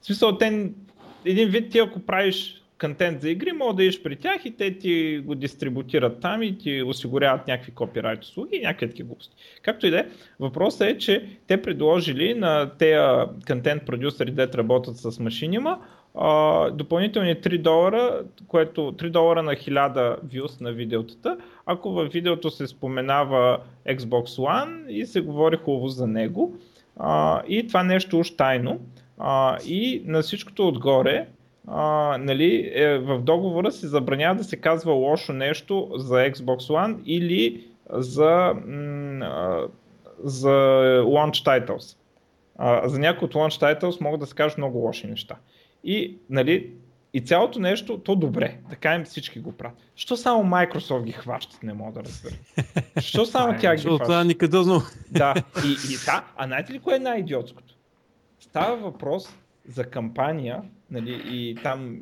в 0.00 0.06
смисъл, 0.06 0.38
те, 0.38 0.70
един 1.24 1.48
вид 1.48 1.70
ти 1.70 1.78
ако 1.78 2.00
правиш 2.00 2.59
контент 2.80 3.20
за 3.20 3.30
игри, 3.30 3.52
мога 3.52 3.74
да 3.74 3.82
идеш 3.82 4.02
при 4.02 4.16
тях 4.16 4.44
и 4.44 4.56
те 4.56 4.78
ти 4.78 5.22
го 5.24 5.34
дистрибутират 5.34 6.20
там 6.20 6.42
и 6.42 6.58
ти 6.58 6.82
осигуряват 6.82 7.46
някакви 7.46 7.72
копирайт 7.72 8.24
услуги 8.24 8.56
и 8.56 8.60
някакви 8.60 8.88
такива 8.88 9.06
глупости. 9.06 9.36
Както 9.62 9.86
и 9.86 9.90
да 9.90 9.98
е, 9.98 10.06
въпросът 10.40 10.80
е, 10.80 10.98
че 10.98 11.26
те 11.46 11.62
предложили 11.62 12.34
на 12.34 12.70
тези 12.78 13.26
контент 13.46 13.86
продюсери, 13.86 14.30
дет 14.30 14.54
работят 14.54 14.96
с 14.96 15.20
машинима, 15.20 15.78
допълнителни 16.72 17.34
3 17.34 17.58
долара, 17.58 18.22
което 18.48 18.80
3 18.80 19.10
долара 19.10 19.42
на 19.42 19.52
1000 19.52 20.20
views 20.20 20.60
на 20.60 20.72
видеотата, 20.72 21.36
ако 21.66 21.90
във 21.90 22.12
видеото 22.12 22.50
се 22.50 22.66
споменава 22.66 23.58
Xbox 23.88 24.24
One 24.24 24.86
и 24.88 25.06
се 25.06 25.20
говори 25.20 25.56
хубаво 25.56 25.88
за 25.88 26.06
него. 26.06 26.56
А, 26.96 27.42
и 27.48 27.66
това 27.66 27.82
нещо 27.82 28.18
уж 28.18 28.30
тайно. 28.30 28.80
А, 29.18 29.58
и 29.66 30.02
на 30.04 30.22
всичкото 30.22 30.68
отгоре, 30.68 31.26
а, 31.66 32.18
нали, 32.18 32.72
е, 32.74 32.98
в 32.98 33.18
договора 33.18 33.72
се 33.72 33.88
забранява 33.88 34.34
да 34.34 34.44
се 34.44 34.56
казва 34.56 34.92
лошо 34.92 35.32
нещо 35.32 35.90
за 35.96 36.14
Xbox 36.14 36.58
One 36.58 37.02
или 37.04 37.66
за, 37.90 38.54
м- 38.66 39.68
за 40.24 40.50
launch 41.06 41.44
titles. 41.46 41.96
А, 42.58 42.88
за 42.88 42.98
някои 42.98 43.26
от 43.26 43.34
launch 43.34 43.80
titles 43.80 44.00
могат 44.00 44.20
да 44.20 44.26
се 44.26 44.34
кажат 44.34 44.58
много 44.58 44.78
лоши 44.78 45.06
неща. 45.06 45.36
И, 45.84 46.16
нали, 46.30 46.70
и 47.14 47.20
цялото 47.20 47.58
нещо, 47.58 47.98
то 47.98 48.16
добре, 48.16 48.56
да 48.70 48.76
кажем 48.76 49.04
всички 49.04 49.40
го 49.40 49.52
правят. 49.52 49.78
Що 49.96 50.16
само 50.16 50.44
Microsoft 50.44 51.04
ги 51.04 51.12
хващат, 51.12 51.62
не 51.62 51.74
мога 51.74 51.92
да 51.92 52.04
разбера. 52.04 52.34
Що 53.00 53.26
само 53.26 53.58
тя 53.60 53.76
ги 53.76 53.82
хващат? 53.82 54.06
Това 54.06 54.24
никъде 54.24 54.56
Да, 55.10 55.34
и, 55.64 55.68
и 55.92 55.96
да, 56.06 56.24
а 56.36 56.46
знаете 56.46 56.72
ли 56.72 56.78
кое 56.78 56.96
е 56.96 56.98
най-идиотското? 56.98 57.74
Става 58.40 58.76
въпрос 58.76 59.36
за 59.68 59.84
кампания, 59.84 60.62
нали, 60.90 61.22
и 61.24 61.54
там 61.62 62.00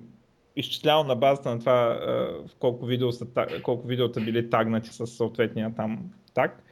изчислял 0.56 1.04
на 1.04 1.14
базата 1.14 1.50
на 1.50 1.58
това 1.58 2.00
колко, 2.58 2.86
видео 2.86 3.12
са, 3.12 3.26
колко 3.62 3.86
видеота 3.86 4.20
били 4.20 4.50
тагнати 4.50 4.88
с 4.88 5.06
съответния 5.06 5.74
там 5.76 6.10
таг. 6.34 6.62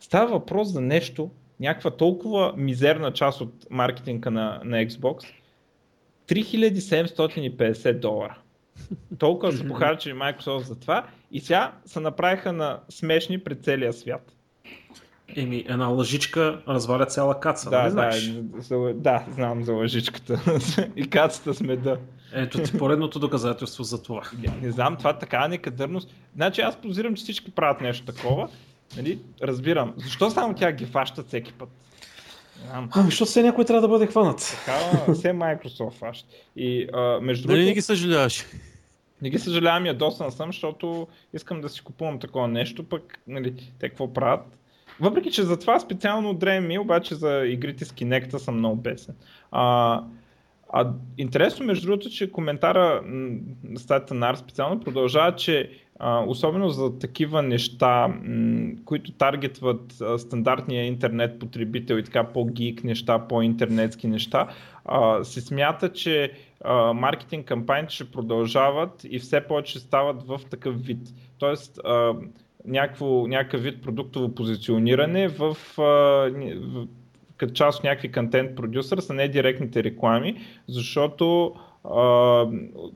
Става 0.00 0.30
въпрос 0.30 0.68
за 0.68 0.80
нещо, 0.80 1.30
някаква 1.60 1.90
толкова 1.90 2.54
мизерна 2.56 3.12
част 3.12 3.40
от 3.40 3.66
маркетинга 3.70 4.30
на, 4.30 4.60
на 4.64 4.76
Xbox, 4.76 5.26
3750 6.28 7.98
долара. 7.98 8.38
Толкова 9.18 9.52
са 9.52 9.66
похарчили 9.66 10.14
Microsoft 10.14 10.58
за 10.58 10.80
това 10.80 11.06
и 11.32 11.40
сега 11.40 11.72
се 11.84 12.00
направиха 12.00 12.52
на 12.52 12.80
смешни 12.88 13.38
пред 13.38 13.64
целия 13.64 13.92
свят. 13.92 14.32
Еми, 15.36 15.64
една 15.68 15.86
лъжичка 15.86 16.62
разваля 16.68 17.06
цяла 17.06 17.40
каца, 17.40 17.70
да, 17.70 17.78
нали 17.78 17.90
знаеш? 17.90 18.28
Да, 18.28 18.60
за, 18.62 18.92
да, 18.94 19.24
знам 19.34 19.64
за 19.64 19.72
лъжичката. 19.72 20.40
и 20.96 21.10
кацата 21.10 21.54
сме 21.54 21.76
да. 21.76 21.98
Ето 22.32 22.58
ти 22.58 22.78
поредното 22.78 23.18
доказателство 23.18 23.84
за 23.84 24.02
това. 24.02 24.22
Не, 24.38 24.66
не 24.66 24.72
знам, 24.72 24.96
това 24.96 25.18
така 25.18 25.48
некадърност. 25.48 26.14
Значи 26.34 26.60
аз 26.60 26.76
позирам, 26.76 27.14
че 27.14 27.22
всички 27.22 27.50
правят 27.50 27.80
нещо 27.80 28.04
такова. 28.04 28.48
Нали? 28.96 29.18
Разбирам. 29.42 29.94
Защо 29.96 30.30
само 30.30 30.54
тя 30.54 30.72
ги 30.72 30.86
фащат 30.86 31.26
всеки 31.26 31.52
път? 31.52 31.68
Ами, 32.72 33.04
защото 33.04 33.30
все 33.30 33.42
някой 33.42 33.64
трябва 33.64 33.80
да 33.80 33.88
бъде 33.88 34.06
хванат. 34.06 34.58
Така, 34.66 35.12
все 35.14 35.32
Microsoft 35.32 35.92
фаща. 35.92 36.28
И 36.56 36.88
а, 36.92 37.20
между 37.20 37.42
другото... 37.42 37.56
Дали 37.56 37.66
не 37.66 37.74
ги 37.74 37.82
съжаляваш? 37.82 38.44
Не 39.22 39.30
ги 39.30 39.38
съжалявам, 39.38 39.86
ядосан 39.86 40.32
съм, 40.32 40.48
защото 40.48 41.08
искам 41.34 41.60
да 41.60 41.68
си 41.68 41.80
купувам 41.80 42.18
такова 42.18 42.48
нещо, 42.48 42.84
пък 42.84 43.18
нали, 43.26 43.54
те 43.78 43.88
какво 43.88 44.12
правят? 44.12 44.57
Въпреки, 45.00 45.30
че 45.30 45.42
за 45.42 45.58
това 45.58 45.80
специално 45.80 46.34
дреме 46.34 46.66
ми, 46.66 46.78
обаче 46.78 47.14
за 47.14 47.42
игрите 47.46 47.84
с 47.84 47.92
Kinect 47.92 48.36
съм 48.36 48.58
много 48.58 48.76
бесен. 48.76 49.14
А, 49.50 50.02
а 50.72 50.92
интересно, 51.18 51.66
между 51.66 51.86
другото, 51.86 52.10
че 52.10 52.32
коментара 52.32 53.02
на 53.64 53.78
статията 53.78 54.14
на 54.14 54.30
Арс 54.30 54.38
специално 54.38 54.80
продължава, 54.80 55.36
че 55.36 55.70
а, 55.98 56.24
особено 56.26 56.68
за 56.68 56.98
такива 56.98 57.42
неща, 57.42 58.08
м- 58.08 58.70
които 58.84 59.12
таргетват 59.12 60.00
а, 60.00 60.18
стандартния 60.18 60.86
интернет 60.86 61.38
потребител 61.38 61.94
и 61.94 62.04
така 62.04 62.24
по-гик 62.24 62.84
неща, 62.84 63.18
по-интернетски 63.28 64.06
неща, 64.06 64.48
а, 64.84 65.24
се 65.24 65.40
смята, 65.40 65.92
че 65.92 66.32
а, 66.64 66.92
маркетинг 66.92 67.46
кампаниите 67.46 67.94
ще 67.94 68.10
продължават 68.10 69.06
и 69.10 69.18
все 69.18 69.40
повече 69.40 69.78
стават 69.78 70.22
в 70.22 70.40
такъв 70.50 70.82
вид. 70.82 71.08
Тоест, 71.38 71.80
а, 71.84 72.14
някакво, 72.68 73.26
някакъв 73.26 73.62
вид 73.62 73.82
продуктово 73.82 74.34
позициониране 74.34 75.28
в, 75.28 75.54
в 75.54 76.86
като 77.36 77.52
част 77.52 77.78
от 77.78 77.84
някакви 77.84 78.12
контент 78.12 78.56
продюсър 78.56 78.98
са 78.98 79.14
не 79.14 79.28
директните 79.28 79.84
реклами, 79.84 80.36
защото 80.68 81.54
а, 81.84 82.46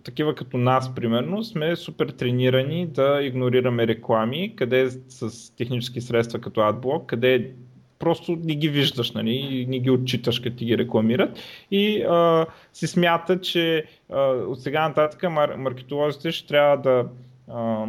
такива 0.05 0.35
като 0.35 0.57
нас, 0.57 0.95
примерно, 0.95 1.45
сме 1.45 1.77
супер 1.77 2.09
тренирани 2.09 2.87
да 2.87 3.21
игнорираме 3.23 3.87
реклами, 3.87 4.57
къде 4.57 4.91
с 4.91 5.57
технически 5.57 6.01
средства 6.01 6.41
като 6.41 6.61
AdBlock, 6.61 7.07
къде 7.07 7.51
просто 7.99 8.39
не 8.45 8.55
ги 8.55 8.69
виждаш, 8.69 9.13
нали, 9.13 9.67
не 9.69 9.79
ги 9.79 9.91
отчиташ, 9.91 10.41
като 10.41 10.57
ти 10.57 10.65
ги 10.65 10.79
рекламират. 10.79 11.39
И 11.71 12.03
а, 12.03 12.47
се 12.73 12.87
смята, 12.87 13.41
че 13.41 13.85
а, 14.13 14.21
от 14.23 14.61
сега 14.61 14.89
нататък 14.89 15.23
мар- 15.23 15.57
маркетолозите 15.57 16.33
ще 16.33 16.49
трябва 16.49 16.77
да 16.77 17.05
а, 17.49 17.87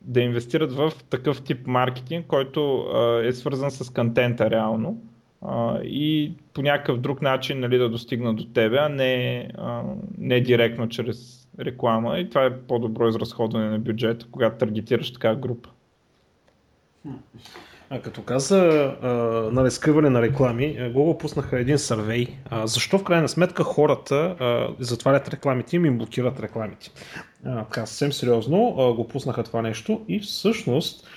да 0.00 0.20
инвестират 0.20 0.72
в 0.72 0.92
такъв 1.10 1.42
тип 1.42 1.66
маркетинг, 1.66 2.26
който 2.26 2.86
е 3.24 3.32
свързан 3.32 3.70
с 3.70 3.92
контента 3.92 4.50
реално 4.50 5.02
и 5.84 6.32
по 6.54 6.62
някакъв 6.62 7.00
друг 7.00 7.22
начин 7.22 7.60
нали, 7.60 7.78
да 7.78 7.88
достигна 7.88 8.34
до 8.34 8.44
тебе, 8.44 8.76
а 8.76 8.88
не, 8.88 9.48
не 10.18 10.40
директно 10.40 10.88
чрез 10.88 11.48
реклама 11.60 12.18
и 12.18 12.28
това 12.28 12.44
е 12.44 12.58
по-добро 12.58 13.08
изразходване 13.08 13.70
на 13.70 13.78
бюджета, 13.78 14.26
когато 14.30 14.58
таргетираш 14.58 15.12
така 15.12 15.34
група. 15.34 15.68
А 17.92 18.00
като 18.00 18.22
каза 18.22 18.58
а, 19.02 19.08
на 19.52 19.64
разкриване 19.64 20.10
на 20.10 20.22
реклами, 20.22 20.76
Google 20.78 21.18
пуснаха 21.20 21.60
един 21.60 21.78
сървей. 21.78 22.26
А, 22.50 22.66
защо 22.66 22.98
в 22.98 23.04
крайна 23.04 23.28
сметка 23.28 23.64
хората 23.64 24.36
а, 24.40 24.68
затварят 24.78 25.28
рекламите 25.28 25.76
им 25.76 25.84
и 25.84 25.90
блокират 25.90 26.40
рекламите? 26.40 26.90
А, 27.46 27.64
така 27.64 27.86
съвсем 27.86 28.12
сериозно 28.12 28.76
а, 28.78 28.92
го 28.94 29.08
пуснаха 29.08 29.42
това 29.42 29.62
нещо 29.62 30.04
и 30.08 30.20
всъщност 30.20 31.08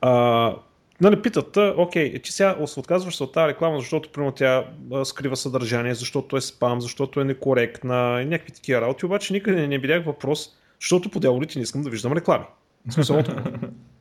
а, 0.00 0.54
нали, 1.00 1.22
питат, 1.22 1.56
окей, 1.56 2.22
ти 2.22 2.32
сега 2.32 2.56
се 2.66 2.80
отказваш 2.80 3.16
се 3.16 3.22
от 3.22 3.32
тази 3.32 3.48
реклама, 3.48 3.78
защото 3.78 4.12
примерно 4.12 4.32
тя 4.32 4.64
скрива 5.04 5.36
съдържание, 5.36 5.94
защото 5.94 6.36
е 6.36 6.40
спам, 6.40 6.80
защото 6.80 7.20
е 7.20 7.24
некоректна 7.24 8.20
и 8.22 8.24
някакви 8.24 8.52
такива 8.52 8.80
работи, 8.80 9.06
обаче 9.06 9.32
никъде 9.32 9.66
не 9.66 9.78
видях 9.78 10.04
въпрос, 10.04 10.50
защото 10.80 11.10
по 11.10 11.20
дяволите 11.20 11.58
не 11.58 11.62
искам 11.62 11.82
да 11.82 11.90
виждам 11.90 12.12
реклами. 12.12 12.44
Смисъл 12.90 13.22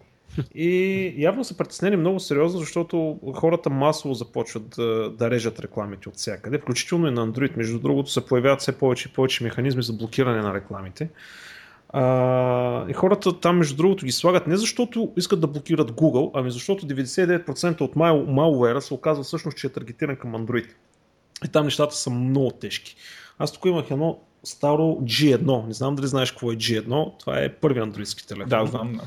И 0.55 1.13
явно 1.17 1.43
са 1.43 1.57
притеснени 1.57 1.95
много 1.95 2.19
сериозно, 2.19 2.59
защото 2.59 3.19
хората 3.35 3.69
масово 3.69 4.13
започват 4.13 4.69
да, 4.69 5.09
да 5.09 5.31
режат 5.31 5.59
рекламите 5.59 6.09
от 6.09 6.15
всякъде, 6.15 6.59
включително 6.59 7.07
и 7.07 7.11
на 7.11 7.27
Android. 7.27 7.57
Между 7.57 7.79
другото 7.79 8.11
се 8.11 8.25
появяват 8.25 8.61
все 8.61 8.77
повече 8.77 9.09
и 9.09 9.15
повече 9.15 9.43
механизми 9.43 9.83
за 9.83 9.93
блокиране 9.93 10.41
на 10.41 10.53
рекламите. 10.53 11.09
А, 11.89 12.89
и 12.89 12.93
хората 12.93 13.39
там, 13.39 13.57
между 13.57 13.75
другото, 13.75 14.05
ги 14.05 14.11
слагат 14.11 14.47
не 14.47 14.57
защото 14.57 15.11
искат 15.17 15.41
да 15.41 15.47
блокират 15.47 15.91
Google, 15.91 16.31
ами 16.33 16.51
защото 16.51 16.87
99% 16.87 17.81
от 17.81 17.95
malware 17.95 18.79
се 18.79 18.93
оказва 18.93 19.23
всъщност, 19.23 19.57
че 19.57 19.67
е 19.67 19.69
таргетиран 19.69 20.15
към 20.15 20.33
Android. 20.33 20.67
И 21.45 21.47
там 21.47 21.65
нещата 21.65 21.95
са 21.95 22.09
много 22.09 22.51
тежки. 22.51 22.95
Аз 23.39 23.51
тук 23.51 23.65
имах 23.65 23.91
едно 23.91 24.19
старо 24.43 24.83
G1. 24.83 25.67
Не 25.67 25.73
знам 25.73 25.95
дали 25.95 26.07
знаеш 26.07 26.31
какво 26.31 26.51
е 26.51 26.55
G1. 26.55 27.19
Това 27.19 27.39
е 27.39 27.53
първи 27.53 27.79
андроидски 27.79 28.27
телефон. 28.27 28.49
Да, 28.49 28.65
знам. 28.65 28.99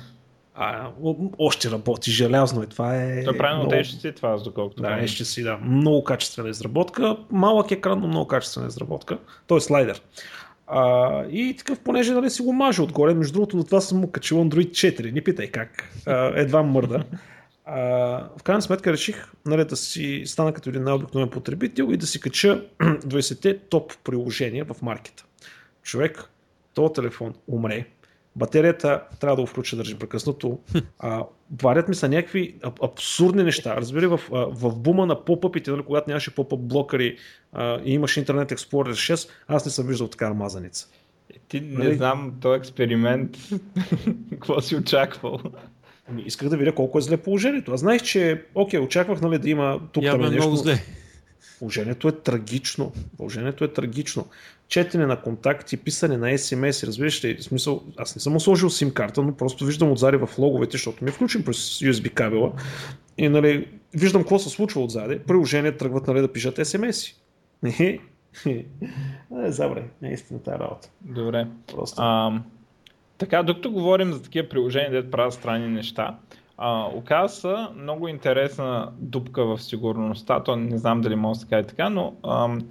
А, 0.62 0.90
още 1.38 1.70
работи 1.70 2.10
желязно 2.10 2.62
и 2.62 2.66
това 2.66 2.96
е... 2.96 3.24
Той 3.24 3.36
правилно 3.36 3.64
много... 3.64 3.74
HTC 3.74 4.16
това, 4.16 4.28
аз 4.28 4.42
доколкото. 4.42 4.82
Да, 4.82 4.88
HTC, 4.88 5.42
да. 5.42 5.56
Много 5.56 6.04
качествена 6.04 6.48
изработка. 6.48 7.16
Малък 7.30 7.70
екран, 7.70 8.00
но 8.00 8.08
много 8.08 8.26
качествена 8.26 8.66
изработка. 8.66 9.18
Той 9.46 9.58
е 9.58 9.60
слайдер. 9.60 10.02
А, 10.66 11.24
и 11.30 11.56
такъв, 11.56 11.80
понеже 11.80 12.12
нали, 12.12 12.30
си 12.30 12.42
го 12.42 12.52
мажа 12.52 12.82
отгоре, 12.82 13.14
между 13.14 13.32
другото 13.32 13.56
на 13.56 13.64
това 13.64 13.80
съм 13.80 13.98
му 13.98 14.10
качил 14.10 14.36
Android 14.36 14.70
4, 14.70 15.12
не 15.12 15.20
питай 15.20 15.46
как, 15.46 15.88
а, 16.06 16.32
едва 16.34 16.62
мърда. 16.62 17.04
А, 17.64 17.80
в 18.38 18.42
крайна 18.42 18.62
сметка 18.62 18.92
реших 18.92 19.32
нали, 19.46 19.64
да 19.64 19.76
си 19.76 20.22
стана 20.26 20.52
като 20.52 20.68
един 20.68 20.84
най-обикновен 20.84 21.28
потребител 21.30 21.88
и 21.92 21.96
да 21.96 22.06
си 22.06 22.20
кача 22.20 22.64
20-те 22.80 23.58
топ 23.58 23.92
приложения 24.04 24.64
в 24.64 24.82
маркета. 24.82 25.24
Човек, 25.82 26.30
този 26.74 26.92
телефон 26.92 27.34
умре, 27.48 27.86
батерията 28.36 29.02
трябва 29.20 29.36
да 29.36 29.42
го 29.42 29.46
включа 29.46 29.76
държи 29.76 29.98
прекъснато. 29.98 30.58
А, 30.98 31.24
варят 31.62 31.88
ми 31.88 31.94
са 31.94 32.08
някакви 32.08 32.54
абсурдни 32.82 33.42
неща. 33.42 33.76
Разбери, 33.76 34.06
в, 34.06 34.20
в 34.30 34.78
бума 34.78 35.06
на 35.06 35.24
поп-ъпите, 35.24 35.70
нали, 35.70 35.82
когато 35.82 36.10
нямаше 36.10 36.34
поп-ъп 36.34 36.60
блокъри 36.60 37.16
а, 37.52 37.80
и 37.84 37.92
имаше 37.92 38.24
Internet 38.24 38.52
Explorer 38.52 39.14
6, 39.14 39.28
аз 39.48 39.64
не 39.64 39.70
съм 39.70 39.86
виждал 39.86 40.08
така 40.08 40.34
мазаница. 40.34 40.88
Е, 41.34 41.38
ти 41.48 41.60
не 41.60 41.84
нали? 41.84 41.96
знам, 41.96 42.32
този 42.40 42.58
експеримент, 42.58 43.36
какво 44.30 44.60
си 44.60 44.76
очаквал? 44.76 45.38
Ами, 46.08 46.22
исках 46.22 46.48
да 46.48 46.56
видя 46.56 46.74
колко 46.74 46.98
е 46.98 47.00
зле 47.00 47.16
положението. 47.16 47.72
Аз 47.72 47.80
знаех, 47.80 48.02
че, 48.02 48.44
окей, 48.54 48.80
очаквах 48.80 49.20
нали, 49.20 49.38
да 49.38 49.50
има 49.50 49.80
тук 49.92 50.04
Явно 50.04 50.26
е 50.26 50.30
нещо. 50.30 50.42
много 50.42 50.56
зле. 50.56 50.82
Положението 51.60 52.08
е 52.08 52.12
трагично. 52.12 52.92
Положението 53.16 53.64
е 53.64 53.72
трагично 53.72 54.26
четене 54.70 55.06
на 55.06 55.20
контакти, 55.20 55.76
писане 55.76 56.16
на 56.16 56.26
SMS, 56.26 56.86
разбираш 56.86 57.24
ли, 57.24 57.36
в 57.36 57.44
смисъл, 57.44 57.82
аз 57.96 58.16
не 58.16 58.20
съм 58.20 58.40
сложил 58.40 58.70
сим 58.70 58.90
карта, 58.90 59.22
но 59.22 59.36
просто 59.36 59.64
виждам 59.64 59.92
отзади 59.92 60.16
в 60.16 60.28
логовете, 60.38 60.72
защото 60.72 61.04
ми 61.04 61.10
е 61.10 61.12
включен 61.12 61.44
през 61.44 61.78
USB 61.78 62.10
кабела 62.10 62.52
и 63.18 63.28
нали, 63.28 63.68
виждам 63.94 64.22
какво 64.22 64.38
се 64.38 64.50
случва 64.50 64.82
отзади, 64.82 65.18
приложения 65.18 65.76
тръгват 65.76 66.06
нали, 66.06 66.20
да 66.20 66.32
пишат 66.32 66.56
SMS-и. 66.56 67.14
е, 69.44 69.50
забре, 69.50 69.84
наистина 70.02 70.42
тази 70.42 70.58
работа. 70.58 70.88
Добре. 71.00 71.46
Просто. 71.66 72.02
А, 72.02 72.40
така, 73.18 73.42
докато 73.42 73.70
говорим 73.70 74.12
за 74.12 74.22
такива 74.22 74.48
приложения, 74.48 74.90
дето 74.90 75.10
правят 75.10 75.34
странни 75.34 75.68
неща, 75.68 76.18
а, 76.62 76.88
оказа 76.94 77.68
много 77.76 78.08
интересна 78.08 78.92
дупка 78.98 79.44
в 79.44 79.62
сигурността, 79.62 80.42
то 80.42 80.56
не 80.56 80.78
знам 80.78 81.00
дали 81.00 81.16
може 81.16 81.38
да 81.38 81.40
се 81.40 81.48
каже 81.48 81.66
така, 81.66 81.88
но 81.88 82.14
ам, 82.28 82.68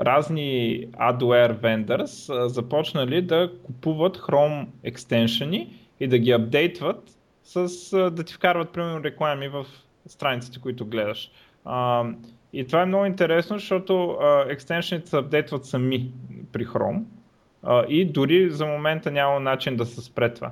разни 0.00 0.80
adware 0.92 1.60
vendors 1.60 2.46
започнали 2.46 3.22
да 3.22 3.52
купуват 3.62 4.18
Chrome 4.18 4.66
екстеншени 4.82 5.88
и 6.00 6.06
да 6.08 6.18
ги 6.18 6.30
апдейтват 6.30 7.10
с 7.42 7.90
да 8.10 8.24
ти 8.24 8.34
вкарват 8.34 8.70
примерно 8.70 9.04
реклами 9.04 9.48
в 9.48 9.66
страниците, 10.06 10.60
които 10.60 10.86
гледаш. 10.86 11.30
А, 11.64 12.04
и 12.52 12.66
това 12.66 12.82
е 12.82 12.86
много 12.86 13.04
интересно, 13.04 13.58
защото 13.58 14.18
екстеншените 14.48 15.08
се 15.08 15.16
апдейтват 15.16 15.66
сами 15.66 16.10
при 16.52 16.66
Chrome 16.66 17.02
а, 17.62 17.84
и 17.88 18.04
дори 18.04 18.50
за 18.50 18.66
момента 18.66 19.10
няма 19.10 19.40
начин 19.40 19.76
да 19.76 19.86
се 19.86 20.00
спре 20.00 20.34
това 20.34 20.50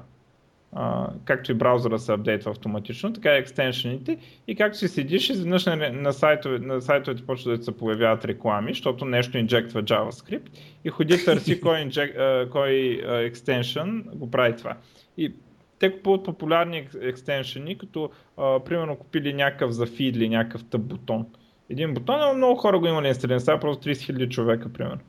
както 1.25 1.53
и 1.53 1.55
браузъра 1.55 1.99
се 1.99 2.13
апдейтва 2.13 2.51
автоматично, 2.51 3.13
така 3.13 3.35
и 3.35 3.39
екстеншените. 3.39 4.19
И 4.47 4.57
както 4.57 4.79
си 4.79 4.89
седиш, 4.89 5.31
изведнъж 5.31 5.67
на, 5.67 5.93
на, 5.93 6.13
сайтове, 6.13 6.59
на 6.59 6.81
сайтовете 6.81 7.27
почва 7.27 7.57
да 7.57 7.65
се 7.65 7.77
появяват 7.77 8.25
реклами, 8.25 8.71
защото 8.71 9.05
нещо 9.05 9.39
инжектва 9.39 9.83
JavaScript 9.83 10.49
и 10.85 10.89
ходи 10.89 11.25
търси 11.25 11.61
кой, 11.61 11.81
инжек, 11.81 12.17
кой 12.51 13.03
екстеншън 13.07 14.05
го 14.15 14.31
прави 14.31 14.57
това. 14.57 14.77
И 15.17 15.33
те 15.79 15.93
купуват 15.93 16.25
популярни 16.25 16.89
екстеншени, 17.01 17.79
като 17.79 18.11
а, 18.37 18.61
примерно 18.65 18.97
купили 18.97 19.33
някакъв 19.33 19.71
за 19.71 19.87
фид 19.87 20.17
или 20.17 20.29
някакъв 20.29 20.65
тъп 20.65 20.81
бутон. 20.83 21.27
Един 21.71 21.95
бутон, 21.95 22.21
но 22.21 22.35
много 22.35 22.55
хора 22.55 22.79
го 22.79 22.87
имали 22.87 23.09
инсталиран, 23.09 23.41
сега 23.41 23.61
просто 23.61 23.89
30 23.89 23.93
000 23.93 24.29
човека, 24.29 24.73
примерно. 24.73 25.01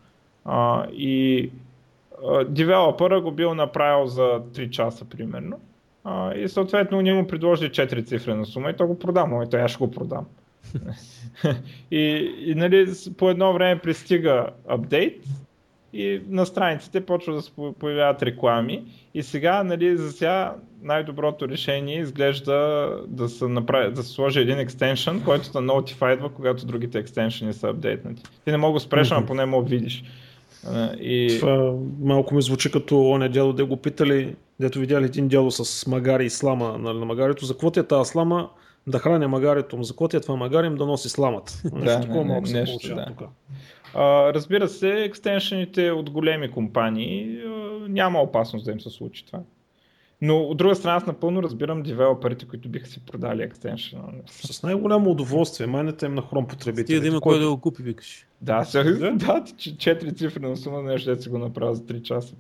А, 0.46 0.88
и 0.92 1.50
девелопъра 2.48 3.22
го 3.22 3.32
бил 3.32 3.56
направил 3.56 4.08
за 4.08 4.22
3 4.22 4.70
часа 4.70 5.06
примерно. 5.06 5.60
А, 6.04 6.36
и 6.36 6.50
съответно 6.50 7.02
ние 7.02 7.14
му 7.14 7.28
предложили 7.28 7.70
4 7.70 8.06
цифри 8.06 8.34
на 8.34 8.46
сума 8.46 8.70
и 8.70 8.76
то 8.76 8.88
го 8.88 9.00
продам, 9.00 9.30
но 9.30 9.44
и 9.44 9.50
то 9.50 9.58
аз 9.58 9.72
ще 9.72 9.78
го 9.78 9.92
продам. 9.92 10.26
и, 11.92 12.34
и 12.40 12.56
нали, 12.56 12.94
по 13.18 13.30
едно 13.30 13.54
време 13.54 13.80
пристига 13.80 14.48
апдейт 14.68 15.24
и 15.94 16.22
на 16.28 16.46
страниците 16.46 17.06
почва 17.06 17.34
да 17.34 17.42
се 17.42 17.52
появяват 17.80 18.24
реклами 18.24 18.84
и 19.14 19.24
сега, 19.24 19.64
нали, 19.64 19.98
за 19.98 20.12
сега 20.12 20.56
най-доброто 20.82 21.50
решение 21.50 22.00
изглежда 22.00 22.90
да 23.08 23.30
се, 23.30 23.48
направи, 23.48 23.94
да 23.94 24.04
се 24.04 24.10
сложи 24.10 24.40
един 24.40 24.60
екстеншън, 24.60 25.24
който 25.24 25.52
да 25.52 25.60
notify 25.60 26.34
когато 26.34 26.66
другите 26.66 27.00
екстеншъни 27.00 27.54
са 27.54 27.70
апдейтнати. 27.70 28.24
Ти 28.46 28.52
не 28.52 28.58
мога 28.58 28.74
да 28.74 28.80
спреш, 28.80 29.12
но 29.12 29.26
поне 29.26 29.46
мога 29.46 29.70
видиш. 29.70 30.04
И... 31.00 31.38
Това 31.40 31.74
малко 32.00 32.36
ми 32.36 32.42
звучи 32.42 32.72
като 32.72 33.10
оня 33.10 33.30
дядо, 33.30 33.54
де 33.54 33.64
го 33.64 33.78
питали, 33.78 34.36
дето 34.60 34.80
видяли 34.80 35.06
един 35.06 35.28
дядо 35.28 35.52
с 35.52 35.88
магари 35.88 36.26
и 36.26 36.30
слама 36.30 36.78
нали, 36.80 37.00
на 37.00 37.06
магарито. 37.06 37.46
За 37.46 37.54
какво 37.54 37.72
ти 37.72 37.80
е 37.80 37.84
тази 37.84 38.10
слама? 38.10 38.50
Да 38.88 39.00
храня 39.00 39.28
магарито, 39.28 39.84
за 39.84 39.94
какво 39.94 40.08
ти 40.08 40.18
е 40.18 40.20
това 40.20 40.36
магарим 40.36 40.76
да 40.76 40.86
носи 40.86 41.10
сламата? 41.10 41.54
Да, 41.84 42.02
такова 42.02 42.24
малко 42.24 42.48
се 42.48 42.60
нещо, 42.60 42.96
да. 42.96 43.06
тук. 43.06 43.30
А, 43.94 44.34
разбира 44.34 44.68
се, 44.68 44.90
екстеншените 44.90 45.92
от 45.92 46.10
големи 46.10 46.52
компании 46.52 47.40
няма 47.88 48.20
опасност 48.20 48.66
да 48.66 48.72
им 48.72 48.82
се 48.82 48.90
случи 48.90 49.26
това. 49.26 49.40
Но 50.26 50.38
от 50.38 50.58
друга 50.58 50.76
страна 50.76 50.96
аз 50.96 51.06
напълно 51.06 51.44
разбирам 51.44 51.84
девелоперите, 51.84 52.46
които 52.46 52.70
биха 52.70 52.88
си 52.88 53.00
продали 53.00 53.44
екстеншън. 53.44 54.02
С 54.28 54.64
най-голямо 54.64 55.12
удоволствие, 55.12 55.68
майната 55.68 56.06
им 56.06 56.16
на 56.16 56.22
хром 56.22 56.48
потребители. 56.48 56.96
Ти 56.96 57.02
да 57.02 57.08
има 57.08 57.22
кой 57.22 57.40
да 57.40 57.50
го 57.50 57.62
купи, 57.62 57.84
викаш. 57.84 58.26
Да, 58.42 58.64
сега, 58.64 59.12
да, 59.12 59.44
четири 59.78 60.16
цифри 60.16 60.40
на 60.40 60.58
сума 60.58 60.84
нещо 60.84 61.16
да 61.16 61.22
си 61.22 61.30
го 61.30 61.38
направя 61.38 61.76
за 61.76 61.82
3 61.82 62.02
часа. 62.02 62.36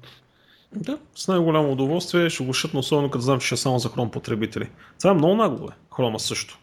Да, 0.76 0.98
с 1.16 1.28
най-голямо 1.28 1.72
удоволствие 1.72 2.30
ще 2.30 2.46
го 2.46 2.54
шътна, 2.54 2.80
особено 2.80 3.10
като 3.10 3.22
знам, 3.22 3.40
че 3.40 3.46
ще 3.46 3.56
е 3.56 3.58
само 3.58 3.80
за 3.80 3.90
хром 3.90 4.12
потребители. 4.12 4.70
Това 5.00 5.12
е 5.12 5.14
много 5.14 5.36
нагло, 5.36 5.68
е. 5.68 5.74
хрома 5.96 6.20
също. 6.20 6.60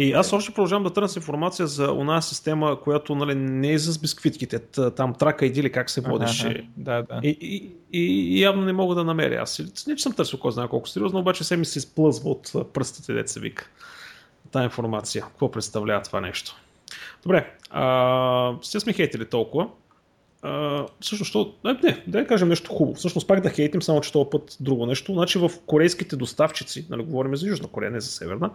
И 0.00 0.12
аз 0.12 0.32
още 0.32 0.52
продължавам 0.52 0.82
да 0.82 0.92
търся 0.92 1.18
информация 1.18 1.66
за 1.66 1.84
една 2.00 2.20
система, 2.20 2.80
която 2.80 3.14
нали, 3.14 3.34
не 3.34 3.72
е 3.72 3.78
с 3.78 3.98
бисквитките, 3.98 4.58
там 4.96 5.14
трака 5.14 5.46
иди 5.46 5.60
или 5.60 5.72
как 5.72 5.90
се 5.90 6.00
водеше. 6.00 6.48
Ага, 6.48 6.62
да, 6.76 7.02
да. 7.02 7.20
И, 7.28 7.38
и, 7.40 8.00
и, 8.00 8.42
явно 8.42 8.62
не 8.64 8.72
мога 8.72 8.94
да 8.94 9.04
намеря. 9.04 9.42
Аз 9.42 9.62
не 9.86 9.96
че 9.96 10.02
съм 10.02 10.12
търсил 10.12 10.38
кой 10.38 10.52
знае 10.52 10.68
колко 10.68 10.88
сериозно, 10.88 11.18
обаче 11.18 11.44
се 11.44 11.56
ми 11.56 11.64
се 11.64 11.78
изплъзва 11.78 12.30
от 12.30 12.72
пръстите, 12.72 13.12
деца 13.12 13.40
вика. 13.40 13.70
Та 14.50 14.64
информация. 14.64 15.22
Какво 15.22 15.50
представлява 15.50 16.02
това 16.02 16.20
нещо? 16.20 16.56
Добре, 17.22 17.54
а, 17.70 18.54
сме 18.62 18.92
хейтили 18.92 19.24
толкова. 19.24 19.68
Uh, 20.44 20.88
всъщност, 21.00 21.30
що... 21.30 21.54
не, 21.64 21.72
не, 21.82 22.02
да 22.06 22.26
кажем 22.26 22.48
нещо 22.48 22.70
хубаво. 22.70 22.94
Всъщност 22.94 23.28
пак 23.28 23.40
да 23.40 23.50
хейтим, 23.50 23.82
само 23.82 24.00
че 24.00 24.12
този 24.12 24.30
път 24.30 24.56
друго 24.60 24.86
нещо. 24.86 25.12
Значи 25.12 25.38
в 25.38 25.50
корейските 25.66 26.16
доставчици, 26.16 26.86
нали, 26.90 27.02
говорим 27.02 27.36
за 27.36 27.48
Южна 27.48 27.68
Корея, 27.68 27.90
не 27.90 28.00
за 28.00 28.10
Северна, 28.10 28.50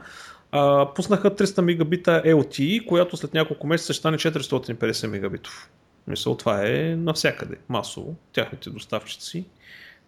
uh, 0.54 0.94
пуснаха 0.94 1.36
300 1.36 1.62
мегабита 1.62 2.22
LTE, 2.26 2.86
която 2.86 3.18
след 3.18 3.34
няколко 3.34 3.68
месеца 3.68 3.94
ще 3.94 4.00
стане 4.00 4.18
450 4.18 5.08
мегабитов. 5.08 5.70
Мисля, 6.08 6.38
това 6.38 6.68
е 6.68 6.96
навсякъде, 6.96 7.56
масово, 7.70 8.16
тяхните 8.34 8.70
доставчици. 8.70 9.46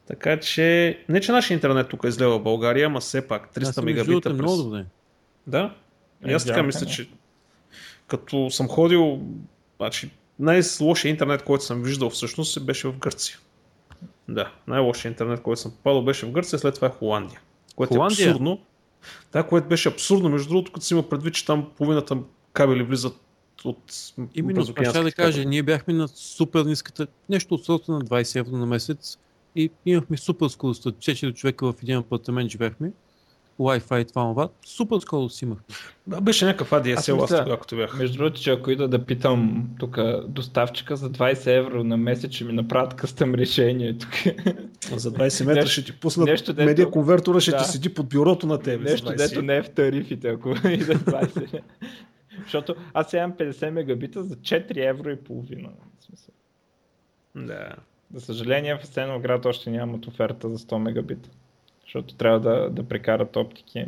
Така 0.07 0.39
че, 0.39 0.99
не 1.09 1.21
че 1.21 1.31
нашия 1.31 1.55
интернет 1.55 1.89
тук 1.89 2.03
е 2.03 2.11
зле 2.11 2.27
в 2.27 2.39
България, 2.39 2.85
ама 2.85 2.99
все 2.99 3.27
пак 3.27 3.53
300 3.53 3.83
мегабита. 3.83 4.29
През... 4.29 4.37
Много 4.37 4.63
добре. 4.63 4.85
Да. 5.47 5.73
И 6.27 6.33
аз 6.33 6.45
така 6.45 6.63
мисля, 6.63 6.85
че 6.85 7.09
като 8.07 8.49
съм 8.49 8.67
ходил, 8.67 9.21
значи, 9.77 10.09
най-лошия 10.39 11.09
интернет, 11.09 11.43
който 11.43 11.63
съм 11.63 11.83
виждал 11.83 12.09
всъщност 12.09 12.65
беше 12.65 12.87
в 12.87 12.97
Гърция. 12.97 13.37
Да, 14.29 14.51
най-лошия 14.67 15.09
интернет, 15.09 15.41
който 15.41 15.61
съм 15.61 15.71
попадал 15.71 16.03
беше 16.03 16.25
в 16.25 16.31
Гърция, 16.31 16.59
след 16.59 16.75
това 16.75 16.87
е 16.87 16.91
Холандия. 16.91 17.41
Което 17.75 17.93
е 17.93 17.97
Холандия? 17.97 18.27
е 18.27 18.29
абсурдно. 18.29 18.59
Това, 19.31 19.43
което 19.43 19.67
беше 19.67 19.89
абсурдно, 19.89 20.29
между 20.29 20.49
другото, 20.49 20.71
като 20.71 20.85
си 20.85 20.93
има 20.93 21.09
предвид, 21.09 21.33
че 21.33 21.45
там 21.45 21.71
половината 21.77 22.17
кабели 22.53 22.83
влизат 22.83 23.15
от 23.63 24.13
Именно 24.35 24.65
това 24.65 24.85
ще 24.85 25.03
да 25.03 25.11
кажа, 25.11 25.45
ние 25.45 25.63
бяхме 25.63 25.93
на 25.93 26.07
супер 26.07 26.65
ниската, 26.65 27.07
нещо 27.29 27.55
от 27.55 27.65
сорта 27.65 27.91
на 27.91 28.01
20 28.01 28.39
евро 28.39 28.57
на 28.57 28.65
месец 28.65 29.17
и 29.55 29.69
имахме 29.85 30.17
супер 30.17 30.47
скорост. 30.47 30.83
4 30.83 31.33
човека 31.33 31.73
в 31.73 31.83
един 31.83 31.97
апартамент 31.97 32.51
живеехме. 32.51 32.91
Wi-Fi, 33.59 34.07
това, 34.07 34.23
това. 34.23 34.49
Супер 34.65 34.99
скоро 34.99 35.29
си 35.29 35.45
имах. 35.45 35.57
Да, 36.07 36.21
беше 36.21 36.45
някакъв 36.45 36.69
ADSL 36.69 37.23
аз 37.23 37.29
тогава, 37.29 37.59
като 37.59 37.75
бях. 37.75 37.97
Между 37.97 38.17
другото, 38.17 38.41
че 38.41 38.51
ако 38.51 38.71
ида 38.71 38.87
да 38.87 39.05
питам 39.05 39.69
тук 39.79 39.97
доставчика 40.27 40.95
за 40.95 41.09
20 41.09 41.57
евро 41.57 41.83
на 41.83 41.97
месец, 41.97 42.31
ще 42.31 42.43
ми 42.43 42.53
направят 42.53 42.93
къстъм 42.93 43.35
решение 43.35 43.97
тук. 43.97 44.09
За 44.95 45.11
20 45.11 45.45
метра 45.45 45.65
ще 45.65 45.83
ти 45.83 45.99
пуснат 45.99 46.27
нещо, 46.27 46.53
дето... 46.53 46.65
медиа 46.65 46.91
конвертора, 46.91 47.41
ще 47.41 47.51
да. 47.51 47.57
ти 47.57 47.63
седи 47.63 47.93
под 47.93 48.09
бюрото 48.09 48.47
на 48.47 48.59
теб. 48.59 48.81
Нещо, 48.81 49.13
дето 49.17 49.41
не 49.41 49.57
е 49.57 49.63
в 49.63 49.69
тарифите, 49.69 50.29
ако 50.29 50.49
ида 50.67 50.95
20. 50.95 51.61
Защото 52.43 52.75
аз 52.93 53.09
сега 53.09 53.23
имам 53.23 53.37
50 53.37 53.69
мегабита 53.69 54.23
за 54.23 54.35
4 54.35 54.89
евро 54.89 55.09
и 55.09 55.15
половина. 55.15 55.69
Да. 57.35 57.69
За 58.13 58.21
съжаление 58.21 58.75
в 58.75 58.87
Сеноград 58.87 59.45
още 59.45 59.69
нямат 59.69 60.07
оферта 60.07 60.49
за 60.49 60.57
100 60.57 60.77
мегабита. 60.77 61.29
Защото 61.85 62.15
трябва 62.15 62.39
да, 62.39 62.69
да 62.69 62.83
прекарат 62.83 63.35
оптики. 63.35 63.85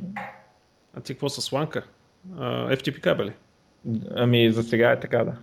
А 0.94 1.02
ти 1.02 1.14
какво 1.14 1.30
с 1.30 1.42
сланка? 1.42 1.84
FTP 2.38 3.02
кабели? 3.02 3.34
Ами 4.16 4.52
за 4.52 4.64
сега 4.64 4.92
е 4.92 5.00
така 5.00 5.24
да. 5.24 5.38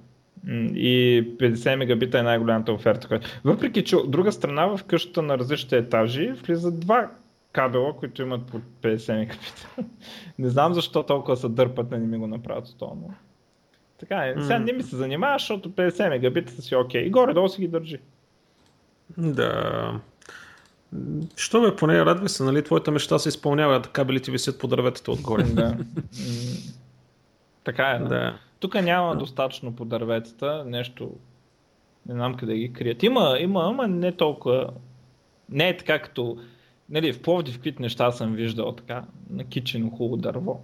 И 0.74 1.24
50 1.40 1.76
мегабита 1.76 2.18
е 2.18 2.22
най-голямата 2.22 2.72
оферта. 2.72 3.20
Въпреки, 3.44 3.84
че 3.84 3.96
от 3.96 4.11
друга 4.11 4.32
страна 4.32 4.66
в 4.66 4.84
къщата 4.84 5.22
на 5.22 5.38
различните 5.38 5.76
етажи 5.76 6.32
влизат 6.32 6.80
два 6.80 7.11
кабела, 7.52 7.96
които 7.96 8.22
имат 8.22 8.46
по 8.46 8.61
50 8.82 9.16
мегабита. 9.16 9.68
не 10.38 10.48
знам 10.48 10.74
защо 10.74 11.02
толкова 11.02 11.36
се 11.36 11.48
дърпат 11.48 11.90
не 11.90 11.98
ми 11.98 12.18
го 12.18 12.26
направят 12.26 12.74
това, 12.78 12.92
но... 12.96 13.14
Така 13.98 14.26
е. 14.26 14.34
Сега 14.40 14.59
не 14.59 14.72
ми 14.72 14.82
се 14.82 14.96
занимава, 14.96 15.38
защото 15.38 15.70
50 15.70 16.09
мегабита 16.09 16.52
са 16.52 16.62
си 16.62 16.76
окей. 16.76 17.02
Okay. 17.02 17.07
И 17.07 17.11
горе-долу 17.11 17.48
си 17.48 17.61
ги 17.61 17.68
държи. 17.68 17.98
Да. 19.18 20.00
Що 21.36 21.61
ме 21.61 21.76
поне 21.76 22.05
радва 22.05 22.28
се, 22.28 22.42
нали? 22.45 22.62
Твоята 22.64 22.90
мечта 22.90 23.18
се 23.18 23.28
изпълнява, 23.28 23.82
кабелите 23.82 24.30
висят 24.30 24.59
по 24.59 24.66
дърветата 24.66 25.12
отгоре. 25.12 25.42
да. 25.42 25.76
така 27.64 27.84
е. 27.84 27.99
Да. 27.99 28.38
Тук 28.61 28.74
няма 28.74 29.16
достатъчно 29.16 29.76
по 29.76 29.84
дърветата, 29.84 30.64
нещо 30.66 31.11
не 32.09 32.14
знам 32.14 32.34
къде 32.34 32.57
ги 32.57 32.72
крият. 32.72 33.03
Има, 33.03 33.36
има, 33.40 33.64
ама 33.64 33.88
не 33.88 34.12
толкова. 34.12 34.70
Не 35.49 35.68
е 35.68 35.76
така 35.76 35.99
като. 35.99 36.38
Нали, 36.90 37.12
в 37.12 37.22
Пловдив 37.22 37.55
каквито 37.55 37.82
неща 37.82 38.12
съм 38.12 38.34
виждал 38.34 38.72
така, 38.72 39.05
на 39.30 39.45
кичено 39.45 39.90
хубаво 39.90 40.16
дърво. 40.16 40.61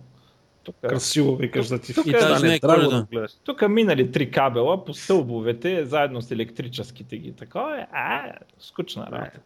Тук, 0.63 0.77
Красиво 0.89 1.37
викаш 1.37 1.69
да 1.69 1.79
ти 1.79 1.95
тук, 1.95 2.07
и 2.07 2.11
не 2.43 2.55
е 2.55 2.59
да 2.61 3.07
гледаш. 3.11 3.33
Тук 3.45 3.69
минали 3.69 4.13
три 4.13 4.31
кабела 4.31 4.85
по 4.85 4.95
стълбовете, 4.95 5.85
заедно 5.85 6.23
с 6.23 6.31
електрическите 6.31 7.17
ги. 7.17 7.33
Такова 7.33 7.81
е, 7.81 7.87
а, 7.93 8.33
скучна 8.59 9.07
работа. 9.07 9.41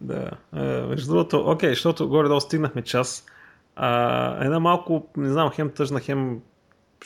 Да. 0.00 0.30
Е, 0.56 0.82
между 0.86 1.12
другото, 1.12 1.44
окей, 1.46 1.70
защото 1.70 2.08
горе-долу 2.08 2.40
стигнахме 2.40 2.82
час. 2.82 3.26
А, 3.76 4.44
една 4.44 4.60
малко, 4.60 5.06
не 5.16 5.28
знам, 5.28 5.50
хем 5.50 5.70
тъжна, 5.70 6.00
хем 6.00 6.40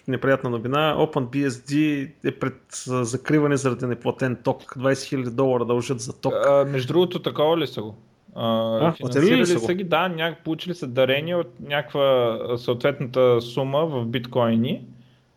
неприятна 0.08 0.50
новина. 0.50 0.96
OpenBSD 0.98 2.08
е 2.24 2.30
пред 2.30 2.56
закриване 2.86 3.56
заради 3.56 3.86
неплатен 3.86 4.36
ток. 4.44 4.62
20 4.62 4.92
000 4.92 5.30
долара 5.30 5.64
дължат 5.64 6.00
за 6.00 6.20
ток. 6.20 6.34
А, 6.46 6.64
между 6.64 6.92
другото, 6.92 7.22
такова 7.22 7.58
ли 7.58 7.66
са 7.66 7.82
го? 7.82 7.96
А, 8.34 8.92
финансирали 8.92 9.36
ли 9.36 9.46
са, 9.46 9.58
са 9.58 9.74
ги? 9.74 9.84
Да, 9.84 10.08
няк, 10.08 10.44
получили 10.44 10.74
са 10.74 10.86
дарение 10.86 11.36
от 11.36 11.60
някаква 11.60 12.38
съответната 12.56 13.40
сума 13.40 13.86
в 13.86 14.06
биткоини. 14.06 14.84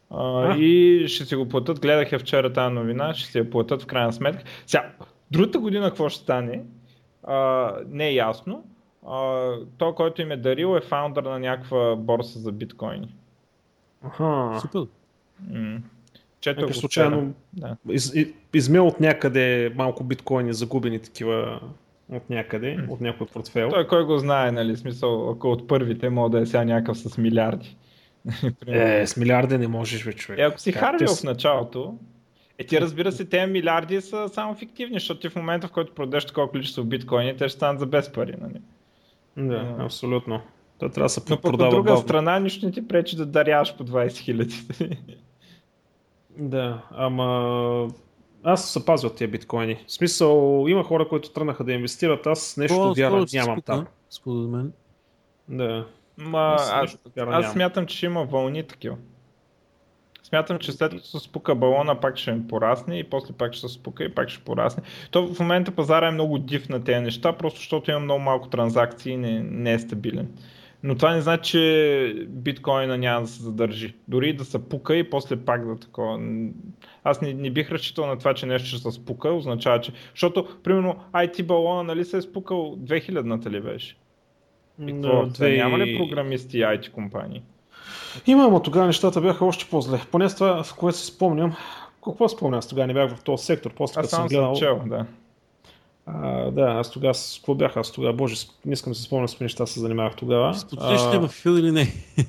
А, 0.10 0.52
а? 0.54 0.58
И 0.58 1.04
ще 1.08 1.26
си 1.26 1.36
го 1.36 1.50
платят. 1.50 1.82
Гледах 1.82 2.12
я 2.12 2.20
вчера 2.20 2.54
тази 2.54 2.74
новина, 2.74 3.14
ще 3.14 3.32
си 3.32 3.38
я 3.38 3.50
платят 3.50 3.82
в 3.82 3.86
крайна 3.86 4.14
сметка. 4.14 4.44
Сега, 4.66 4.92
другата 5.32 5.60
година 5.60 5.88
какво 5.88 6.10
ще 6.10 6.24
стане? 6.24 6.64
А, 7.28 7.72
не 7.88 8.08
е 8.08 8.14
ясно. 8.14 8.66
А, 9.08 9.50
той, 9.78 9.96
който 9.96 10.22
им 10.22 10.32
е 10.32 10.38
дарил 10.38 10.78
е 10.78 10.82
фаундър 10.82 11.24
на 11.24 11.40
някаква 11.40 11.96
борса 11.96 12.40
за 12.40 12.52
биткоини. 12.52 13.16
Аха. 14.04 14.60
Супер. 14.62 14.86
М- 15.52 15.80
Чето 16.40 16.74
случайно 16.74 17.34
да. 17.54 17.78
из, 17.90 18.14
измел 18.54 18.88
от 18.88 19.00
някъде 19.00 19.74
малко 19.76 20.04
биткоини, 20.04 20.54
загубени 20.54 21.00
такива 21.00 21.60
от 22.12 22.30
някъде, 22.30 22.80
от 22.90 23.02
някой 23.02 23.28
портфел. 23.28 23.70
Той 23.70 23.88
кой 23.88 24.06
го 24.06 24.18
знае, 24.18 24.52
нали? 24.52 24.78
Смисъл, 24.78 25.30
ако 25.30 25.52
от 25.52 25.68
първите 25.68 26.10
мога 26.10 26.30
да 26.30 26.40
е 26.40 26.46
сега 26.46 26.64
някакъв 26.64 26.98
с 26.98 27.18
милиарди. 27.18 27.78
е, 28.68 29.08
с 29.08 29.18
милиарди 29.18 29.58
не 29.58 29.68
можеш, 29.68 30.06
бе, 30.06 30.14
човек. 30.14 30.40
Е, 30.40 30.42
ако 30.42 30.60
си 30.60 30.72
харвил 30.72 31.08
в 31.08 31.24
началото, 31.24 31.98
е, 32.58 32.64
ти 32.64 32.82
разбира 32.82 33.12
се, 33.12 33.26
тези 33.26 33.52
милиарди 33.52 34.02
са 34.02 34.30
само 34.30 34.56
фиктивни, 34.56 34.96
защото 34.96 35.20
ти 35.20 35.30
в 35.30 35.36
момента, 35.36 35.68
в 35.68 35.72
който 35.72 35.94
продадеш 35.94 36.26
такова 36.26 36.50
количество 36.50 36.84
биткоини, 36.84 37.38
те 37.38 37.50
ще 37.50 37.56
станат 37.58 37.80
за 37.80 37.86
без 37.86 38.12
пари. 38.12 38.34
Нали? 38.42 38.62
Да, 39.38 39.76
а, 39.80 39.86
абсолютно. 39.86 40.42
То 40.80 40.90
трябва 40.90 41.06
да 41.06 41.10
се 41.10 41.22
Но 41.30 41.42
продава. 41.42 41.70
от 41.70 41.76
друга 41.76 41.92
бавно. 41.92 42.04
страна, 42.04 42.40
нищо 42.40 42.66
не 42.66 42.72
ти 42.72 42.88
пречи 42.88 43.16
да 43.16 43.26
даряваш 43.26 43.76
по 43.78 43.86
20 43.86 44.18
хиляди. 44.18 44.56
да, 46.38 46.82
ама 46.92 47.90
аз 48.44 48.74
се 48.74 48.86
пазя 48.86 49.08
от 49.08 49.16
тия 49.16 49.28
биткоини. 49.28 49.84
В 49.88 49.92
смисъл, 49.92 50.66
има 50.68 50.84
хора, 50.84 51.08
които 51.08 51.30
тръгнаха 51.30 51.64
да 51.64 51.74
инвестират, 51.74 52.28
аз 52.28 52.58
нещо 52.58 52.94
вяра 52.98 53.26
нямам 53.34 53.62
там. 53.62 53.88
Според 54.10 54.50
мен. 54.50 54.72
Да. 55.50 55.88
Ма, 56.18 56.56
аз, 56.60 56.72
аз, 56.72 56.98
аз 57.18 57.52
смятам, 57.52 57.86
че 57.86 58.06
има 58.06 58.24
вълни 58.24 58.64
такива. 58.64 58.98
Смятам, 60.26 60.60
че 60.60 60.72
след 60.72 60.92
като 60.92 61.06
се 61.06 61.20
спука 61.20 61.56
балона, 61.56 62.00
пак 62.00 62.18
ще 62.18 62.32
им 62.32 62.48
порасне 62.48 63.00
и 63.00 63.04
после 63.04 63.34
пак 63.34 63.54
ще 63.54 63.68
се 63.68 63.74
спука 63.74 64.04
и 64.04 64.10
пак 64.10 64.30
ще 64.30 64.44
порасне. 64.44 64.84
То 65.12 65.28
в 65.28 65.40
момента 65.40 65.72
пазара 65.72 66.08
е 66.08 66.12
много 66.12 66.38
див 66.38 66.70
на 66.70 66.84
тези 66.84 67.00
неща, 67.00 67.34
просто 67.34 67.60
защото 67.60 67.92
има 67.92 68.00
много 68.00 68.20
малко 68.20 68.50
транзакции 68.50 69.14
и 69.14 69.18
не, 69.18 69.40
не 69.44 69.74
е 69.74 69.80
стабилен. 69.80 70.28
Но 70.84 70.96
това 70.96 71.14
не 71.14 71.22
значи, 71.22 71.52
че 71.52 72.26
биткоина 72.28 72.98
няма 72.98 73.22
да 73.22 73.28
се 73.28 73.44
задържи. 73.44 73.96
Дори 74.08 74.34
да 74.34 74.46
се 74.46 74.70
пука 74.70 74.96
и 74.96 75.10
после 75.10 75.36
пак 75.36 75.68
да 75.68 75.80
такова. 75.80 76.20
Аз 77.04 77.22
не, 77.22 77.34
не 77.34 77.50
бих 77.50 77.72
разчитал 77.72 78.08
на 78.08 78.18
това, 78.18 78.34
че 78.34 78.46
нещо 78.46 78.68
ще 78.68 78.78
се 78.78 78.92
спука, 78.92 79.34
означава, 79.34 79.82
че... 79.82 79.92
Защото, 80.12 80.48
примерно, 80.64 80.96
IT 81.14 81.44
балона, 81.44 81.84
нали 81.84 82.06
се 82.06 82.18
е 82.18 82.22
спукал 82.22 82.78
2000-та 82.78 83.50
ли 83.50 83.62
беше? 83.62 83.98
И 84.88 84.94
какво? 84.94 85.26
Две... 85.26 85.58
Няма 85.58 85.80
ли 85.80 85.98
програмисти 85.98 86.58
и 86.58 86.62
IT 86.62 86.92
компании? 86.92 87.42
Има, 88.28 88.48
но 88.48 88.60
тогава 88.60 88.88
нещата 88.88 89.22
бяха 89.22 89.46
още 89.46 89.66
по-зле. 89.70 90.02
Поне 90.12 90.30
с 90.30 90.36
това, 90.36 90.64
в 90.64 90.74
което 90.74 90.98
си 90.98 91.06
спомням, 91.06 91.56
какво 92.04 92.30
спомням, 92.30 92.58
аз 92.58 92.68
тогава 92.68 92.88
не 92.88 92.94
бях 92.94 93.16
в 93.16 93.24
този 93.24 93.46
сектор, 93.46 93.74
после 93.76 93.96
като 93.96 94.10
съм 94.10 94.28
гледал... 94.28 94.56
Чел, 94.56 94.82
да. 94.86 95.06
А, 96.06 96.52
да, 96.52 96.62
аз 96.62 96.92
тогава, 96.92 97.14
какво 97.36 97.56
бях 97.56 97.78
аз 97.78 97.92
тогава, 97.92 98.14
боже, 98.14 98.36
не 98.66 98.74
искам 98.74 98.92
да 98.92 98.98
се 98.98 99.04
спомням 99.04 99.28
с 99.28 99.32
какви 99.32 99.46
неща 99.46 99.66
се 99.66 99.80
занимавах 99.80 100.16
тогава. 100.16 100.56
Споделиш 100.56 101.02
ли 101.14 101.18
в 101.18 101.28
фил 101.28 101.52
или 101.52 101.72
не? 101.72 101.94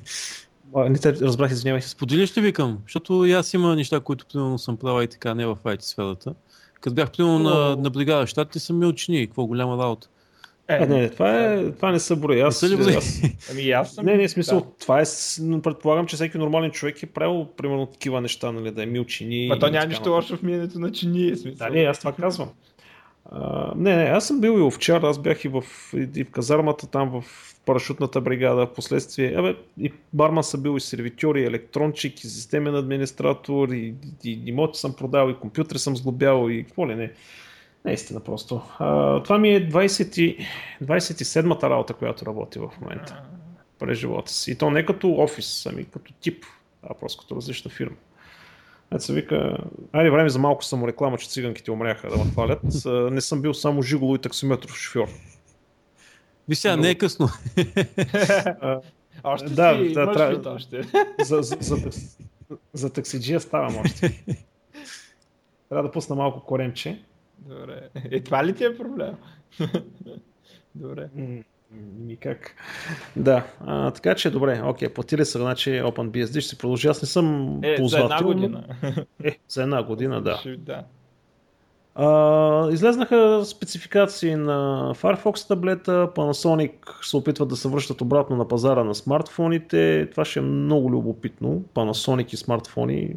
А, 0.75 0.89
не 0.89 0.97
те 0.97 1.13
разбрах, 1.13 1.51
извинявай. 1.51 1.81
Споделиш 1.81 2.37
ли 2.37 2.41
викам? 2.41 2.79
Защото 2.83 3.25
и 3.25 3.33
аз 3.33 3.53
има 3.53 3.75
неща, 3.75 3.99
които 3.99 4.25
примерно 4.25 4.57
съм 4.57 4.77
правил 4.77 5.03
и 5.03 5.07
така, 5.07 5.33
не 5.33 5.45
в 5.45 5.55
IT 5.55 5.81
сферата. 5.81 6.33
Като 6.81 6.95
бях 6.95 7.11
примерно 7.11 7.39
на, 7.39 7.75
на 7.75 7.89
бригада 7.89 8.27
щатите, 8.27 8.59
съм 8.59 8.79
ми 8.79 8.85
учени, 8.85 9.27
какво 9.27 9.45
голяма 9.45 9.83
работа. 9.83 10.07
Е, 10.69 10.79
не, 10.79 11.01
не, 11.01 11.09
това, 11.09 11.43
е, 11.43 11.71
това 11.71 11.91
не 11.91 11.99
са 11.99 12.15
брои. 12.15 12.41
Аз, 12.41 12.61
не 12.61 12.83
са 12.83 12.97
аз, 12.97 13.21
ами 13.51 13.71
аз 13.71 13.93
съм. 13.93 14.05
Не, 14.05 14.17
не, 14.17 14.29
смисъл, 14.29 14.59
да. 14.59 14.65
това 14.79 15.01
е, 15.01 15.03
предполагам, 15.63 16.05
че 16.05 16.15
всеки 16.15 16.37
нормален 16.37 16.71
човек 16.71 17.03
е 17.03 17.05
правил 17.05 17.47
примерно 17.57 17.85
такива 17.85 18.21
неща, 18.21 18.51
нали, 18.51 18.71
да 18.71 18.83
е 18.83 18.85
мил 18.85 19.05
чини. 19.05 19.47
Ма 19.47 19.59
то 19.59 19.69
няма 19.69 19.85
нищо 19.85 20.09
лошо 20.09 20.37
в 20.37 20.43
миенето 20.43 20.79
на 20.79 20.91
чини, 20.91 21.29
е 21.29 21.35
смисъл. 21.35 21.67
Да, 21.67 21.73
не, 21.73 21.83
аз 21.83 21.99
това 21.99 22.11
казвам. 22.11 22.49
А, 23.31 23.73
не, 23.75 23.95
не, 23.95 24.03
аз 24.03 24.27
съм 24.27 24.41
бил 24.41 24.59
и 24.59 24.61
овчар, 24.61 25.01
аз 25.01 25.19
бях 25.19 25.45
и 25.45 25.47
в, 25.47 25.63
и 26.15 26.23
в 26.23 26.31
казармата, 26.31 26.87
там 26.87 27.21
в 27.21 27.23
парашутната 27.65 28.21
бригада, 28.21 28.65
в 28.65 28.73
последствие. 28.73 29.33
Абе, 29.37 29.55
и 29.79 29.93
барман 30.13 30.43
съм 30.43 30.61
бил 30.61 30.77
и 30.77 30.79
сервитьор, 30.79 31.35
и 31.35 31.45
електрончик, 31.45 32.23
и 32.23 32.27
системен 32.27 32.75
администратор, 32.75 33.69
и, 33.69 33.93
и, 34.23 34.31
и 34.31 34.41
имоти 34.45 34.79
съм 34.79 34.93
продал, 34.93 35.29
и 35.29 35.35
компютри 35.35 35.79
съм 35.79 35.97
сглобявал, 35.97 36.49
и 36.49 36.63
какво 36.63 36.89
ли 36.89 36.95
не. 36.95 37.11
Наистина 37.87 38.19
просто. 38.19 38.61
А, 38.79 39.23
това 39.23 39.37
ми 39.37 39.49
е 39.49 39.69
20, 39.69 40.45
27-та 40.83 41.69
работа, 41.69 41.93
която 41.93 42.25
работи 42.25 42.59
в 42.59 42.69
момента. 42.81 43.21
През 43.79 43.99
живота 43.99 44.31
си. 44.31 44.51
И 44.51 44.55
то 44.55 44.69
не 44.69 44.85
като 44.85 45.13
офис, 45.13 45.65
ами 45.65 45.85
като 45.85 46.13
тип, 46.13 46.45
а 46.83 46.93
просто 46.93 47.21
като 47.21 47.35
различна 47.35 47.71
фирма. 47.71 47.95
Ето 48.93 49.03
се 49.03 49.13
вика, 49.13 49.57
айде 49.91 50.09
време 50.09 50.29
за 50.29 50.39
малко 50.39 50.63
самореклама, 50.63 51.17
че 51.17 51.29
циганките 51.29 51.71
умряха 51.71 52.09
да 52.09 52.17
ме 52.17 52.31
хвалят. 52.31 52.61
Не 53.11 53.21
съм 53.21 53.41
бил 53.41 53.53
само 53.53 53.81
жиголо 53.81 54.15
и 54.15 54.19
таксиметров 54.19 54.77
шофьор. 54.77 55.07
Ви 56.49 56.55
сега, 56.55 56.77
не 56.77 56.89
е 56.89 56.95
късно. 56.95 57.29
още 59.23 59.49
да, 59.49 59.77
си, 59.77 59.93
да, 59.93 60.13
трябва, 60.13 60.51
още. 60.51 60.81
За, 61.23 61.41
за, 61.41 61.57
за, 61.61 61.77
за 62.73 62.93
таксиджия 62.93 63.39
ставам 63.39 63.77
още. 63.77 64.23
Трябва 65.69 65.83
да 65.87 65.91
пусна 65.91 66.15
малко 66.15 66.45
коремче. 66.45 67.01
Добре. 67.39 67.89
Е, 68.11 68.19
това 68.19 68.45
ли 68.45 68.55
ти 68.55 68.65
е 68.65 68.77
проблем? 68.77 69.15
Добре. 70.75 71.09
Никак. 71.99 72.55
Да, 73.15 73.45
а, 73.65 73.91
така 73.91 74.15
че 74.15 74.31
добре, 74.31 74.61
окей, 74.65 74.89
платили 74.89 75.25
са, 75.25 75.39
значи 75.39 75.69
OpenBSD 75.69 76.39
ще 76.39 76.41
се 76.41 76.57
продължи. 76.57 76.87
Аз 76.87 77.01
не 77.01 77.07
съм 77.07 77.59
е, 77.63 77.75
ползвател. 77.75 78.07
За 78.07 78.13
една 78.13 78.27
година. 78.27 78.63
Е, 79.23 79.37
за 79.49 79.63
една 79.63 79.83
година, 79.83 80.21
да. 80.21 80.41
да. 80.57 80.83
А, 81.95 82.71
излезнаха 82.71 83.45
спецификации 83.45 84.35
на 84.35 84.91
Firefox 84.95 85.47
таблета, 85.47 86.09
Panasonic 86.15 87.03
се 87.05 87.17
опитват 87.17 87.49
да 87.49 87.55
се 87.55 87.67
връщат 87.67 88.01
обратно 88.01 88.35
на 88.35 88.47
пазара 88.47 88.83
на 88.83 88.95
смартфоните. 88.95 90.09
Това 90.11 90.25
ще 90.25 90.39
е 90.39 90.41
много 90.41 90.91
любопитно. 90.91 91.63
Panasonic 91.75 92.33
и 92.33 92.37
смартфони, 92.37 93.15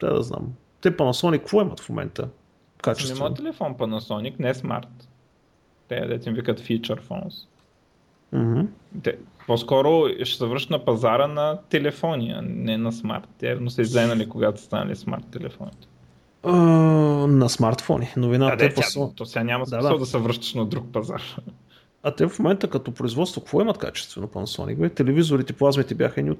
да 0.00 0.14
да 0.14 0.22
знам. 0.22 0.52
Те 0.80 0.96
Panasonic 0.96 1.38
какво 1.38 1.62
имат 1.62 1.80
в 1.80 1.88
момента? 1.88 2.28
Качество. 2.82 3.24
Няма 3.24 3.34
телефон 3.34 3.74
Panasonic, 3.74 4.34
не 4.38 4.54
смарт. 4.54 5.08
Те, 5.88 6.00
дете 6.00 6.28
им 6.28 6.34
викат 6.34 6.60
feature 6.60 7.00
phones. 7.00 7.46
Mm-hmm. 8.34 8.66
Те, 9.02 9.18
по-скоро 9.46 10.08
ще 10.24 10.38
се 10.38 10.46
връщат 10.46 10.70
на 10.70 10.84
пазара 10.84 11.26
на 11.26 11.58
телефони, 11.68 12.30
а 12.36 12.42
не 12.42 12.78
на 12.78 12.92
смарт. 12.92 13.28
Те 13.38 13.48
явно 13.48 13.70
са 13.70 13.82
излезнали, 13.82 14.28
когато 14.28 14.60
станали 14.60 14.96
смарт 14.96 15.24
телефоните. 15.30 15.88
Uh, 16.42 17.26
на 17.26 17.48
смартфони. 17.48 18.12
Новината 18.16 18.56
да, 18.56 18.64
е 18.64 18.74
по... 18.74 19.12
То 19.16 19.24
сега 19.24 19.44
няма 19.44 19.66
смисъл 19.66 19.82
да, 19.82 19.92
да. 19.92 19.98
да 19.98 20.06
се 20.06 20.18
връщаш 20.18 20.54
на 20.54 20.66
друг 20.66 20.84
пазар. 20.92 21.22
А 22.02 22.10
те 22.10 22.28
в 22.28 22.38
момента 22.38 22.70
като 22.70 22.92
производство, 22.92 23.40
какво 23.40 23.60
имат 23.60 23.78
качествено 23.78 24.28
Panasonic? 24.28 24.76
Бе? 24.76 24.88
Телевизорите, 24.88 25.52
плазмите 25.52 25.94
бяха 25.94 26.22
ни 26.22 26.30
от... 26.30 26.38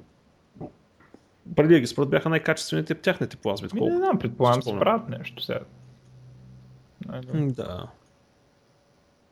Преди 1.57 1.74
да 1.74 1.80
ги 1.80 1.86
спрат 1.86 2.11
бяха 2.11 2.28
най-качествените 2.28 2.95
тяхните 2.95 3.36
плазми. 3.36 3.68
Ми, 3.74 3.80
не 3.80 3.97
знам, 3.97 4.18
предполагам 4.18 4.62
се 4.62 4.78
правят 4.78 5.09
нещо 5.09 5.43
сега. 5.43 5.61
Да. 7.34 7.86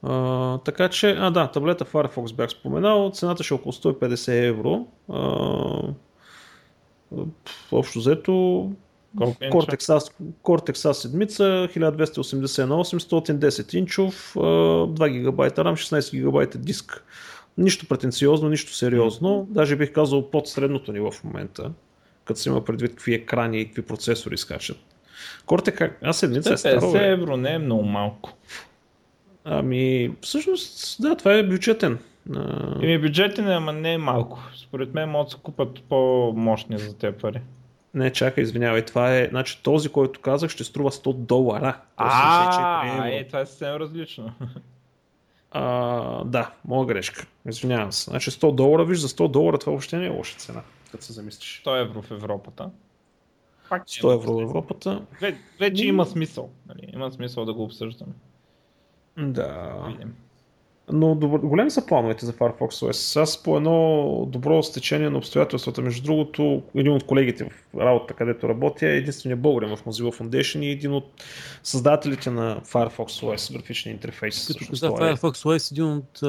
А, 0.02 0.58
така 0.58 0.88
че, 0.88 1.16
а 1.18 1.30
да, 1.30 1.50
таблета 1.50 1.84
Firefox 1.84 2.34
бях 2.34 2.50
споменал, 2.50 3.10
цената 3.14 3.42
ще 3.42 3.54
е 3.54 3.56
около 3.56 3.72
150 3.72 4.48
евро. 4.48 4.86
А, 5.08 5.94
общо 7.72 7.98
взето 7.98 8.32
Cortex 9.16 9.98
A, 9.98 10.12
Cortex 10.42 10.72
A 10.72 10.92
седмица, 10.92 11.42
1280 11.42 12.64
на 12.64 12.74
810 12.74 13.74
инчов, 13.74 14.32
2 14.34 15.08
гигабайта 15.10 15.64
RAM, 15.64 15.72
16 15.72 16.10
гигабайта 16.10 16.58
диск. 16.58 17.04
Нищо 17.58 17.86
претенциозно, 17.88 18.48
нищо 18.48 18.74
сериозно. 18.74 19.46
Даже 19.50 19.76
бих 19.76 19.92
казал 19.92 20.30
под 20.30 20.48
средното 20.48 20.92
ниво 20.92 21.10
в 21.10 21.24
момента, 21.24 21.72
като 22.24 22.40
се 22.40 22.48
има 22.48 22.64
предвид 22.64 22.90
какви 22.90 23.14
екрани 23.14 23.60
и 23.60 23.66
какви 23.66 23.82
процесори 23.82 24.38
скачат. 24.38 24.78
A 25.46 26.10
седмица 26.10 26.52
е 26.52 26.56
старо. 26.56 26.80
50 26.80 27.12
евро 27.12 27.36
не 27.36 27.54
е 27.54 27.58
много 27.58 27.82
малко. 27.82 28.32
Ами, 29.44 30.10
всъщност, 30.20 30.96
да, 31.02 31.16
това 31.16 31.32
е 31.32 31.42
бюджетен. 31.42 31.98
Еми, 32.82 32.98
бюджетен 32.98 33.48
е, 33.48 33.54
ама 33.54 33.72
не 33.72 33.92
е 33.92 33.98
малко. 33.98 34.42
Според 34.56 34.94
мен 34.94 35.08
могат 35.08 35.26
да 35.26 35.30
се 35.30 35.36
купат 35.42 35.82
по-мощни 35.88 36.78
за 36.78 36.98
тези 36.98 37.16
пари. 37.16 37.40
Не, 37.94 38.12
чакай, 38.12 38.42
извинявай, 38.42 38.84
това 38.84 39.16
е, 39.16 39.28
значи 39.30 39.62
този, 39.62 39.88
който 39.88 40.20
казах, 40.20 40.50
ще 40.50 40.64
струва 40.64 40.90
100 40.90 41.14
долара. 41.14 41.80
А, 41.96 43.08
е, 43.08 43.26
това 43.26 43.40
е 43.40 43.46
съвсем 43.46 43.76
различно. 43.76 44.32
А, 45.50 46.24
да, 46.24 46.50
моя 46.64 46.86
грешка. 46.86 47.26
Извинявам 47.48 47.92
се. 47.92 48.10
Значи 48.10 48.30
100 48.30 48.54
долара, 48.54 48.84
виж, 48.84 48.98
за 48.98 49.08
100 49.08 49.28
долара 49.28 49.58
това 49.58 49.70
въобще 49.70 49.96
не 49.96 50.06
е 50.06 50.10
лоша 50.10 50.36
цена, 50.38 50.62
като 50.92 51.04
се 51.04 51.12
замислиш. 51.12 51.62
100 51.66 51.82
евро 51.82 52.02
в 52.02 52.10
Европата. 52.10 52.70
Пак 53.68 53.84
100 53.86 54.14
евро 54.14 54.34
в 54.34 54.42
Европата. 54.42 55.02
вече 55.60 55.86
има 55.86 56.06
смисъл. 56.06 56.50
Нали? 56.68 56.90
Има 56.94 57.12
смисъл 57.12 57.44
да 57.44 57.54
го 57.54 57.62
обсъждаме. 57.62 58.12
Да. 59.18 59.84
Видим. 59.88 60.14
Но 60.92 61.14
добър, 61.14 61.38
големи 61.38 61.70
са 61.70 61.86
плановете 61.86 62.26
за 62.26 62.32
Firefox 62.32 62.68
OS. 62.68 63.20
Аз 63.20 63.42
по 63.42 63.56
едно 63.56 64.26
добро 64.28 64.62
стечение 64.62 65.10
на 65.10 65.18
обстоятелствата, 65.18 65.82
между 65.82 66.02
другото, 66.02 66.62
един 66.74 66.92
от 66.92 67.06
колегите 67.06 67.44
в 67.44 67.80
работата, 67.80 68.14
където 68.14 68.48
работя, 68.48 68.86
е 68.86 68.96
единствения 68.96 69.36
българин 69.36 69.76
в 69.76 69.84
Mozilla 69.84 70.20
Foundation 70.20 70.58
и 70.58 70.70
един 70.70 70.92
от 70.92 71.24
създателите 71.62 72.30
на 72.30 72.60
Firefox 72.60 73.24
OS, 73.24 73.52
графичния 73.52 73.92
интерфейс. 73.92 74.46
Като 74.46 74.70
каза 74.70 74.86
е. 74.86 74.90
Firefox 74.90 75.32
OS, 75.32 75.72
един 75.72 75.84
от 75.84 76.20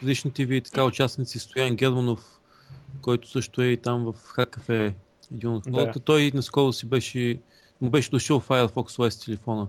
предишните 0.00 0.44
ви 0.44 0.60
така 0.60 0.84
участници, 0.84 1.38
Стоян 1.38 1.76
Германов, 1.76 2.40
който 3.02 3.30
също 3.30 3.62
е 3.62 3.66
и 3.66 3.76
там 3.76 4.04
в 4.04 4.14
Хакафе, 4.26 4.94
един 5.32 5.50
от 5.50 5.64
хората. 5.70 5.98
Да. 5.98 6.04
Той 6.04 6.30
наскоро 6.34 6.72
си 6.72 6.86
беше, 6.86 7.38
му 7.80 7.90
беше 7.90 8.10
дошъл 8.10 8.40
Firefox 8.40 8.72
OS 8.72 9.24
телефона. 9.24 9.66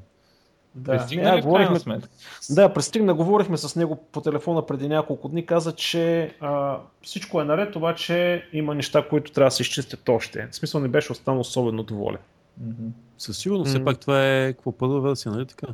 Да, 0.75 0.97
пристигна, 0.97 1.35
не, 1.35 1.41
говорихме, 1.41 1.79
сметка. 1.79 2.09
да, 2.49 2.73
пристигна, 2.73 3.13
говорихме 3.13 3.57
с 3.57 3.75
него 3.75 3.95
по 4.11 4.21
телефона 4.21 4.65
преди 4.65 4.87
няколко 4.87 5.27
дни, 5.27 5.45
каза, 5.45 5.71
че 5.71 6.35
а, 6.39 6.77
всичко 7.01 7.41
е 7.41 7.45
наред, 7.45 7.75
обаче 7.75 8.45
има 8.53 8.75
неща, 8.75 9.07
които 9.09 9.31
трябва 9.31 9.47
да 9.47 9.51
се 9.51 9.61
изчистят 9.61 10.09
още. 10.09 10.47
В 10.51 10.55
смисъл 10.55 10.81
не 10.81 10.87
беше 10.87 11.11
останал 11.11 11.39
особено 11.39 11.83
доволен. 11.83 12.19
Mm-hmm. 12.63 12.89
Със 13.17 13.37
сигурност, 13.37 13.69
все 13.69 13.79
mm-hmm. 13.79 13.83
пак 13.83 13.99
това 13.99 14.25
е 14.25 14.53
какво 14.53 14.71
първа 14.71 15.01
версия, 15.01 15.31
нали 15.31 15.45
така? 15.45 15.67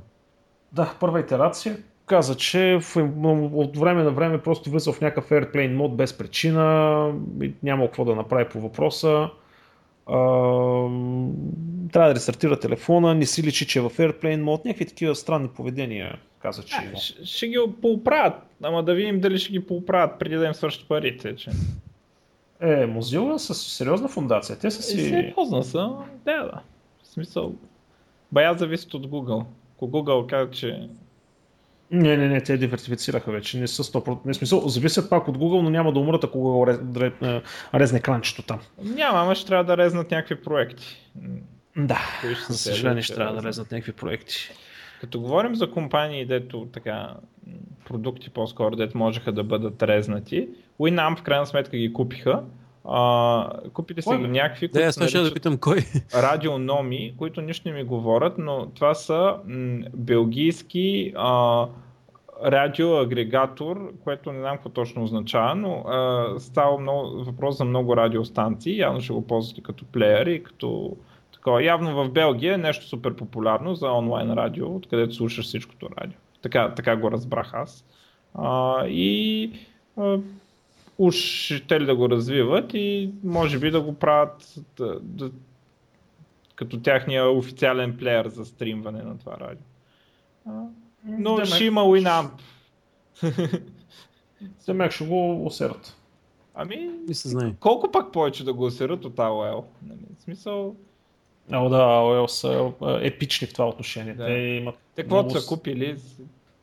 Да, 0.72 0.94
първа 1.00 1.20
итерация. 1.20 1.78
Каза, 2.06 2.36
че 2.36 2.80
в, 2.82 2.98
от 3.54 3.78
време 3.78 4.04
на 4.04 4.12
време 4.12 4.42
просто 4.42 4.70
влиза 4.70 4.94
в 4.94 5.02
някакъв 5.02 5.30
Airplane 5.30 5.74
мод 5.74 5.98
без 5.98 6.18
причина, 6.18 7.14
няма 7.64 7.86
какво 7.86 8.06
да 8.06 8.16
направи 8.16 8.50
по 8.50 8.62
въпроса 8.62 9.30
трябва 11.92 12.08
да 12.10 12.16
рестартира 12.16 12.60
телефона, 12.60 13.16
не 13.16 13.26
си 13.26 13.44
личи, 13.44 13.68
че 13.68 13.80
е 13.80 13.82
в 13.82 13.90
Airplane 13.90 14.42
мод, 14.42 14.66
някакви 14.66 14.86
такива 14.86 15.16
странни 15.16 15.48
поведения, 15.48 16.20
каза, 16.40 16.64
че 16.64 16.76
а, 16.94 16.98
ще, 16.98 17.26
ще 17.26 17.48
ги 17.48 17.58
поуправят, 17.82 18.34
ама 18.64 18.84
да 18.84 18.94
видим 18.94 19.20
дали 19.20 19.38
ще 19.38 19.52
ги 19.52 19.66
поуправят 19.66 20.20
преди 20.20 20.36
да 20.36 20.46
им 20.46 20.54
свършат 20.54 20.88
парите. 20.88 21.36
Че... 21.36 21.50
Е, 22.60 22.88
Mozilla 22.88 23.38
с 23.38 23.56
сериозна 23.56 24.08
фундация. 24.08 24.60
Те 24.60 24.72
са 24.72 24.82
си... 24.82 25.02
Е, 25.02 25.04
сериозна 25.04 25.64
са, 25.64 25.90
да, 26.26 26.44
да. 26.44 26.62
В 27.04 27.08
смисъл, 27.08 27.56
бая 28.32 28.58
зависят 28.58 28.94
от 28.94 29.08
Google. 29.08 29.46
Ако 29.76 29.88
Google 29.88 30.30
казва, 30.30 30.52
че 30.52 30.90
не, 31.92 32.18
не, 32.18 32.28
не, 32.28 32.42
те 32.42 32.58
диверсифицираха 32.58 33.32
вече. 33.32 33.60
Не 33.60 33.68
са 33.68 33.84
100%. 33.84 34.26
Не 34.26 34.34
смисъл, 34.34 34.68
зависят 34.68 35.10
пак 35.10 35.28
от 35.28 35.38
Google, 35.38 35.62
но 35.62 35.70
няма 35.70 35.94
да 35.94 36.00
умрат, 36.00 36.24
ако 36.24 36.38
Google 36.38 37.42
резне 37.74 38.00
кранчето 38.00 38.42
там. 38.42 38.60
Няма, 38.84 39.20
ама 39.20 39.36
ще 39.36 39.48
трябва 39.48 39.64
да 39.64 39.78
резнат 39.78 40.12
някакви 40.12 40.36
проекти. 40.36 41.12
Да, 41.78 42.00
за 42.50 42.58
съжаление 42.58 43.02
ще 43.02 43.16
трябва 43.16 43.42
да 43.42 43.48
резнат 43.48 43.72
някакви 43.72 43.92
проекти. 43.92 44.36
Като 45.02 45.22
говорим 45.22 45.56
за 45.56 45.72
компании, 45.72 46.26
дето 46.26 46.68
така 46.74 47.14
продукти 47.86 48.30
по-скоро, 48.30 48.76
дето 48.76 48.98
можеха 48.98 49.32
да 49.32 49.44
бъдат 49.44 49.84
резнати, 49.84 50.50
Winamp 50.80 51.18
в 51.18 51.22
крайна 51.22 51.46
сметка 51.46 51.78
ги 51.78 51.94
купиха. 51.94 52.44
А, 52.86 53.50
купите 53.74 54.02
са 54.02 54.18
ги 54.18 54.28
някакви, 54.28 54.68
да, 54.68 54.82
аз 54.82 55.08
ще 55.08 55.20
да 55.20 55.34
питам 55.34 55.58
кой. 55.58 55.78
радиономи, 56.14 57.14
които 57.18 57.42
нищо 57.42 57.70
не 57.70 57.76
ми 57.76 57.84
говорят, 57.84 58.38
но 58.38 58.66
това 58.66 58.94
са 58.94 59.36
м- 59.46 59.86
белгийски 59.94 61.14
а, 61.16 61.68
радиоагрегатор, 62.46 63.94
което 64.04 64.32
не 64.32 64.40
знам 64.40 64.56
какво 64.56 64.70
точно 64.70 65.04
означава, 65.04 65.56
но 65.56 65.74
а, 65.74 66.26
става 66.40 66.80
много, 66.80 67.24
въпрос 67.24 67.58
за 67.58 67.66
много 67.66 67.98
радиостанции, 67.98 68.80
явно 68.80 69.02
ще 69.02 69.14
го 69.14 69.28
ползвате 69.28 69.62
като 69.64 69.86
плеер 69.86 70.26
и 70.26 70.44
като 70.44 70.96
такова. 71.34 71.64
Явно 71.64 72.04
в 72.04 72.10
Белгия 72.10 72.54
е 72.54 72.58
нещо 72.58 72.88
супер 72.88 73.16
популярно 73.16 73.76
за 73.76 73.92
онлайн 73.92 74.34
радио, 74.34 74.76
откъдето 74.76 75.16
слушаш 75.16 75.46
всичкото 75.46 75.90
радио. 75.98 76.18
Така, 76.42 76.74
така 76.76 76.96
го 76.96 77.12
разбрах 77.12 77.54
аз. 77.54 77.86
А, 78.34 78.86
и 78.88 79.52
а, 79.98 80.18
уж 81.02 81.16
ще 81.16 81.82
ли 81.82 81.86
да 81.86 81.96
го 81.96 82.10
развиват 82.10 82.74
и 82.74 83.12
може 83.24 83.60
би 83.60 83.72
да 83.72 83.82
го 83.82 83.94
правят 83.94 84.56
да, 84.78 85.00
да, 85.02 85.32
като 86.56 86.80
тяхния 86.80 87.30
официален 87.30 87.98
плеер 87.98 88.28
за 88.28 88.46
стримване 88.46 89.04
на 89.04 89.18
това 89.18 89.38
радио. 89.40 89.66
Но 91.06 91.36
Демек... 91.36 91.46
ще 91.46 91.64
има 91.64 91.82
Winamp. 91.82 92.32
Демек 94.66 94.92
ще 94.92 95.06
го 95.06 95.46
усерат. 95.46 95.98
Ами, 96.56 96.90
и 97.10 97.14
се 97.14 97.30
знае. 97.30 97.54
колко 97.60 97.92
пак 97.92 98.12
повече 98.12 98.44
да 98.44 98.54
го 98.54 98.66
усерат 98.66 99.06
от 99.06 99.16
AOL? 99.16 99.64
Нали? 99.88 100.00
В 100.18 100.22
смисъл... 100.22 100.76
О, 101.52 101.70
да, 101.70 101.78
AOL 101.78 102.28
са 102.28 102.72
епични 103.02 103.48
в 103.48 103.54
това 103.54 103.70
отношение. 103.70 104.14
Да. 104.14 104.26
Те 104.26 104.34
имат 104.34 104.76
Те 104.96 105.02
каквото 105.02 105.26
много... 105.26 105.40
са 105.40 105.48
купили. 105.48 105.98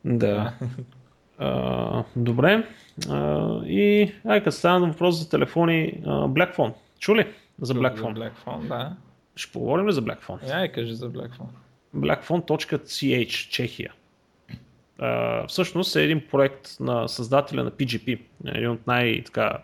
Да. 0.05 0.53
Uh, 1.41 2.03
добре. 2.15 2.67
Uh, 2.99 3.65
и 3.65 4.13
ай, 4.25 4.43
като 4.43 4.57
стана 4.57 4.87
въпрос 4.87 5.19
за 5.19 5.29
телефони, 5.29 5.93
uh, 6.03 6.07
Blackphone. 6.07 6.73
Чули 6.99 7.27
за 7.61 7.73
Blackphone? 7.73 8.15
За 8.15 8.21
Blackphone, 8.21 8.67
да. 8.67 8.95
Ще 9.35 9.51
поговорим 9.53 9.87
ли 9.87 9.91
за 9.91 10.01
Blackphone? 10.01 10.53
Ай, 10.53 10.71
кажи 10.71 10.95
за 10.95 11.09
Blackphone. 11.09 11.49
Blackphone.ch, 11.95 13.49
Чехия. 13.49 13.93
Uh, 14.99 15.47
всъщност 15.47 15.95
е 15.95 16.03
един 16.03 16.27
проект 16.31 16.69
на 16.79 17.07
създателя 17.07 17.63
на 17.63 17.71
PGP, 17.71 18.19
един 18.45 18.69
от 18.69 18.87
най- 18.87 19.23
така, 19.23 19.57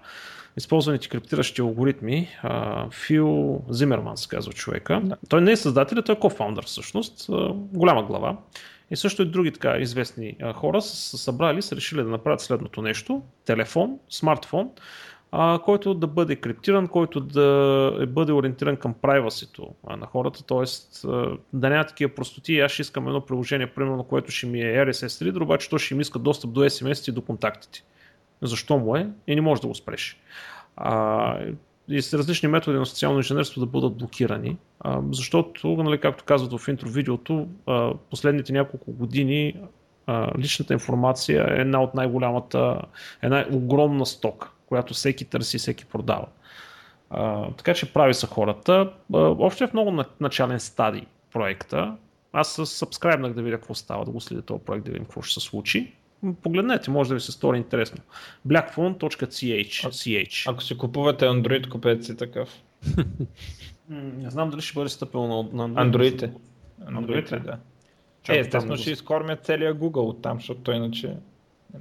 използваните 0.58 1.10
криптиращи 1.10 1.62
алгоритми. 1.62 2.28
Uh, 2.44 2.94
Фил 2.94 3.62
Зимерман 3.70 4.18
се 4.18 4.30
казва 4.30 4.54
човека. 4.54 5.02
Да. 5.04 5.18
Той 5.30 5.42
не 5.42 5.52
е 5.52 5.56
създател, 5.58 6.02
той 6.02 6.16
е 6.16 6.20
кофаундър 6.20 6.66
всъщност, 6.66 7.28
uh, 7.28 7.54
голяма 7.54 8.04
глава. 8.04 8.38
И 8.92 8.96
също 8.96 9.22
и 9.22 9.26
други 9.26 9.52
така 9.52 9.78
известни 9.78 10.38
хора 10.56 10.82
са 10.82 11.18
събрали, 11.18 11.62
са 11.62 11.76
решили 11.76 12.04
да 12.04 12.10
направят 12.10 12.42
следното 12.42 12.82
нещо. 12.82 13.22
Телефон, 13.46 14.00
смартфон, 14.10 14.70
а, 15.32 15.60
който 15.60 15.94
да 15.94 16.08
бъде 16.08 16.36
криптиран, 16.36 16.88
който 16.88 17.20
да 17.20 17.98
е 18.02 18.06
бъде 18.06 18.32
ориентиран 18.32 18.78
към 18.78 18.94
privacy 18.94 19.70
на 19.98 20.06
хората, 20.06 20.44
т.е. 20.44 20.64
да 21.54 21.70
няма 21.70 21.86
такива 21.86 22.16
простоти. 22.16 22.60
Аз 22.60 22.72
ще 22.72 22.82
искам 22.82 23.08
едно 23.08 23.26
приложение, 23.26 23.68
примерно, 23.68 24.04
което 24.04 24.32
ще 24.32 24.48
ми 24.48 24.62
е 24.62 24.86
RSS 24.86 25.32
reader, 25.32 25.44
обаче 25.44 25.70
то 25.70 25.78
ще 25.78 25.96
ми 25.96 26.02
иска 26.02 26.20
достъп 26.20 26.52
до 26.52 26.66
SMS 26.66 27.10
и 27.10 27.12
до 27.12 27.22
контактите. 27.22 27.84
Защо 28.42 28.78
му 28.78 28.96
е? 28.96 29.10
И 29.28 29.36
не 29.36 29.42
може 29.42 29.62
да 29.62 29.68
го 29.68 29.76
спреш. 29.76 30.20
А, 30.76 31.40
и 31.90 32.02
с 32.02 32.14
различни 32.14 32.50
методи 32.50 32.78
на 32.78 32.86
социално 32.86 33.18
инженерство 33.18 33.62
да 33.62 33.66
бъдат 33.66 33.98
блокирани, 33.98 34.58
а, 34.80 35.02
защото, 35.12 35.68
нали, 35.68 36.00
както 36.00 36.24
казват 36.24 36.62
в 36.62 36.68
интро 36.68 36.90
видеото, 36.90 37.48
а, 37.66 37.94
последните 38.10 38.54
няколко 38.54 38.92
години 38.92 39.56
а, 40.08 40.38
личната 40.38 40.74
информация 40.74 41.48
е 41.50 41.62
една 41.62 41.84
от 41.84 41.94
най-голямата, 41.94 42.82
една 43.22 43.46
огромна 43.52 44.06
стока 44.06 44.52
която 44.66 44.94
всеки 44.94 45.26
търси, 45.26 45.58
всеки 45.58 45.86
продава. 45.86 46.26
А, 47.10 47.52
така 47.52 47.74
че 47.74 47.94
прави 47.94 48.14
са 48.14 48.28
хората. 48.28 48.92
А, 49.14 49.18
още 49.18 49.64
е 49.64 49.68
в 49.68 49.74
много 49.74 50.04
начален 50.20 50.60
стадий 50.60 51.06
проекта. 51.34 51.96
Аз 52.34 52.54
с 52.54 52.66
сабскрайбнах 52.66 53.34
да 53.34 53.42
видя 53.42 53.58
какво 53.58 53.74
става, 53.74 54.06
да 54.06 54.12
го 54.12 54.22
следя 54.22 54.42
този 54.42 54.64
проект, 54.66 54.86
да 54.86 54.92
видим 54.92 55.06
какво 55.06 55.22
ще 55.22 55.40
се 55.40 55.48
случи. 55.48 55.94
Погледнете, 56.44 56.92
може 56.92 57.10
да 57.10 57.16
ви 57.16 57.22
се 57.22 57.32
стори 57.32 57.58
интересно. 57.58 57.98
blackphone.ch 58.48 60.50
Ако 60.50 60.64
си 60.64 60.78
купувате 60.78 61.26
Android, 61.26 61.70
купете 61.70 62.04
си 62.04 62.18
такъв. 62.18 62.50
Не 63.90 64.30
знам 64.30 64.50
дали 64.50 64.62
ще 64.62 64.74
бъде 64.74 64.90
стъпил 64.90 65.22
на, 65.22 65.68
на 65.68 65.86
Android. 65.86 66.32
Android, 66.82 67.30
Android 67.30 67.40
да. 67.40 67.58
Е, 68.30 68.40
естествено 68.40 68.78
ще 68.78 68.92
изкормят 68.92 69.46
целия 69.46 69.76
Google 69.76 69.98
от 69.98 70.22
там, 70.22 70.38
защото 70.38 70.72
иначе 70.72 71.16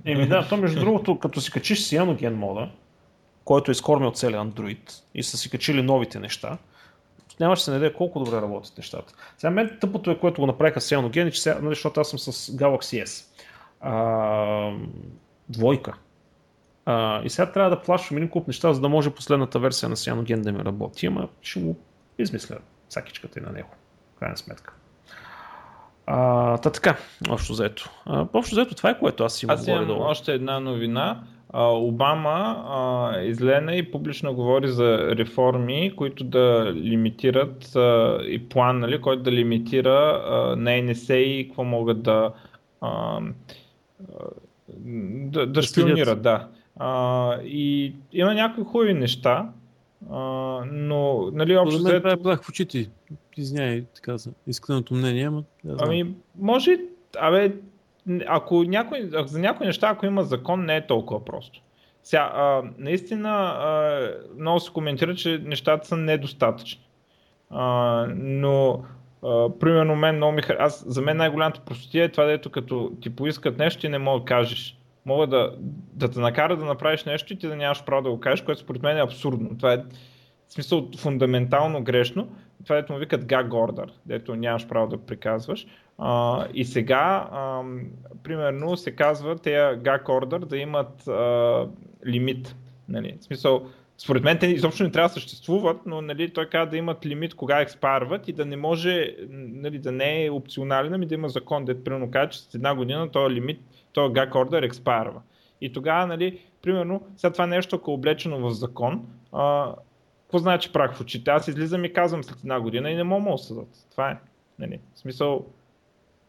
Еми 0.05 0.29
да, 0.29 0.49
то 0.49 0.57
между 0.57 0.81
другото, 0.81 1.19
като 1.19 1.41
си 1.41 1.51
качиш 1.51 1.79
Cyanogen 1.79 2.35
мода, 2.35 2.71
който 3.45 3.71
е 3.71 3.73
изкормил 3.73 4.11
целия 4.11 4.41
Android 4.41 5.03
и 5.15 5.23
са 5.23 5.37
си 5.37 5.51
качили 5.51 5.83
новите 5.83 6.19
неща, 6.19 6.59
нямаше 7.41 7.65
се 7.65 7.71
надея 7.71 7.95
колко 7.95 8.19
добре 8.19 8.37
работят 8.37 8.79
нещата. 8.79 9.15
Сега 9.39 9.51
мен 9.51 9.79
тъпото 9.81 10.11
е, 10.11 10.19
което 10.19 10.41
го 10.41 10.47
направиха 10.47 10.81
с 10.81 10.91
Cyanogen, 10.91 11.31
че 11.31 11.41
сега, 11.41 11.59
нали, 11.63 11.75
защото 11.75 12.01
аз 12.01 12.09
съм 12.09 12.19
с 12.19 12.53
Galaxy 12.53 13.05
S. 13.05 13.27
А, 13.85 14.73
двойка. 15.49 15.95
А, 16.87 17.23
и 17.25 17.31
сега 17.31 17.53
трябва 17.53 17.71
да 17.71 17.83
плащам 17.83 18.17
един 18.17 18.29
куп 18.29 18.47
неща, 18.47 18.73
за 18.73 18.81
да 18.81 18.89
може 18.89 19.11
последната 19.11 19.59
версия 19.59 19.89
на 19.89 19.97
Cyanogen 19.97 20.41
да 20.41 20.53
ми 20.53 20.65
работи, 20.65 21.07
ама 21.07 21.29
ще 21.43 21.61
го 21.61 21.77
измисля 22.19 22.57
всякичката 22.89 23.39
и 23.39 23.43
на 23.43 23.53
него, 23.53 23.69
в 24.17 24.19
крайна 24.19 24.37
сметка. 24.37 24.75
А, 26.07 26.59
та 26.59 26.71
така, 26.71 26.97
общо 27.31 27.53
взето. 27.53 27.91
А, 28.07 28.27
общо 28.33 28.55
взето 28.55 28.75
това 28.75 28.91
е 28.91 28.99
което 28.99 29.25
аз 29.25 29.43
имам. 29.43 29.55
Аз 29.55 29.67
имам 29.67 29.87
долу. 29.87 30.03
още 30.03 30.33
една 30.33 30.61
новина. 30.61 31.23
А, 31.53 31.65
Обама 31.65 32.65
а, 32.69 33.21
излена 33.21 33.75
и 33.75 33.91
публично 33.91 34.35
говори 34.35 34.69
за 34.69 34.99
реформи, 34.99 35.97
които 35.97 36.25
да 36.25 36.73
лимитират 36.75 37.77
а, 37.77 38.19
и 38.29 38.49
план, 38.49 38.79
нали, 38.79 39.01
който 39.01 39.23
да 39.23 39.33
лимитира 39.33 40.23
а, 40.27 40.57
на 40.57 40.83
НСА 40.83 41.17
и 41.17 41.49
какво 41.49 41.65
могат 41.65 42.03
да, 42.03 42.33
а, 42.81 43.21
да, 44.79 45.47
да 45.47 45.63
шпионират. 45.63 46.23
Да. 46.23 46.49
А, 46.77 47.39
и 47.43 47.95
има 48.13 48.35
някои 48.35 48.65
хубави 48.65 48.95
неща, 48.95 49.49
а, 50.11 50.19
но 50.73 51.31
нали, 51.33 51.57
общо 51.57 51.79
взето... 51.79 51.99
Това 51.99 52.13
е 52.13 52.17
плах 52.17 52.43
в 52.43 52.49
очите. 52.49 52.91
Извинявай, 53.37 53.85
така 53.95 54.19
за 54.19 54.31
искреното 54.47 54.95
мнение, 54.95 55.25
ама... 55.25 55.43
Ами, 55.79 56.15
може... 56.39 56.79
Абе, 57.19 57.55
ако 58.27 58.65
някой, 58.65 59.11
за 59.27 59.39
някои 59.39 59.67
неща, 59.67 59.89
ако 59.89 60.07
има 60.07 60.25
закон, 60.25 60.65
не 60.65 60.77
е 60.77 60.87
толкова 60.87 61.25
просто. 61.25 61.61
Сега, 62.03 62.33
а, 62.35 62.63
наистина, 62.79 63.29
а, 63.29 64.11
много 64.39 64.61
се 64.61 64.73
коментира, 64.73 65.15
че 65.15 65.39
нещата 65.45 65.87
са 65.87 65.97
недостатъчни. 65.97 66.89
А, 67.51 68.07
но, 68.17 68.85
примерно, 69.61 69.97
мен 69.97 70.17
много 70.17 70.33
ми 70.33 70.43
аз, 70.59 70.85
за 70.87 71.03
мен 71.03 71.17
най-голямата 71.17 71.61
простотия 71.61 72.05
е 72.05 72.09
това, 72.09 72.25
дето 72.25 72.51
като 72.51 72.93
ти 73.01 73.17
поискат 73.17 73.59
нещо, 73.59 73.81
ти 73.81 73.89
не 73.89 73.99
мога 73.99 74.21
да 74.21 74.25
кажеш. 74.25 74.79
Мога 75.07 75.27
да, 75.27 75.55
да 75.93 76.11
те 76.11 76.21
накара 76.21 76.57
да 76.57 76.65
направиш 76.65 77.05
нещо 77.05 77.33
и 77.33 77.39
ти 77.39 77.47
да 77.47 77.57
нямаш 77.57 77.85
право 77.85 78.03
да 78.03 78.11
го 78.11 78.21
кажеш, 78.21 78.43
което 78.43 78.61
според 78.61 78.83
мен 78.83 78.97
е 78.97 79.03
абсурдно. 79.03 79.57
Това 79.57 79.73
е 79.73 79.77
в 80.49 80.53
смисъл 80.53 80.89
фундаментално 80.99 81.85
грешно 81.85 82.29
това 82.65 82.77
дето 82.77 82.93
му 82.93 82.99
викат 82.99 83.25
gag 83.25 83.49
order, 83.49 83.91
дето 84.07 84.37
нямаш 84.37 84.69
право 84.69 84.87
да 84.87 84.99
приказваш. 84.99 85.67
А, 85.99 86.47
и 86.55 86.65
сега, 86.65 87.29
а, 87.33 87.63
примерно, 88.23 88.77
се 88.77 88.91
казва 88.91 89.39
тези 89.39 89.57
gag 89.57 90.03
order 90.03 90.47
да 90.47 90.57
имат 90.57 91.09
а, 91.09 91.67
лимит. 92.07 92.57
Нали? 92.89 93.17
В 93.21 93.25
смисъл, 93.25 93.67
според 93.99 94.25
мен 94.25 94.39
те 94.39 94.47
изобщо 94.47 94.83
не 94.83 94.91
трябва 94.91 95.09
да 95.09 95.15
съществуват, 95.15 95.77
но 95.87 96.03
нали, 96.03 96.33
той 96.33 96.49
казва 96.49 96.71
да 96.71 96.77
имат 96.77 97.07
лимит 97.07 97.35
кога 97.35 97.61
експарват 97.61 98.29
и 98.29 98.33
да 98.33 98.45
не 98.45 98.57
може, 98.57 99.17
нали, 99.31 99.79
да 99.79 99.93
не 99.93 100.25
е 100.25 100.31
опционален, 100.31 100.95
ами 100.95 101.07
да 101.07 101.15
има 101.15 101.29
закон, 101.29 101.65
дето 101.65 101.85
примерно 101.85 102.11
казва, 102.11 102.29
че 102.29 102.41
след 102.41 102.55
една 102.55 102.75
година 102.75 103.11
този 103.11 103.35
лимит, 103.35 103.61
този 103.93 104.15
gag 104.15 104.31
order 104.31 104.65
експарва. 104.65 105.21
И 105.61 105.73
тогава, 105.73 106.07
нали, 106.07 106.39
примерно, 106.63 107.03
сега 107.17 107.33
това 107.33 107.47
нещо, 107.47 107.77
ако 107.77 107.91
е 107.91 107.95
облечено 107.95 108.39
в 108.39 108.51
закон, 108.51 109.07
а, 109.33 109.75
какво 110.23 110.39
значи 110.39 110.73
прах 110.73 110.95
в 110.95 111.01
очите? 111.01 111.31
Аз 111.31 111.49
излизам 111.49 111.85
и 111.85 111.93
казвам 111.93 112.25
след 112.25 112.39
една 112.39 112.61
година 112.61 112.91
и 112.91 112.95
не 112.95 113.05
мога 113.05 113.25
да 113.25 113.35
осъдат. 113.35 113.69
Това 113.91 114.11
е. 114.11 114.19
Нали. 114.59 114.81
В 114.95 114.99
смисъл, 114.99 115.47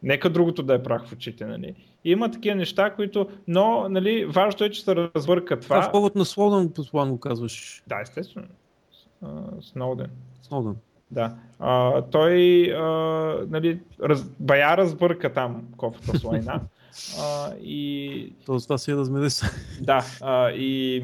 нека 0.03 0.29
другото 0.29 0.63
да 0.63 0.73
е 0.73 0.83
прах 0.83 1.07
в 1.07 1.11
очите. 1.11 1.45
Нали. 1.45 1.75
Има 2.05 2.31
такива 2.31 2.55
неща, 2.55 2.89
които, 2.89 3.29
но 3.47 3.89
нали, 3.89 4.25
важното 4.25 4.63
е, 4.63 4.69
че 4.69 4.83
се 4.83 4.95
развърка 4.95 5.59
това. 5.59 5.79
Това 5.79 5.89
в 5.89 5.91
повод 5.91 6.15
на 6.15 6.25
Слоуден, 6.25 6.71
по 6.71 7.05
го 7.05 7.19
казваш. 7.19 7.83
Да, 7.87 8.01
естествено. 8.01 8.47
Сноуден. 9.61 10.09
Сноуден. 10.41 10.75
Да. 11.11 11.35
А, 11.59 12.01
той 12.01 12.63
а, 12.73 12.85
нали, 13.49 13.79
раз, 14.03 14.23
бая 14.39 14.77
разбърка 14.77 15.33
там 15.33 15.63
кофата 15.77 16.19
с 16.19 16.23
лайна. 16.23 16.61
а, 17.19 17.53
и... 17.61 18.33
Тоест 18.45 18.65
това 18.65 18.77
си 18.77 18.91
е 18.91 18.95
размериса. 18.95 19.45
Да. 19.81 20.05
А, 20.21 20.51
и 20.51 21.03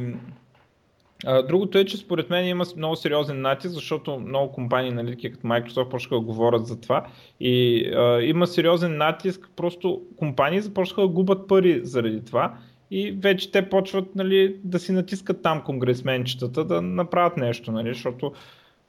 другото 1.26 1.78
е, 1.78 1.86
че 1.86 1.97
според 1.97 2.30
мен 2.30 2.47
има 2.47 2.65
много 2.78 2.95
сериозен 2.95 3.41
натиск, 3.41 3.74
защото 3.74 4.19
много 4.19 4.51
компании, 4.51 4.91
нали, 4.91 5.32
като 5.32 5.47
Microsoft, 5.47 5.89
почнаха 5.89 6.15
да 6.15 6.22
говорят 6.22 6.67
за 6.67 6.82
това 6.82 7.07
и 7.39 7.86
а, 7.95 8.22
има 8.22 8.47
сериозен 8.47 8.97
натиск, 8.97 9.49
просто 9.55 10.01
компании 10.17 10.61
започнаха 10.61 11.01
да 11.01 11.07
губят 11.07 11.47
пари 11.47 11.82
заради 11.84 12.26
това 12.26 12.57
и 12.91 13.11
вече 13.11 13.51
те 13.51 13.69
почват 13.69 14.15
нали, 14.15 14.55
да 14.63 14.80
си 14.80 14.91
натискат 14.91 15.41
там 15.41 15.63
конгресменчетата 15.63 16.65
да 16.65 16.82
направят 16.82 17.38
нещо, 17.38 17.72
нали, 17.72 17.93
защото 17.93 18.34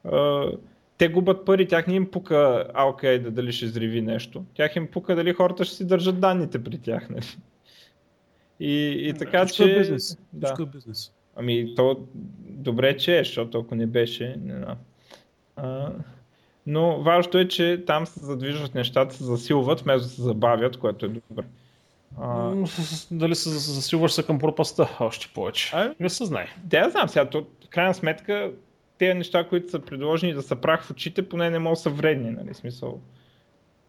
а, 0.04 0.46
те 0.98 1.08
губят 1.08 1.44
пари, 1.44 1.68
тях 1.68 1.86
не 1.86 1.94
им 1.94 2.10
пука 2.10 2.66
алка 2.74 3.08
да 3.22 3.30
дали 3.30 3.52
ще 3.52 3.64
изриви 3.64 4.02
нещо, 4.02 4.44
тях 4.54 4.76
им 4.76 4.86
пука 4.86 5.16
дали 5.16 5.32
хората 5.32 5.64
ще 5.64 5.76
си 5.76 5.86
държат 5.86 6.20
данните 6.20 6.64
при 6.64 6.78
тях. 6.78 7.10
Нали. 7.10 7.26
И, 8.60 9.08
и 9.08 9.14
така, 9.18 9.46
Всичко 9.46 9.64
че... 9.64 9.72
Е 9.72 9.78
бизнес. 9.78 10.18
Да. 10.32 10.46
Всичко 10.46 10.62
е 10.62 10.66
бизнес. 10.66 11.12
Ами 11.36 11.74
то 11.74 12.06
добре, 12.44 12.96
че 12.96 13.18
е, 13.18 13.24
защото 13.24 13.58
ако 13.58 13.74
не 13.74 13.86
беше, 13.86 14.36
не 14.44 14.56
знам. 14.56 14.76
А, 15.56 15.92
но 16.66 17.02
важното 17.02 17.38
е, 17.38 17.48
че 17.48 17.84
там 17.86 18.06
се 18.06 18.20
задвижват 18.20 18.74
нещата, 18.74 19.14
се 19.14 19.24
засилват, 19.24 19.80
вместо 19.80 20.08
да 20.08 20.14
се 20.14 20.22
забавят, 20.22 20.76
което 20.76 21.06
е 21.06 21.08
добре. 21.08 21.44
А... 22.20 22.54
Дали 23.10 23.34
се 23.34 23.48
засилваш 23.50 24.12
се 24.12 24.22
към 24.22 24.38
пропаста 24.38 24.96
още 25.00 25.30
повече? 25.34 25.70
А, 25.74 25.94
не 26.00 26.10
се 26.10 26.24
знае. 26.24 26.48
Да, 26.64 26.78
я 26.78 26.90
знам 26.90 27.08
сега, 27.08 27.30
то, 27.30 27.46
крайна 27.70 27.94
сметка, 27.94 28.52
тези 28.98 29.14
неща, 29.14 29.48
които 29.48 29.70
са 29.70 29.78
предложени 29.78 30.34
да 30.34 30.42
са 30.42 30.56
прах 30.56 30.84
в 30.84 30.90
очите, 30.90 31.28
поне 31.28 31.50
не 31.50 31.58
могат 31.58 31.76
да 31.76 31.80
са 31.80 31.90
вредни, 31.90 32.30
нали, 32.30 32.54
смисъл. 32.54 33.00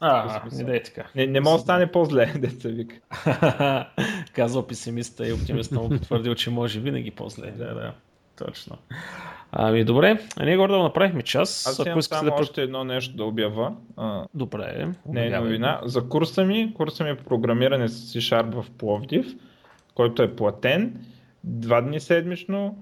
А, 0.06 0.42
не 0.52 0.64
дай 0.64 0.84
така. 0.84 1.08
Не, 1.16 1.28
не 1.28 1.40
може 1.40 1.56
да 1.56 1.60
стане 1.60 1.92
по-зле, 1.92 2.34
деца 2.40 2.70
вика. 2.70 2.96
Казва 4.34 4.68
песимиста 4.68 5.28
и 5.28 5.34
оптимиста 5.34 5.76
му 5.80 5.90
потвърдил, 5.90 6.36
че 6.36 6.50
може 6.50 6.80
винаги 6.80 7.12
по-зле. 7.12 7.52
Да, 7.52 7.74
да. 7.74 7.94
Точно. 8.38 8.78
Ами 9.52 9.84
добре, 9.84 10.20
а 10.38 10.46
ние 10.46 10.58
горе 10.58 10.72
да 10.72 10.80
направихме 10.80 11.22
час. 11.22 11.68
Аз 11.68 11.86
имам 11.86 12.02
само 12.02 12.30
да... 12.30 12.36
още 12.36 12.62
едно 12.62 12.84
нещо 12.84 13.16
да 13.16 13.26
обява. 13.26 13.76
Добре. 14.34 14.88
Не 15.06 15.28
е 15.28 15.30
новина. 15.30 15.82
За 15.84 16.10
курса 16.10 16.46
ми, 16.46 16.74
курса 16.74 17.04
ми 17.04 17.10
е 17.10 17.16
програмиране 17.16 17.88
с 17.88 18.14
C-Sharp 18.14 18.62
в 18.62 18.72
Пловдив, 18.72 19.26
който 19.96 20.24
е 20.24 20.36
платен. 20.36 21.06
Два 21.44 21.82
дни 21.82 22.00
седмично, 22.00 22.78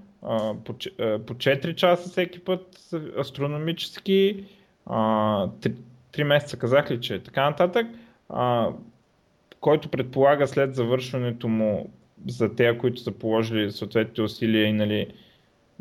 по 0.65 0.73
4 0.73 1.75
часа 1.75 2.09
всеки 2.09 2.39
път, 2.39 2.77
астрономически, 3.19 4.45
3 4.87 5.73
месеца 6.17 6.57
казах 6.57 6.91
ли, 6.91 7.01
че 7.01 7.15
е 7.15 7.23
така 7.23 7.49
нататък, 7.49 7.87
а, 8.29 8.69
който 9.59 9.89
предполага 9.89 10.47
след 10.47 10.75
завършването 10.75 11.47
му 11.47 11.89
за 12.27 12.55
тези, 12.55 12.77
които 12.77 13.01
са 13.01 13.11
положили 13.11 13.71
съответните 13.71 14.21
усилия 14.21 14.67
и 14.67 14.73
нали, 14.73 15.13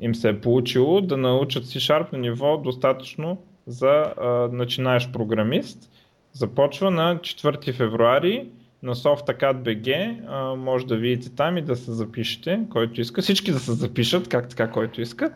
им 0.00 0.14
се 0.14 0.28
е 0.28 0.40
получило 0.40 1.00
да 1.00 1.16
научат 1.16 1.64
C-Sharp 1.64 2.12
на 2.12 2.18
ниво 2.18 2.56
достатъчно 2.56 3.42
за 3.66 4.14
а, 4.20 4.48
начинаещ 4.52 5.12
програмист 5.12 5.90
Започва 6.32 6.90
на 6.90 7.18
4 7.18 7.72
февруари 7.72 8.48
на 8.82 8.94
SoftACAD.bg, 8.94 10.54
може 10.54 10.86
да 10.86 10.96
видите 10.96 11.34
там 11.34 11.58
и 11.58 11.62
да 11.62 11.76
се 11.76 11.92
запишете, 11.92 12.60
който 12.70 13.00
иска. 13.00 13.22
Всички 13.22 13.52
да 13.52 13.58
се 13.58 13.72
запишат, 13.72 14.28
как 14.28 14.48
така, 14.48 14.70
който 14.70 15.00
иска. 15.00 15.32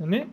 Не? 0.00 0.06
Нали? 0.06 0.26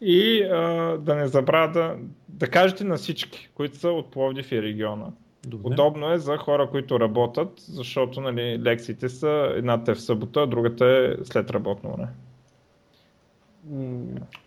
И 0.00 0.42
а, 0.42 0.58
да 0.98 1.14
не 1.14 1.26
забравя 1.26 1.72
да, 1.72 1.96
да 2.34 2.50
кажете 2.50 2.84
на 2.84 2.96
всички, 2.96 3.50
които 3.54 3.78
са 3.78 3.88
от 3.88 4.10
Пловдив 4.10 4.52
и 4.52 4.62
региона. 4.62 5.06
Добре. 5.46 5.72
Удобно 5.72 6.12
е 6.12 6.18
за 6.18 6.36
хора, 6.36 6.70
които 6.70 7.00
работят, 7.00 7.52
защото 7.56 8.20
нали, 8.20 8.62
лекциите 8.62 9.08
са 9.08 9.52
едната 9.56 9.92
е 9.92 9.94
в 9.94 10.02
събота, 10.02 10.40
а 10.42 10.46
другата 10.46 10.86
е 10.86 11.24
след 11.24 11.50
работно 11.50 11.96
време. 11.96 12.12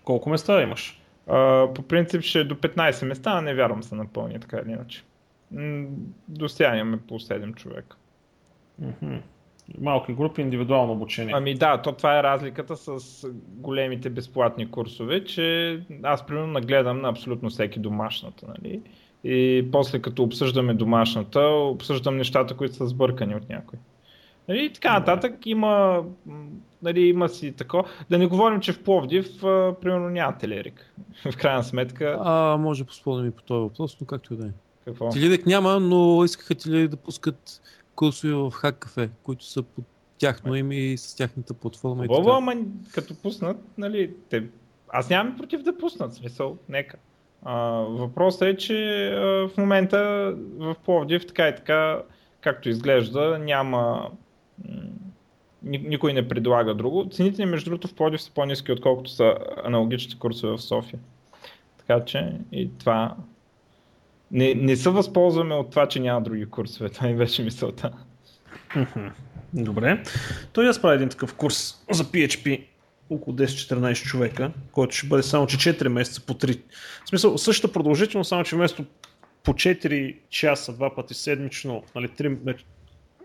Колко 0.03 0.29
места 0.29 0.61
имаш? 0.61 1.01
А, 1.27 1.67
по 1.75 1.81
принцип 1.81 2.21
ще 2.21 2.39
е 2.39 2.43
до 2.43 2.55
15 2.55 3.05
места, 3.05 3.31
а 3.31 3.41
не 3.41 3.55
вярвам 3.55 3.83
се 3.83 3.95
напълни 3.95 4.39
така 4.39 4.61
или 4.65 4.71
иначе. 4.71 5.03
До 6.27 6.49
сега 6.49 6.77
имаме 6.77 6.97
по 7.07 7.19
7 7.19 7.55
човека. 7.55 7.97
Малки 9.81 10.13
групи, 10.13 10.41
индивидуално 10.41 10.93
обучение. 10.93 11.33
Ами 11.37 11.53
да, 11.53 11.81
то 11.81 11.91
това 11.91 12.19
е 12.19 12.23
разликата 12.23 12.77
с 12.77 13.27
големите 13.47 14.09
безплатни 14.09 14.71
курсове, 14.71 15.23
че 15.23 15.79
аз 16.03 16.25
примерно 16.25 16.47
нагледам 16.47 17.01
на 17.01 17.09
абсолютно 17.09 17.49
всеки 17.49 17.79
домашната. 17.79 18.45
Нали? 18.47 18.81
И 19.23 19.67
после 19.71 19.99
като 19.99 20.23
обсъждаме 20.23 20.73
домашната, 20.73 21.41
обсъждам 21.49 22.17
нещата, 22.17 22.57
които 22.57 22.75
са 22.75 22.87
сбъркани 22.87 23.35
от 23.35 23.49
някой. 23.49 23.79
Нали, 24.47 24.65
и 24.65 24.73
така 24.73 24.99
нататък 24.99 25.45
има, 25.45 26.03
нали, 26.83 27.01
има 27.01 27.29
си 27.29 27.51
тако. 27.51 27.83
Да 28.09 28.17
не 28.17 28.27
говорим, 28.27 28.59
че 28.59 28.73
в 28.73 28.83
Пловдив, 28.83 29.43
а, 29.43 29.75
примерно, 29.81 30.09
няма 30.09 30.37
телерик. 30.37 30.93
в 31.31 31.37
крайна 31.37 31.63
сметка. 31.63 32.17
А, 32.23 32.57
може 32.57 32.83
да 32.83 32.87
поспорим 32.87 33.27
и 33.27 33.31
по 33.31 33.41
този 33.41 33.59
въпрос, 33.59 33.97
но 34.01 34.07
както 34.07 34.33
и 34.33 34.37
да 34.37 34.45
е. 34.45 34.49
Какво? 34.85 35.09
Телерик 35.09 35.45
няма, 35.45 35.79
но 35.79 36.23
искаха 36.23 36.55
телерик 36.55 36.89
да 36.89 36.97
пускат 36.97 37.61
курсове 37.97 38.33
в 38.33 38.51
Хак 38.51 38.79
Кафе, 38.79 39.09
които 39.23 39.45
са 39.45 39.63
под 39.63 39.85
тяхно 40.17 40.55
име 40.55 40.75
и 40.75 40.97
с 40.97 41.15
тяхната 41.15 41.53
платформа. 41.53 42.07
Хубаво, 42.07 42.31
ама 42.31 42.55
като 42.93 43.21
пуснат, 43.21 43.57
нали, 43.77 44.13
те... 44.29 44.43
аз 44.89 45.09
нямам 45.09 45.37
против 45.37 45.61
да 45.61 45.77
пуснат, 45.77 46.13
смисъл, 46.13 46.57
нека. 46.69 46.97
А, 47.43 47.55
въпросът 47.71 48.41
е, 48.41 48.57
че 48.57 49.07
а, 49.07 49.47
в 49.47 49.51
момента 49.57 50.33
в 50.57 50.75
Пловдив 50.85 51.27
така 51.27 51.47
и 51.47 51.55
така, 51.55 52.01
както 52.41 52.69
изглежда, 52.69 53.39
няма 53.39 54.11
никой 55.63 56.13
не 56.13 56.27
предлага 56.27 56.75
друго. 56.75 57.09
Цените, 57.09 57.45
между 57.45 57.69
другото, 57.69 57.87
в 57.87 57.93
Плодив 57.93 58.21
са 58.21 58.31
по-низки, 58.31 58.71
отколкото 58.71 59.09
са 59.09 59.37
аналогичните 59.63 60.19
курсове 60.19 60.57
в 60.57 60.61
София. 60.61 60.99
Така 61.77 62.05
че 62.05 62.33
и 62.51 62.69
това... 62.79 63.15
Не, 64.31 64.53
не 64.53 64.75
се 64.75 64.89
възползваме 64.89 65.55
от 65.55 65.69
това, 65.69 65.87
че 65.87 65.99
няма 65.99 66.21
други 66.21 66.45
курсове. 66.45 66.89
Това 66.93 67.07
ми 67.07 67.15
беше 67.15 67.43
мисълта. 67.43 67.91
Добре. 69.53 70.03
Той 70.53 70.69
аз 70.69 70.81
правя 70.81 70.95
един 70.95 71.09
такъв 71.09 71.33
курс 71.33 71.83
за 71.91 72.05
PHP 72.05 72.65
около 73.09 73.37
10-14 73.37 74.05
човека, 74.05 74.51
който 74.71 74.95
ще 74.95 75.07
бъде 75.07 75.23
само 75.23 75.47
че 75.47 75.57
4 75.57 75.87
месеца 75.87 76.25
по 76.25 76.33
3. 76.33 76.61
В 77.05 77.09
смисъл, 77.09 77.37
същата 77.37 77.73
продължителност, 77.73 78.29
само 78.29 78.43
че 78.43 78.55
вместо 78.55 78.85
по 79.43 79.53
4 79.53 80.15
часа, 80.29 80.73
два 80.73 80.95
пъти 80.95 81.13
седмично, 81.13 81.83
нали, 81.95 82.07
3, 82.07 82.57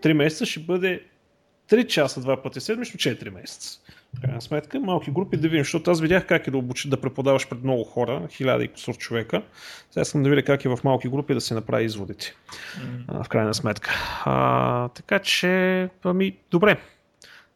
3 0.03 0.13
месеца 0.13 0.45
ще 0.45 0.59
бъде 0.59 1.03
3 1.69 1.87
часа 1.87 2.21
два 2.21 2.43
пъти 2.43 2.61
седмично, 2.61 2.97
4 2.97 3.29
месеца. 3.29 3.79
Крайна 4.21 4.41
сметка, 4.41 4.79
малки 4.79 5.11
групи 5.11 5.37
да 5.37 5.47
видим, 5.47 5.63
защото 5.63 5.91
аз 5.91 6.01
видях 6.01 6.27
как 6.27 6.47
е 6.47 6.51
да 6.51 6.57
обучи 6.57 6.89
да 6.89 7.01
преподаваш 7.01 7.49
пред 7.49 7.63
много 7.63 7.83
хора, 7.83 8.27
хиляда 8.31 8.63
и 8.63 8.67
кусор 8.67 8.97
човека. 8.97 9.41
Сега 9.91 10.01
искам 10.01 10.23
да 10.23 10.29
видя 10.29 10.43
как 10.43 10.65
е 10.65 10.69
в 10.69 10.79
малки 10.83 11.09
групи 11.09 11.33
да 11.33 11.41
се 11.41 11.53
направи 11.53 11.85
изводите. 11.85 12.35
Mm. 12.79 13.23
в 13.23 13.29
крайна 13.29 13.53
сметка. 13.53 13.91
А, 14.25 14.89
така 14.89 15.19
че, 15.19 15.89
ами, 16.03 16.37
добре. 16.51 16.79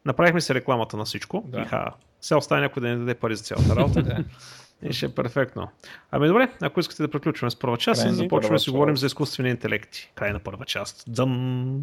Направихме 0.04 0.40
се 0.40 0.54
рекламата 0.54 0.96
на 0.96 1.04
всичко. 1.04 1.44
Да. 1.46 1.60
Иха. 1.60 1.92
Сега 2.20 2.38
остане 2.38 2.60
някой 2.60 2.80
да 2.80 2.88
не 2.88 2.96
даде 2.96 3.14
пари 3.14 3.36
за 3.36 3.42
цялата 3.42 3.76
работа. 3.76 4.24
И 4.82 4.92
ще 4.92 5.06
е 5.06 5.08
перфектно. 5.08 5.68
Ами 6.10 6.28
добре, 6.28 6.48
ако 6.62 6.80
искате 6.80 7.02
да 7.02 7.10
приключваме 7.10 7.50
с 7.50 7.56
първа 7.56 7.76
част, 7.76 8.14
започваме 8.14 8.56
да 8.56 8.60
си 8.60 8.70
говорим 8.70 8.96
за 8.96 9.06
изкуствени 9.06 9.50
интелекти. 9.50 10.12
Край 10.14 10.32
на 10.32 10.38
първа 10.38 10.64
част. 10.64 11.04
Дзъм. 11.08 11.80